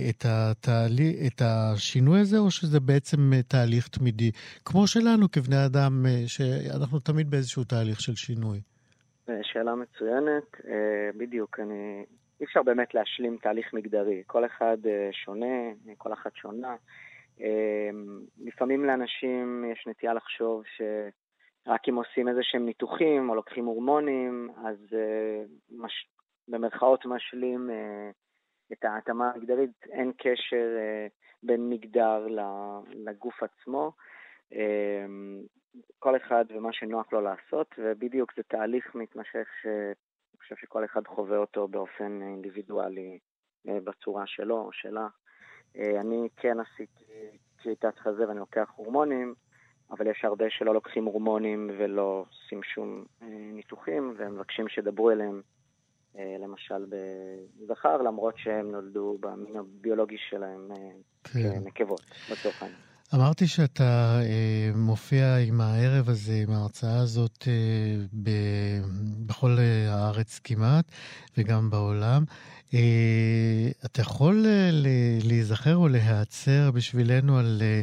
את, 0.08 0.26
התהליך, 0.28 1.16
את 1.26 1.42
השינוי 1.44 2.20
הזה, 2.20 2.38
או 2.38 2.50
שזה 2.50 2.80
בעצם 2.80 3.32
תהליך 3.48 3.88
תמידי, 3.88 4.30
כמו 4.64 4.86
שלנו 4.86 5.30
כבני 5.30 5.64
אדם, 5.64 6.06
שאנחנו 6.26 6.98
תמיד 6.98 7.30
באיזשהו 7.30 7.64
תהליך 7.64 8.00
של 8.00 8.16
שינוי? 8.16 8.60
שאלה 9.42 9.74
מצוינת. 9.74 10.54
אה, 10.68 11.10
בדיוק, 11.16 11.60
אני... 11.60 12.04
אי 12.40 12.44
אפשר 12.44 12.62
באמת 12.62 12.94
להשלים 12.94 13.36
תהליך 13.36 13.74
מגדרי. 13.74 14.22
כל 14.26 14.46
אחד 14.46 14.76
אה, 14.86 15.08
שונה, 15.12 15.72
כל 15.98 16.12
אחת 16.12 16.36
שונה. 16.36 16.76
אה, 17.40 17.90
לפעמים 18.38 18.84
לאנשים 18.84 19.64
יש 19.72 19.86
נטייה 19.86 20.14
לחשוב 20.14 20.62
שרק 20.76 21.88
אם 21.88 21.94
עושים 21.94 22.28
איזה 22.28 22.40
שהם 22.42 22.66
ניתוחים 22.66 23.30
או 23.30 23.34
לוקחים 23.34 23.64
הורמונים, 23.66 24.50
אז 24.64 24.76
מש... 25.70 26.08
במרכאות 26.48 27.06
משלים 27.06 27.70
את 28.72 28.84
ההתאמה 28.84 29.30
המגדרית. 29.30 29.70
אין 29.90 30.12
קשר 30.18 30.66
בין 31.42 31.68
מגדר 31.68 32.26
לגוף 32.94 33.42
עצמו. 33.42 33.92
כל 35.98 36.16
אחד 36.16 36.44
ומה 36.48 36.72
שנוח 36.72 37.12
לו 37.12 37.20
לעשות, 37.20 37.74
ובדיוק 37.78 38.32
זה 38.36 38.42
תהליך 38.42 38.94
מתמשך 38.94 39.48
שאני 39.62 40.38
חושב 40.38 40.56
שכל 40.56 40.84
אחד 40.84 41.06
חווה 41.06 41.38
אותו 41.38 41.68
באופן 41.68 42.22
אינדיבידואלי 42.22 43.18
אה, 43.68 43.78
בצורה 43.84 44.26
שלו 44.26 44.60
או 44.60 44.72
שלה. 44.72 45.08
אה, 45.76 46.00
אני 46.00 46.28
כן 46.36 46.56
עשיתי 46.60 47.04
כריתת 47.58 47.98
חזה 47.98 48.28
ואני 48.28 48.38
לוקח 48.38 48.72
הורמונים, 48.76 49.34
אבל 49.90 50.06
יש 50.06 50.24
הרבה 50.24 50.44
שלא 50.48 50.74
לוקחים 50.74 51.04
הורמונים 51.04 51.70
ולא 51.78 52.24
עושים 52.28 52.62
שום 52.62 53.04
אה, 53.22 53.28
ניתוחים, 53.30 54.14
והם 54.18 54.34
מבקשים 54.34 54.68
שידברו 54.68 55.10
אליהם 55.10 55.42
למשל 56.40 56.86
בזכר, 56.88 57.96
למרות 57.96 58.38
שהם 58.38 58.70
נולדו 58.70 59.18
במין 59.20 59.56
הביולוגי 59.56 60.16
שלהם 60.18 60.68
כן. 61.24 61.60
כנקבות, 61.60 62.00
לצורך 62.32 62.62
העניין. 62.62 62.95
אמרתי 63.14 63.46
שאתה 63.46 64.20
אה, 64.22 64.70
מופיע 64.74 65.36
עם 65.36 65.60
הערב 65.60 66.08
הזה, 66.08 66.44
עם 66.48 66.50
ההרצאה 66.52 66.98
הזאת, 66.98 67.44
אה, 67.48 67.52
ב, 68.22 68.30
בכל 69.26 69.56
אה, 69.58 69.94
הארץ 69.94 70.40
כמעט, 70.44 70.84
וגם 71.38 71.70
בעולם. 71.70 72.24
אה, 72.74 73.68
אתה 73.84 74.00
יכול 74.00 74.46
אה, 74.46 74.70
להיזכר 75.24 75.76
או 75.76 75.88
להיעצר 75.88 76.70
בשבילנו 76.70 77.38
על 77.38 77.62
אה, 77.62 77.80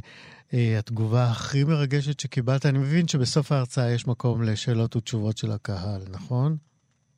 אה, 0.54 0.80
התגובה 0.80 1.24
הכי 1.24 1.64
מרגשת 1.64 2.20
שקיבלת? 2.20 2.66
אני 2.66 2.80
מבין 2.80 3.08
שבסוף 3.08 3.52
ההרצאה 3.52 3.92
יש 3.92 4.08
מקום 4.08 4.42
לשאלות 4.42 4.96
ותשובות 4.96 5.38
של 5.38 5.52
הקהל, 5.52 6.02
נכון? 6.12 6.58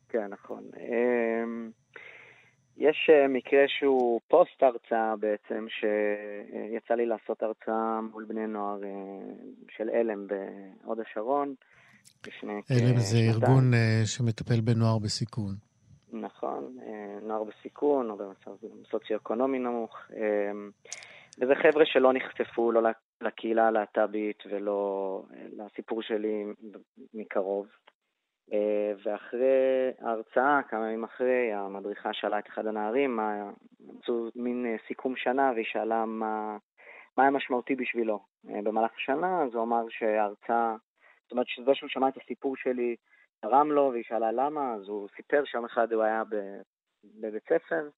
כן, 0.10 0.28
נכון. 0.30 0.64
יש 2.78 3.10
אה, 3.10 3.28
מקרה 3.28 3.64
שהוא 3.68 4.22
פוסט 4.28 4.64
הרצאה 4.64 5.16
בעצם, 5.16 5.66
שיצא 5.70 6.94
לי 6.94 7.06
לעשות 7.06 7.44
הרצאה 7.44 8.02
מול 8.12 8.26
בני 8.26 8.48
נוער 8.48 8.84
אה, 8.84 8.90
של 9.78 9.90
עלם 9.90 10.28
בהוד 10.28 11.00
השרון. 11.00 11.56
עלם 12.48 12.98
זה 12.98 13.18
ארגון 13.18 13.74
אה, 13.74 14.02
שמטפל 14.06 14.62
בנוער 14.62 14.98
בסיכון. 15.00 15.56
נכון, 16.14 16.78
נוער 17.22 17.44
בסיכון 17.44 18.10
או 18.10 18.18
במצב 18.18 18.52
סוציו-אקונומי 18.92 19.60
נמוך. 19.60 19.98
וזה 21.42 21.54
חבר'ה 21.56 21.86
שלא 21.86 22.14
נחשפו 22.14 22.72
לא 22.72 22.82
לקהילה 23.22 23.68
הלהט"בית 23.68 24.44
ולא 24.50 25.24
לסיפור 25.58 26.02
שלי 26.02 26.44
מקרוב. 27.14 27.68
אה, 28.54 28.94
ואחרי 29.04 29.92
ההרצאה, 30.00 30.62
כמה 30.70 30.88
ימים 30.88 31.04
אחרי, 31.04 31.54
המדריכה 31.54 32.14
שאלה 32.14 32.40
את 32.40 32.48
אחד 32.48 32.68
הנערים, 32.68 33.20
עשו 34.02 34.30
מין 34.36 34.66
אה, 34.66 34.76
סיכום 34.88 35.16
שנה, 35.16 35.52
והיא 35.52 35.66
שאלה 35.66 36.06
מה, 36.06 36.58
מה 37.18 37.24
היה 37.24 37.32
משמעותי 37.32 37.76
בשבילו 37.76 38.20
אה, 38.50 38.62
במהלך 38.64 38.92
השנה, 38.96 39.44
אז 39.44 39.54
הוא 39.54 39.64
אמר 39.64 39.86
שההרצאה, 39.90 40.76
זאת 41.24 41.32
אומרת 41.32 41.48
שזה 41.48 41.76
שהוא 41.76 41.90
שמע 41.90 42.08
את 42.08 42.18
הסיפור 42.18 42.56
שלי, 42.58 42.96
תרם 43.40 43.72
לו, 43.72 43.90
והיא 43.92 44.04
שאלה 44.04 44.32
למה, 44.32 44.74
אז 44.74 44.88
הוא 44.88 45.08
סיפר 45.16 45.46
שיום 45.46 45.66
אחד 45.66 45.94
הוא 45.94 46.04
היה 46.04 46.24
בבית 47.04 47.44
ספר, 47.44 47.90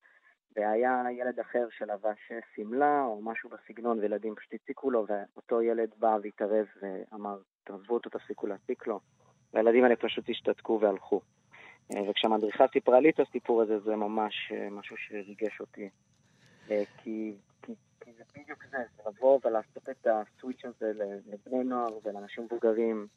והיה 0.55 1.03
ילד 1.11 1.39
אחר 1.39 1.67
שלבש 1.71 2.31
שמלה 2.55 3.01
או 3.05 3.21
משהו 3.21 3.49
בסגנון, 3.49 3.99
וילדים 3.99 4.35
פשוט 4.35 4.53
הציקו 4.53 4.91
לו, 4.91 5.05
ואותו 5.07 5.61
ילד 5.61 5.89
בא 5.97 6.17
והתערב 6.23 6.65
ואמר, 6.81 7.37
תעזבו 7.63 7.93
אותו, 7.93 8.09
תפסיקו 8.09 8.47
להציק 8.47 8.87
לו. 8.87 8.99
והילדים 9.53 9.83
האלה 9.83 9.95
פשוט 9.95 10.29
השתתקו 10.29 10.79
והלכו. 10.81 11.21
אה, 11.95 12.09
וכשהמדריכה 12.09 12.65
סיפרה 12.73 12.99
לי 12.99 13.09
את 13.09 13.19
הסיפור 13.19 13.61
הזה, 13.61 13.79
זה 13.79 13.95
ממש 13.95 14.51
אה, 14.51 14.69
משהו 14.71 14.95
שריגש 14.97 15.59
אותי. 15.59 15.89
אה, 16.71 16.83
כי, 17.03 17.33
כי, 17.61 17.73
כי 17.99 18.11
זה 18.17 18.23
בדיוק 18.35 18.63
זה, 18.71 18.77
זה 18.97 19.09
לבוא 19.09 19.39
ולעשות 19.45 19.89
את 19.89 20.07
הסוויץ' 20.07 20.65
הזה 20.65 20.91
לבני 21.27 21.63
נוער 21.63 21.97
ולאנשים 22.05 22.43
מבוגרים, 22.43 23.07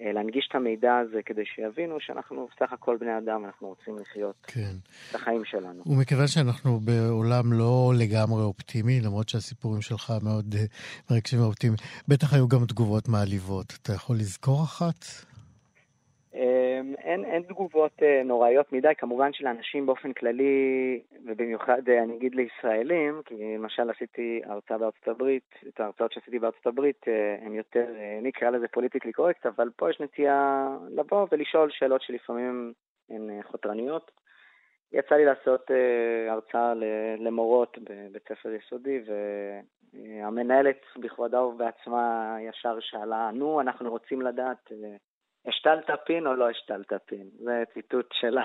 להנגיש 0.00 0.46
את 0.50 0.54
המידע 0.54 0.96
הזה 0.96 1.22
כדי 1.22 1.42
שיבינו 1.46 2.00
שאנחנו 2.00 2.48
בסך 2.56 2.72
הכל 2.72 2.96
בני 2.96 3.18
אדם, 3.18 3.44
אנחנו 3.44 3.68
רוצים 3.68 3.98
לחיות 3.98 4.36
כן. 4.42 4.72
את 5.10 5.14
החיים 5.14 5.44
שלנו. 5.44 5.82
ומכיוון 5.86 6.26
שאנחנו 6.26 6.80
בעולם 6.80 7.52
לא 7.52 7.92
לגמרי 7.98 8.42
אופטימי, 8.42 9.00
למרות 9.00 9.28
שהסיפורים 9.28 9.80
שלך 9.80 10.12
מאוד 10.22 10.54
מרגשים 11.10 11.40
ואופטימיים, 11.40 11.78
בטח 12.08 12.34
היו 12.34 12.48
גם 12.48 12.66
תגובות 12.66 13.08
מעליבות. 13.08 13.78
אתה 13.82 13.92
יכול 13.92 14.16
לזכור 14.16 14.62
אחת? 14.62 15.04
אמ, 16.82 16.94
אין, 16.98 17.24
אין 17.24 17.42
תגובות 17.42 17.92
אה, 18.02 18.22
נוראיות 18.24 18.72
מדי, 18.72 18.92
כמובן 18.98 19.32
שלאנשים 19.32 19.86
באופן 19.86 20.12
כללי, 20.12 21.00
ובמיוחד 21.26 21.88
אה, 21.88 22.02
אני 22.02 22.16
אגיד 22.16 22.34
לישראלים, 22.34 23.22
כי 23.24 23.54
למשל 23.58 23.90
עשיתי 23.90 24.40
הרצאה 24.44 24.78
בארצות 24.78 25.08
הברית, 25.08 25.54
את 25.68 25.80
ההרצאות 25.80 26.12
שעשיתי 26.12 26.38
בארצות 26.38 26.66
הברית 26.66 27.04
אה, 27.08 27.36
הן 27.46 27.54
יותר, 27.54 27.86
אני 28.18 28.30
אקרא 28.30 28.50
לזה 28.50 28.68
פוליטיקלי 28.68 29.12
קורקט, 29.12 29.46
אבל 29.46 29.70
פה 29.76 29.90
יש 29.90 30.00
נטייה 30.00 30.68
לבוא 30.90 31.26
ולשאול 31.32 31.70
שאלות 31.70 32.02
שלפעמים 32.02 32.72
הן 33.10 33.42
חותרניות. 33.42 34.10
יצא 34.92 35.14
לי 35.14 35.24
לעשות 35.24 35.70
הרצאה 36.28 36.72
למורות 37.18 37.78
בבית 37.78 38.22
ספר 38.28 38.52
יסודי, 38.52 39.00
והמנהלת 39.94 40.80
בכבודה 40.96 41.42
ובעצמה 41.42 42.36
ישר 42.40 42.80
שאלה, 42.80 43.30
נו, 43.34 43.60
אנחנו 43.60 43.90
רוצים 43.90 44.22
לדעת 44.22 44.72
השתלת 45.48 45.90
פין 46.06 46.26
או 46.26 46.34
לא 46.34 46.50
השתלת 46.50 46.92
פין? 47.06 47.26
זה 47.44 47.62
ציטוט 47.74 48.06
שלה. 48.12 48.44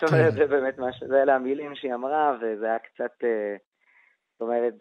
זאת 0.00 0.12
אומרת, 0.12 0.32
זה 0.32 0.46
באמת 0.46 0.78
משהו, 0.78 1.08
זה 1.08 1.22
אלה 1.22 1.34
המילים 1.34 1.74
שהיא 1.74 1.94
אמרה, 1.94 2.36
וזה 2.40 2.66
היה 2.66 2.78
קצת, 2.78 3.24
אה, 3.24 3.56
זאת 4.32 4.40
אומרת, 4.40 4.74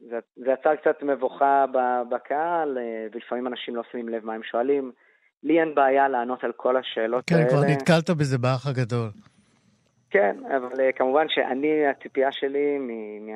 זה, 0.00 0.18
זה 0.36 0.50
יצר 0.50 0.76
קצת 0.76 1.02
מבוכה 1.02 1.64
בקהל, 2.10 2.78
אה, 2.78 3.06
ולפעמים 3.12 3.46
אנשים 3.46 3.76
לא 3.76 3.82
שמים 3.92 4.08
לב 4.08 4.24
מה 4.24 4.34
הם 4.34 4.42
שואלים. 4.42 4.92
לי 5.42 5.60
אין 5.60 5.74
בעיה 5.74 6.08
לענות 6.08 6.44
על 6.44 6.52
כל 6.52 6.76
השאלות 6.76 7.24
כן, 7.26 7.34
האלה. 7.34 7.48
כן, 7.48 7.56
כבר 7.56 7.64
נתקלת 7.66 8.10
בזה 8.10 8.38
באח 8.38 8.66
הגדול. 8.66 9.08
כן, 10.12 10.36
אבל 10.56 10.72
uh, 10.72 10.92
כמובן 10.96 11.26
שאני, 11.28 11.86
הציפייה 11.86 12.32
שלי 12.32 12.78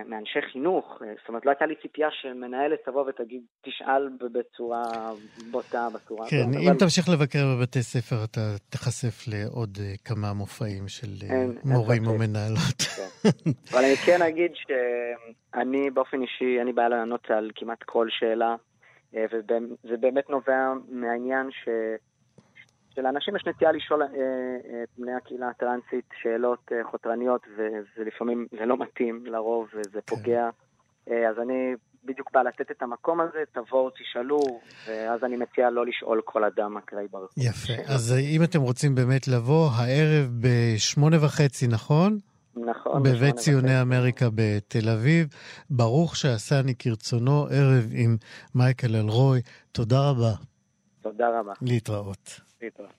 מאנשי 0.07 0.43
חינוך, 0.53 0.85
uh, 0.95 1.05
זאת 1.21 1.29
אומרת, 1.29 1.47
לא 1.47 1.51
הייתה 1.51 1.67
לי 1.67 1.75
ציפייה 1.83 2.09
שמנהלת 2.11 2.79
תבוא 2.85 3.05
ותגיד, 3.09 3.43
תשאל 3.63 4.09
בצורה 4.33 4.83
בוטה, 5.51 5.89
בצורה 5.95 6.29
כן, 6.31 6.37
הזאת. 6.37 6.55
כן, 6.55 6.61
אם 6.63 6.69
אבל... 6.69 6.79
תמשיך 6.79 7.09
לבקר 7.09 7.45
בבתי 7.57 7.83
ספר, 7.83 8.17
אתה 8.25 8.41
תיחשף 8.69 9.29
לעוד 9.29 9.77
uh, 9.77 9.81
כמה 10.05 10.33
מופעים 10.33 10.89
של 10.89 11.09
אין, 11.31 11.59
מורים 11.65 12.03
אין 12.03 12.13
או 12.13 12.19
מנהלות. 12.19 12.81
כן. 12.97 13.51
אבל 13.73 13.85
אני 13.85 13.97
כן 13.97 14.23
אגיד 14.23 14.53
שאני 14.55 15.91
באופן 15.91 16.23
אישי, 16.23 16.59
אין 16.59 16.67
לי 16.67 16.73
בעיה 16.73 16.89
לענות 16.89 17.31
על 17.31 17.51
כמעט 17.55 17.83
כל 17.83 18.07
שאלה, 18.11 18.55
וזה 19.33 19.97
באמת 20.01 20.31
נובע 20.31 20.73
מהעניין 20.89 21.51
ש... 21.51 21.69
שלאנשים 22.97 23.37
יש 23.37 23.43
נטייה 23.47 23.73
לשאול 23.73 24.03
אה, 24.03 24.09
אה, 24.09 24.83
את 24.83 24.89
בני 24.99 25.13
הקהילה 25.13 25.49
הטרנסית 25.49 26.05
שאלות 26.23 26.73
אה, 26.73 26.77
חותרניות, 26.91 27.43
ולפעמים 27.97 28.47
זה 28.59 28.67
לא 28.67 28.77
מתאים 28.77 29.27
לרוב 29.27 29.69
וזה 29.75 30.01
כן. 30.07 30.17
פוגע. 30.17 30.49
אז 31.07 31.39
אני 31.43 31.75
בדיוק 32.05 32.31
בא 32.33 32.43
לתת 32.43 32.71
את 32.71 32.83
המקום 32.83 33.21
הזה, 33.21 33.39
תבואו, 33.53 33.91
תשאלו, 33.91 34.39
ואז 34.89 35.25
אני 35.25 35.37
מציע 35.37 35.71
לא 35.71 35.87
לשאול 35.87 36.21
כל 36.25 36.45
אדם 36.45 36.77
אקראי 36.77 37.07
ברחוב. 37.11 37.29
יפה. 37.37 37.73
אז 37.95 38.15
אם 38.37 38.43
אתם 38.43 38.61
רוצים 38.61 38.95
באמת 38.95 39.29
לבוא, 39.29 39.69
הערב 39.77 40.31
בשמונה 40.41 41.17
וחצי, 41.25 41.67
נכון? 41.67 42.19
נכון. 42.57 43.03
בבית 43.03 43.37
ציוני 43.37 43.83
אמריקה 43.83 44.27
בתל 44.35 44.89
אביב. 44.89 45.29
ברוך 45.71 46.17
שעשני 46.17 46.75
כרצונו, 46.79 47.47
ערב 47.51 47.89
עם 47.93 48.17
מייקל 48.55 48.97
אלרוי. 48.97 49.41
תודה 49.73 50.11
רבה. 50.11 50.56
תודה 51.13 51.41
רבה. 51.41 51.53
להתראות. 51.63 52.41
להתראות. 52.63 52.91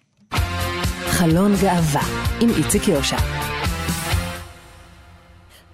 חלון 1.07 1.51
גאווה 1.61 2.01
עם 2.41 2.49
איציק 2.57 2.87
יושע. 2.87 3.17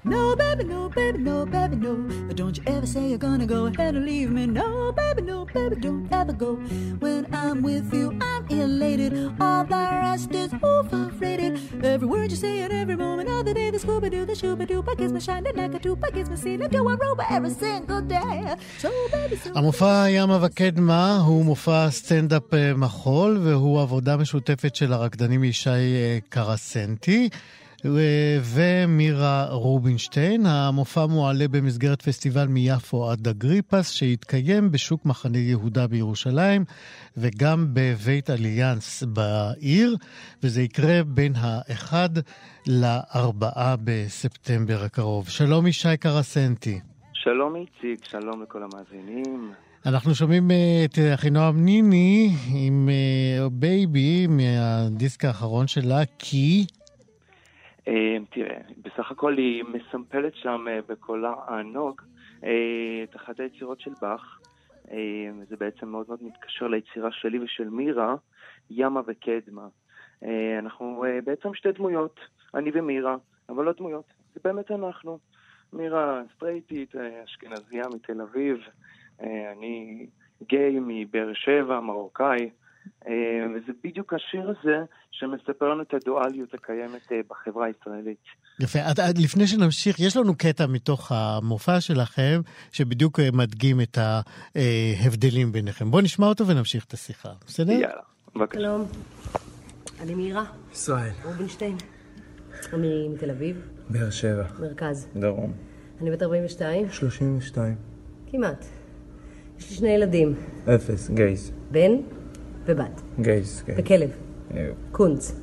No, 0.06 0.36
baby, 0.36 0.66
no, 0.66 0.90
baby, 0.90 1.20
no, 1.20 1.46
baby, 1.46 1.78
no. 1.78 1.96
Don't 2.36 2.58
you 2.58 2.64
ever 2.68 2.86
say 2.86 3.08
you're 3.08 3.18
gonna 3.18 3.46
go 3.46 3.68
ahead 3.68 3.96
and 3.96 4.06
leave 4.06 4.30
me. 4.32 4.46
No, 4.46 4.92
baby, 4.92 5.22
no, 5.22 5.46
baby, 5.46 5.78
don't 5.78 6.12
ever 6.12 6.34
go. 6.34 6.56
When 7.00 7.26
I'm 7.34 7.62
with 7.62 7.94
you, 7.94 8.18
I'm 8.20 8.46
elated. 8.50 9.14
All 9.40 9.64
the 9.64 9.88
rest 10.04 10.32
is 10.36 10.52
overrated. 10.62 11.54
Every 11.86 12.06
word 12.06 12.32
you 12.32 12.38
say 12.38 12.60
and 12.64 12.74
every 12.74 12.98
moment 12.98 13.30
of 13.30 13.46
the 13.46 13.54
day, 13.54 13.70
the 13.72 13.78
Scooby 13.78 14.12
Doo, 14.12 14.26
the 14.26 14.34
Shooby 14.34 14.68
Doo, 14.68 14.84
I 14.86 14.96
kiss 14.96 15.14
me 15.14 15.22
shining 15.22 15.56
like 15.56 15.74
a 15.74 15.80
tube, 15.80 16.04
I 16.04 16.12
kiss 16.12 16.30
me 16.30 16.36
seeing 16.36 16.60
do 16.60 16.90
a 16.90 16.96
rover 16.96 17.26
every 17.30 17.52
single 17.52 18.02
day. 18.02 18.56
So, 18.80 18.92
baby, 19.12 19.38
so. 19.38 19.52
המופע 19.56 20.06
ימה 20.10 20.40
וקדמה 20.42 21.18
הוא 21.18 21.46
מופע 21.46 21.90
סטנדאפ 21.90 22.54
מחול, 22.76 23.38
והוא 23.44 23.82
עבודה 23.82 24.18
משותפת 24.18 24.76
של 24.76 24.94
הרקדנים 24.94 25.44
ישי 25.44 25.70
קרסנטי. 26.30 27.30
ומירה 27.86 29.46
רובינשטיין. 29.50 30.46
המופע 30.46 31.06
מועלה 31.06 31.48
במסגרת 31.48 32.02
פסטיבל 32.02 32.48
מיפו 32.48 33.10
עד 33.10 33.28
אגריפס, 33.28 33.92
שיתקיים 33.92 34.72
בשוק 34.72 35.06
מחנה 35.06 35.38
יהודה 35.38 35.88
בירושלים, 35.88 36.66
וגם 37.18 37.68
בבית 37.74 38.30
אליאנס 38.30 39.04
בעיר, 39.04 39.96
וזה 40.44 40.62
יקרה 40.62 41.04
בין 41.04 41.36
ה-1 41.36 41.94
ל-4 42.68 43.46
בספטמבר 43.84 44.84
הקרוב. 44.84 45.30
שלום 45.30 45.68
ישי 45.68 45.98
קרסנטי. 46.00 46.80
שלום 47.14 47.56
איציק, 47.56 48.06
שלום 48.06 48.44
לכל 48.44 48.60
המאזינים. 48.64 49.52
אנחנו 49.86 50.16
שומעים 50.16 50.52
אה, 50.52 50.86
את 50.86 51.00
אחינועם 51.14 51.66
ניני 51.66 52.36
עם 52.54 52.90
Baby 53.52 54.28
מהדיסק 54.28 55.26
האחרון 55.26 55.68
שלה, 55.68 56.02
כי... 56.20 56.66
אה, 57.88 58.18
תראה, 58.30 58.58
בסך 58.82 59.12
הכל 59.12 59.38
היא 59.38 59.64
מסמפלת 59.64 60.36
שם 60.36 60.66
אה, 60.68 60.80
בקולה 60.88 61.34
הענוג 61.48 62.02
אה, 62.44 63.04
את 63.04 63.16
אחת 63.16 63.40
היצירות 63.40 63.80
של 63.80 63.92
באך. 64.02 64.40
זה 65.50 65.58
בעצם 65.58 65.88
מאוד 65.88 66.06
מאוד 66.08 66.24
מתקשר 66.24 66.68
ליצירה 66.68 67.12
שלי 67.12 67.40
ושל 67.40 67.70
מירה, 67.70 68.16
ימה 68.70 69.02
וקדמה. 69.08 69.68
אנחנו 70.60 71.06
בעצם 71.26 71.54
שתי 71.54 71.72
דמויות, 71.72 72.20
אני 72.54 72.72
ומירה, 72.74 73.16
אבל 73.50 73.66
לא 73.66 73.72
דמויות, 73.72 74.06
זה 74.34 74.40
באמת 74.44 74.72
אנחנו. 74.72 75.20
מירה 75.74 76.22
סטרייטית, 76.36 76.96
אשכנזייה 76.96 77.84
מתל 77.94 78.22
אביב, 78.22 78.58
אני 79.22 80.08
גיי 80.48 80.80
מבאר 80.82 81.34
שבע, 81.34 81.80
מרוקאי. 81.80 82.50
אה, 83.08 83.14
וזה 83.56 83.72
בדיוק 83.84 84.14
השיר 84.14 84.50
הזה 84.50 84.78
שמספר 85.12 85.70
לנו 85.70 85.82
את 85.82 85.94
הדואליות 85.94 86.54
הקיימת 86.54 87.12
אה, 87.12 87.20
בחברה 87.30 87.66
הישראלית. 87.66 88.18
יפה. 88.60 88.80
עד, 88.80 89.00
עד 89.00 89.18
לפני 89.18 89.48
שנמשיך, 89.48 90.00
יש 90.00 90.18
לנו 90.18 90.38
קטע 90.38 90.68
מתוך 90.68 91.12
המופע 91.12 91.82
שלכם, 91.82 92.42
שבדיוק 92.72 93.20
אה, 93.20 93.30
מדגים 93.34 93.82
את 93.82 93.98
ההבדלים 93.98 95.52
ביניכם. 95.52 95.92
בואו 95.92 96.02
נשמע 96.02 96.28
אותו 96.28 96.48
ונמשיך 96.48 96.86
את 96.86 96.94
השיחה, 96.94 97.30
בסדר? 97.48 97.72
יאללה, 97.72 98.02
בבקשה. 98.36 98.60
שלום, 98.60 98.86
אני 100.02 100.16
מירה. 100.16 100.44
ישראל. 100.72 101.12
רובינשטיין. 101.24 101.78
אני 102.74 103.08
מתל 103.10 103.30
אביב. 103.30 103.68
באר 103.90 104.10
שבע. 104.10 104.44
מרכז. 104.60 105.08
דרום. 105.16 105.54
אני 106.02 106.12
בת 106.12 106.24
42. 106.24 106.90
32. 106.90 107.76
כמעט. 108.32 108.66
יש 109.60 109.70
לי 109.70 109.76
שני 109.76 109.90
ילדים. 109.90 110.36
אפס, 110.76 111.10
גייז. 111.10 111.52
בן? 111.72 111.92
ובת. 112.66 113.02
גייז, 113.22 113.62
כן. 113.66 113.74
וכלב. 113.78 114.10
קונץ. 114.92 115.36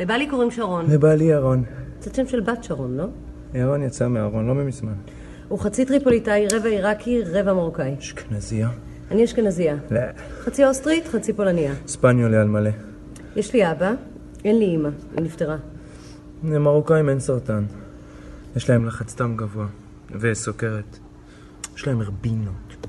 לבעלי 0.00 0.26
קוראים 0.30 0.50
שרון. 0.50 0.90
לבעלי 0.90 1.24
ירון. 1.24 1.64
קצת 2.00 2.14
שם 2.14 2.26
של 2.26 2.40
בת 2.40 2.64
שרון, 2.64 2.96
לא? 2.96 3.04
ירון 3.54 3.82
יצא 3.82 4.08
מארון, 4.08 4.46
לא 4.46 4.54
ממזמן. 4.54 4.94
הוא 5.48 5.58
חצי 5.58 5.84
טריפוליטאי, 5.84 6.46
רבע 6.52 6.68
עיראקי, 6.68 7.22
רבע 7.22 7.52
מרוקאי. 7.52 7.94
אשכנזייה? 7.98 8.70
אני 9.10 9.24
אשכנזייה. 9.24 9.76
לא. 9.90 10.00
חצי 10.40 10.64
אוסטרית, 10.66 11.06
חצי 11.06 11.32
פולניה. 11.32 11.74
ספניולי 11.86 12.36
על 12.36 12.48
מלא. 12.48 12.70
יש 13.36 13.52
לי 13.52 13.70
אבא, 13.70 13.92
אין 14.44 14.58
לי 14.58 14.64
אימא, 14.64 14.88
היא 15.16 15.24
נפטרה. 15.24 15.56
למרוקאים 16.44 17.08
אין 17.08 17.20
סרטן. 17.20 17.64
יש 18.56 18.70
להם 18.70 18.86
לחץ 18.86 19.14
דם 19.14 19.36
גבוה, 19.36 19.66
וסוכרת. 20.20 20.98
יש 21.76 21.86
להם 21.86 22.00
הרבינות. 22.00 22.86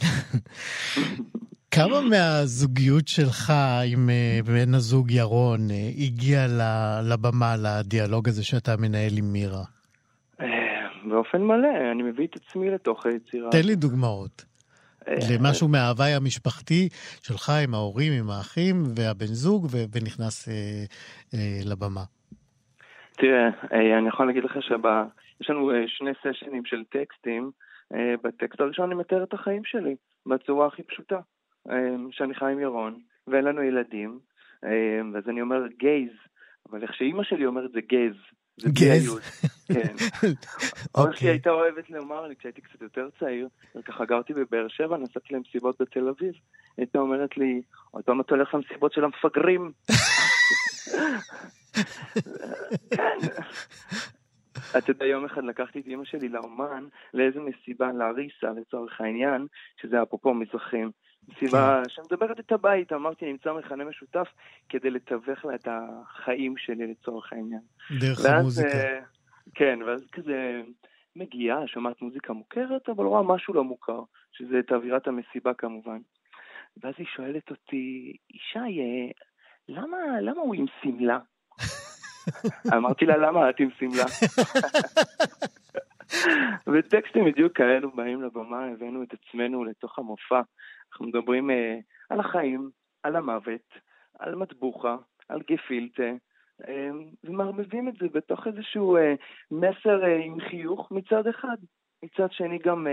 כמה 1.74 2.00
מהזוגיות 2.10 3.08
שלך 3.08 3.52
עם 3.92 4.10
אה, 4.10 4.38
בן 4.46 4.74
הזוג 4.74 5.10
ירון 5.10 5.60
אה, 5.70 5.88
הגיע 6.04 6.38
לבמה, 7.10 7.54
לדיאלוג 7.64 8.28
הזה 8.28 8.44
שאתה 8.44 8.70
מנהל 8.76 9.12
עם 9.18 9.32
מירה? 9.32 9.64
אה, 10.40 10.46
באופן 11.08 11.42
מלא, 11.42 11.68
אני 11.92 12.02
מביא 12.02 12.26
את 12.26 12.36
עצמי 12.36 12.70
לתוך 12.70 13.06
היצירה. 13.06 13.50
תן 13.50 13.66
לי 13.66 13.74
דוגמאות. 13.74 14.44
למשהו 15.32 15.68
מההוואי 15.68 16.12
המשפחתי 16.12 16.88
שלך 17.22 17.52
עם 17.64 17.74
ההורים, 17.74 18.12
עם 18.12 18.30
האחים 18.30 18.74
והבן 18.96 19.32
זוג, 19.44 19.66
ונכנס 19.92 20.48
אה, 20.48 20.54
אה, 21.34 21.60
לבמה. 21.70 22.04
תראה, 23.16 23.48
אני 23.98 24.08
יכול 24.08 24.26
להגיד 24.26 24.44
לך 24.44 24.52
שיש 24.62 25.50
לנו 25.50 25.70
שני 25.86 26.10
סשנים 26.20 26.64
של 26.64 26.84
טקסטים. 26.84 27.50
בטקסט 28.24 28.60
הראשון 28.60 28.90
אני 28.90 28.94
מתאר 28.94 29.22
את 29.22 29.34
החיים 29.34 29.62
שלי 29.64 29.96
בצורה 30.26 30.66
הכי 30.66 30.82
פשוטה. 30.82 31.18
אמ, 31.70 32.08
שאני 32.12 32.34
חי 32.34 32.52
עם 32.52 32.60
ירון, 32.60 33.00
ואין 33.26 33.44
לנו 33.44 33.62
ילדים, 33.62 34.18
אמ, 34.64 35.10
ואז 35.14 35.28
אני 35.28 35.40
אומר 35.40 35.66
גייז, 35.78 36.12
אבל 36.70 36.82
איך 36.82 36.94
שאימא 36.94 37.24
שלי 37.24 37.46
אומרת 37.46 37.72
זה 37.72 37.80
גז. 37.80 38.16
גז? 38.60 39.20
כן. 39.68 39.74
אוקיי. 40.94 41.16
שלי 41.16 41.28
הייתה 41.28 41.50
אוהבת 41.50 41.90
לומר 41.90 42.26
לי, 42.26 42.36
כשהייתי 42.36 42.60
קצת 42.60 42.82
יותר 42.82 43.08
צעיר, 43.18 43.48
וככה 43.76 44.04
גרתי 44.04 44.32
בבאר 44.32 44.68
שבע, 44.68 44.96
נסעתי 44.96 45.34
למסיבות 45.34 45.80
בתל 45.80 46.08
אביב, 46.08 46.32
הייתה 46.76 46.98
אומרת 46.98 47.36
לי, 47.36 47.62
עוד 47.90 48.04
פעם 48.04 48.20
אתה 48.20 48.34
הולך 48.34 48.54
למסיבות 48.54 48.92
של 48.92 49.04
המפגרים. 49.04 49.72
כן. 52.96 53.18
אתה 54.78 54.90
יודע, 54.90 55.06
יום 55.06 55.24
אחד 55.24 55.44
לקחתי 55.44 55.80
את 55.80 55.86
אמא 55.86 56.04
שלי 56.04 56.28
לאומן 56.28 56.84
לאיזה 57.14 57.40
מסיבה, 57.40 57.92
לאריסה 57.92 58.46
לצורך 58.60 59.00
העניין, 59.00 59.46
שזה 59.82 60.02
אפרופו 60.02 60.34
מזרחים. 60.34 60.90
מסיבה 61.28 61.82
כן. 61.82 61.88
שמדברת 61.88 62.40
את 62.40 62.52
הבית, 62.52 62.92
אמרתי, 62.92 63.32
נמצא 63.32 63.52
מכנה 63.52 63.84
משותף 63.84 64.28
כדי 64.68 64.90
לתווך 64.90 65.44
לה 65.44 65.54
את 65.54 65.68
החיים 65.70 66.54
שלי 66.56 66.86
לצורך 66.86 67.32
העניין. 67.32 67.60
דרך 68.00 68.18
ואז, 68.18 68.40
המוזיקה. 68.40 68.68
Uh, 68.68 69.04
כן, 69.54 69.78
ואז 69.86 70.06
כזה 70.12 70.62
מגיעה, 71.16 71.66
שומעת 71.66 72.02
מוזיקה 72.02 72.32
מוכרת, 72.32 72.88
אבל 72.88 73.04
רואה 73.04 73.22
משהו 73.22 73.54
לא 73.54 73.64
מוכר, 73.64 74.02
שזה 74.32 74.58
את 74.58 74.72
אווירת 74.72 75.06
המסיבה 75.06 75.54
כמובן. 75.54 75.98
ואז 76.82 76.94
היא 76.98 77.06
שואלת 77.16 77.50
אותי, 77.50 78.16
ישי, 78.30 78.58
אה, 78.58 79.10
למה, 79.68 80.20
למה 80.20 80.40
הוא 80.40 80.54
עם 80.54 80.66
שמלה? 80.82 81.18
אמרתי 82.76 83.06
לה, 83.06 83.16
למה 83.16 83.50
את 83.50 83.60
עם 83.60 83.68
שמלה? 83.78 84.04
וטקסטים 86.66 87.24
בדיוק 87.24 87.56
כאלו 87.56 87.90
באים 87.90 88.22
לבמה, 88.22 88.64
הבאנו 88.64 89.02
את 89.02 89.08
עצמנו 89.12 89.64
לתוך 89.64 89.98
המופע. 89.98 90.40
אנחנו 90.92 91.06
מדברים 91.06 91.50
uh, 91.50 91.54
על 92.10 92.20
החיים, 92.20 92.70
על 93.02 93.16
המוות, 93.16 93.78
על 94.18 94.34
מטבוחה, 94.34 94.96
על 95.28 95.40
גפילטה, 95.50 96.12
ומערבבים 97.24 97.88
את 97.88 97.94
זה 98.00 98.06
בתוך 98.12 98.46
איזשהו 98.46 98.96
מסר 99.50 100.04
עם 100.04 100.40
חיוך 100.40 100.92
מצד 100.92 101.26
אחד. 101.26 101.56
מצד 102.02 102.32
שני 102.32 102.58
גם 102.58 102.86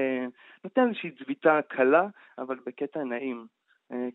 נותן 0.64 0.88
איזושהי 0.88 1.12
צביטה 1.12 1.60
קלה, 1.68 2.08
אבל 2.38 2.60
בקטע 2.66 3.04
נעים. 3.04 3.45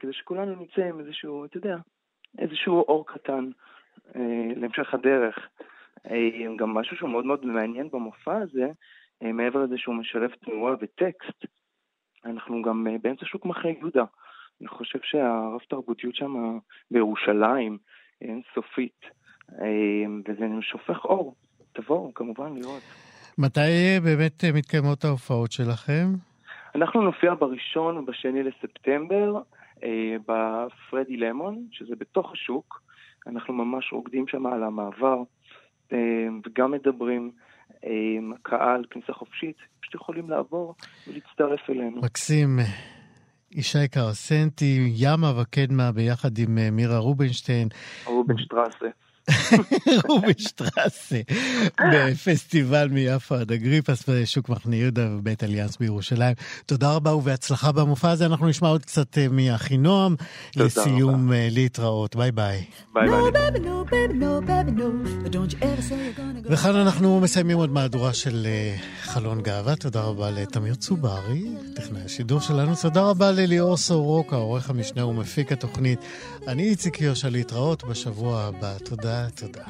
כדי 0.01 0.12
שכולנו 0.12 0.62
נצא 0.62 0.82
עם 0.82 1.01
איזשהו, 1.01 1.45
אתה 1.45 1.57
יודע, 1.57 1.76
איזשהו 2.39 2.80
אור 2.80 3.07
קטן 3.07 3.51
להמשך 4.57 4.95
הדרך. 4.95 5.49
גם 6.57 6.70
משהו 6.70 6.97
שהוא 6.97 7.11
מאוד 7.11 7.26
מאוד 7.26 7.47
מעניין 7.47 7.91
במופע 7.91 8.37
הזה, 8.37 8.68
מעבר 9.20 9.64
לזה 9.64 9.78
שהוא 9.78 9.95
משלב 9.95 10.30
תנועה 10.30 10.74
וטקסט, 10.80 11.45
אנחנו 12.25 12.62
גם 12.62 12.87
באמצע 13.03 13.27
שוק 13.27 13.47
מחנה 13.47 13.70
יהודה. 13.70 14.05
אני 14.61 14.68
חושב 14.68 14.99
שהרב 15.03 15.61
תרבותיות 15.68 16.14
שם 16.14 16.59
בירושלים 16.91 17.79
אין 18.20 18.43
סופית, 18.55 19.01
וזה 20.29 20.47
שופך 20.61 21.05
אור. 21.05 21.35
תבואו 21.72 22.14
כמובן 22.14 22.55
לראות. 22.55 22.83
מתי 23.39 24.01
באמת 24.05 24.45
מתקיימות 24.55 25.05
ההופעות 25.05 25.53
שלכם? 25.53 26.07
אנחנו 26.75 27.03
נופיע 27.03 27.35
בראשון 27.35 27.99
ובשני 27.99 28.43
לספטמבר 28.43 29.41
בפרדי 30.29 31.16
למון, 31.16 31.66
שזה 31.70 31.97
בתוך 31.97 32.33
השוק. 32.33 32.83
אנחנו 33.27 33.55
ממש 33.55 33.93
רוקדים 33.93 34.29
שם 34.29 34.47
על 34.47 34.62
המעבר, 34.62 35.22
וגם 36.45 36.70
מדברים. 36.70 37.31
קהל, 38.43 38.85
כניסה 38.91 39.12
חופשית, 39.12 39.57
פשוט 39.81 39.95
יכולים 39.95 40.31
לעבור 40.31 40.75
ולהצטרף 41.09 41.71
אלינו. 41.71 42.01
מקסים. 42.03 42.59
ישי 43.53 43.89
קרסנטי, 43.91 44.93
ימה 44.97 45.41
וקדמה 45.41 45.93
ביחד 45.93 46.39
עם 46.39 46.59
מירה 46.73 46.99
רובינשטיין. 46.99 47.69
רובינשטרסה. 48.05 48.87
רובינשטרסה, 50.09 51.20
בפסטיבל 51.93 52.89
מיפו 52.89 53.35
עד 53.35 53.53
אגריפס 53.53 54.09
בשוק 54.09 54.49
מחנה 54.49 54.77
יהודה 54.77 55.09
ובית 55.11 55.45
אליאנס 55.45 55.77
בירושלים. 55.77 56.35
תודה 56.66 56.93
רבה 56.93 57.14
ובהצלחה 57.14 57.72
במופע 57.72 58.11
הזה. 58.11 58.27
אנחנו 58.27 58.49
נשמע 58.49 58.68
עוד 58.68 58.85
קצת 58.85 59.18
מאחינועם. 59.31 60.16
לסיום, 60.57 61.33
להתראות. 61.51 62.16
ביי 62.16 62.33
ביי. 62.33 62.64
ביי 62.95 63.09
ביי. 63.09 63.55
וכאן 66.45 66.77
אנחנו 66.77 67.20
מסיימים 67.20 67.57
עוד 67.57 67.70
מהדורה 67.70 68.12
של 68.12 68.47
חלון 69.03 69.43
גאווה. 69.43 69.77
תודה 69.77 70.01
רבה 70.01 70.31
לתמיר 70.31 70.75
צוברי, 70.75 71.45
טכנאי 71.75 72.03
השידור 72.05 72.41
שלנו. 72.41 72.72
תודה 72.83 73.03
רבה 73.03 73.31
לליאור 73.31 73.77
סורוקה, 73.77 74.37
עורך 74.37 74.70
המשנה 74.70 75.07
ומפיק 75.07 75.53
התוכנית. 75.53 75.99
אני 76.49 76.62
איציק 76.62 77.01
יושע, 77.01 77.29
להתראות 77.29 77.85
בשבוע 77.85 78.43
הבא. 78.43 78.79
תודה. 78.85 79.14
תודה. 79.35 79.65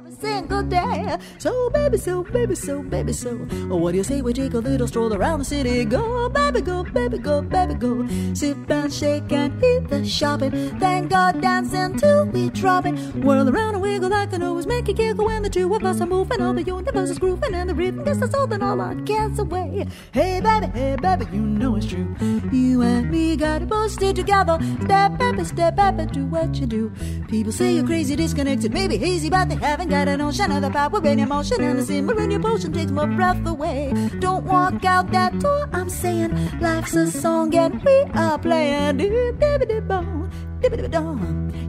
Every 0.00 0.12
single 0.12 0.62
day. 0.62 1.18
So, 1.36 1.68
baby, 1.68 1.98
so, 1.98 2.24
baby, 2.24 2.54
so, 2.54 2.82
baby, 2.82 3.12
so. 3.12 3.36
What 3.68 3.90
do 3.90 3.98
you 3.98 4.04
say 4.04 4.22
we 4.22 4.32
take 4.32 4.54
a 4.54 4.58
little 4.58 4.88
stroll 4.88 5.12
around 5.12 5.40
the 5.40 5.44
city? 5.44 5.84
Go, 5.84 6.30
baby, 6.30 6.62
go, 6.62 6.84
baby, 6.84 7.18
go, 7.18 7.42
baby, 7.42 7.74
go. 7.74 8.08
Sit 8.32 8.56
and 8.70 8.90
shake 8.90 9.30
and 9.30 9.62
eat 9.62 9.90
the 9.90 10.02
shopping. 10.06 10.52
Thank 10.78 11.10
God 11.10 11.42
dancing 11.42 11.98
till 11.98 12.24
we 12.24 12.48
drop 12.48 12.86
it. 12.86 12.94
Whirl 13.16 13.50
around 13.50 13.74
and 13.74 13.82
wiggle 13.82 14.08
like 14.08 14.32
an 14.32 14.42
always 14.42 14.66
make 14.66 14.88
a 14.88 14.94
giggle 14.94 15.26
when 15.26 15.42
the 15.42 15.50
two 15.50 15.74
of 15.74 15.84
us 15.84 16.00
are 16.00 16.06
moving. 16.06 16.40
All 16.40 16.54
the 16.54 16.62
universe 16.62 17.10
is 17.10 17.18
grooving 17.18 17.54
and 17.54 17.68
the 17.68 17.74
rhythm 17.74 18.02
gets 18.02 18.22
us 18.22 18.34
holding 18.34 18.62
all 18.62 18.80
our 18.80 18.94
cares 19.02 19.38
away. 19.38 19.86
Hey, 20.12 20.40
baby, 20.40 20.68
hey, 20.68 20.96
baby, 20.96 21.26
you 21.30 21.42
know 21.42 21.76
it's 21.76 21.84
true. 21.84 22.16
You 22.50 22.80
and 22.80 23.10
me 23.10 23.36
got 23.36 23.60
it 23.60 23.68
both 23.68 23.90
stay 23.90 24.14
together. 24.14 24.58
Step, 24.82 25.18
baby, 25.18 25.44
step, 25.44 25.76
baby, 25.76 26.06
do 26.06 26.24
what 26.24 26.56
you 26.56 26.66
do. 26.66 26.90
People 27.28 27.52
say 27.52 27.74
you're 27.74 27.86
crazy, 27.86 28.16
disconnected, 28.16 28.72
maybe 28.72 28.96
hazy, 28.96 29.28
but 29.28 29.50
they 29.50 29.56
haven't 29.56 29.89
got 29.90 30.06
a 30.06 30.16
notion 30.16 30.52
of 30.52 30.62
the 30.62 30.70
power 30.70 31.04
in 31.04 31.18
emotion 31.18 31.60
and 31.60 31.76
the 31.80 31.84
simmer 31.84 32.16
in 32.20 32.30
your 32.30 32.40
potion 32.40 32.72
takes 32.72 32.92
my 32.92 33.06
breath 33.06 33.44
away. 33.44 33.92
Don't 34.20 34.44
walk 34.44 34.84
out 34.84 35.10
that 35.10 35.36
door, 35.40 35.68
I'm 35.72 35.90
saying 35.90 36.60
life's 36.60 36.94
a 36.94 37.10
song 37.10 37.52
and 37.56 37.82
we 37.82 38.04
are 38.14 38.38
playing. 38.38 39.00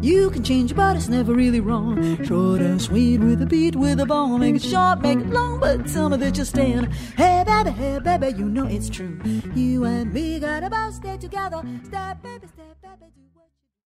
You 0.04 0.30
can 0.30 0.44
change, 0.44 0.76
but 0.76 0.96
it's 0.96 1.10
never 1.10 1.34
really 1.34 1.62
wrong. 1.62 2.24
Short 2.24 2.62
and 2.62 2.80
sweet 2.80 3.20
with 3.20 3.42
a 3.42 3.48
beat, 3.48 3.76
with 3.76 4.00
a 4.00 4.06
ball. 4.06 4.38
Make 4.38 4.56
it 4.56 4.62
short, 4.62 5.02
make 5.02 5.20
it 5.20 5.30
long, 5.30 5.60
but 5.60 5.88
tell 5.88 6.10
me 6.10 6.18
that 6.18 6.36
you're 6.36 6.46
staying. 6.46 6.92
Hey, 7.18 7.44
baby, 7.46 7.72
hey, 7.72 8.00
baby, 8.00 8.38
you 8.38 8.46
know 8.46 8.68
it's 8.68 8.90
true. 8.90 9.20
You 9.56 9.86
and 9.86 10.14
me 10.14 10.40
got 10.40 10.64
about 10.64 10.94
stay 10.94 11.18
together. 11.18 11.64
Step, 11.86 12.22
baby, 12.22 12.48
step, 12.48 12.82
baby, 12.84 13.12
do 13.16 13.31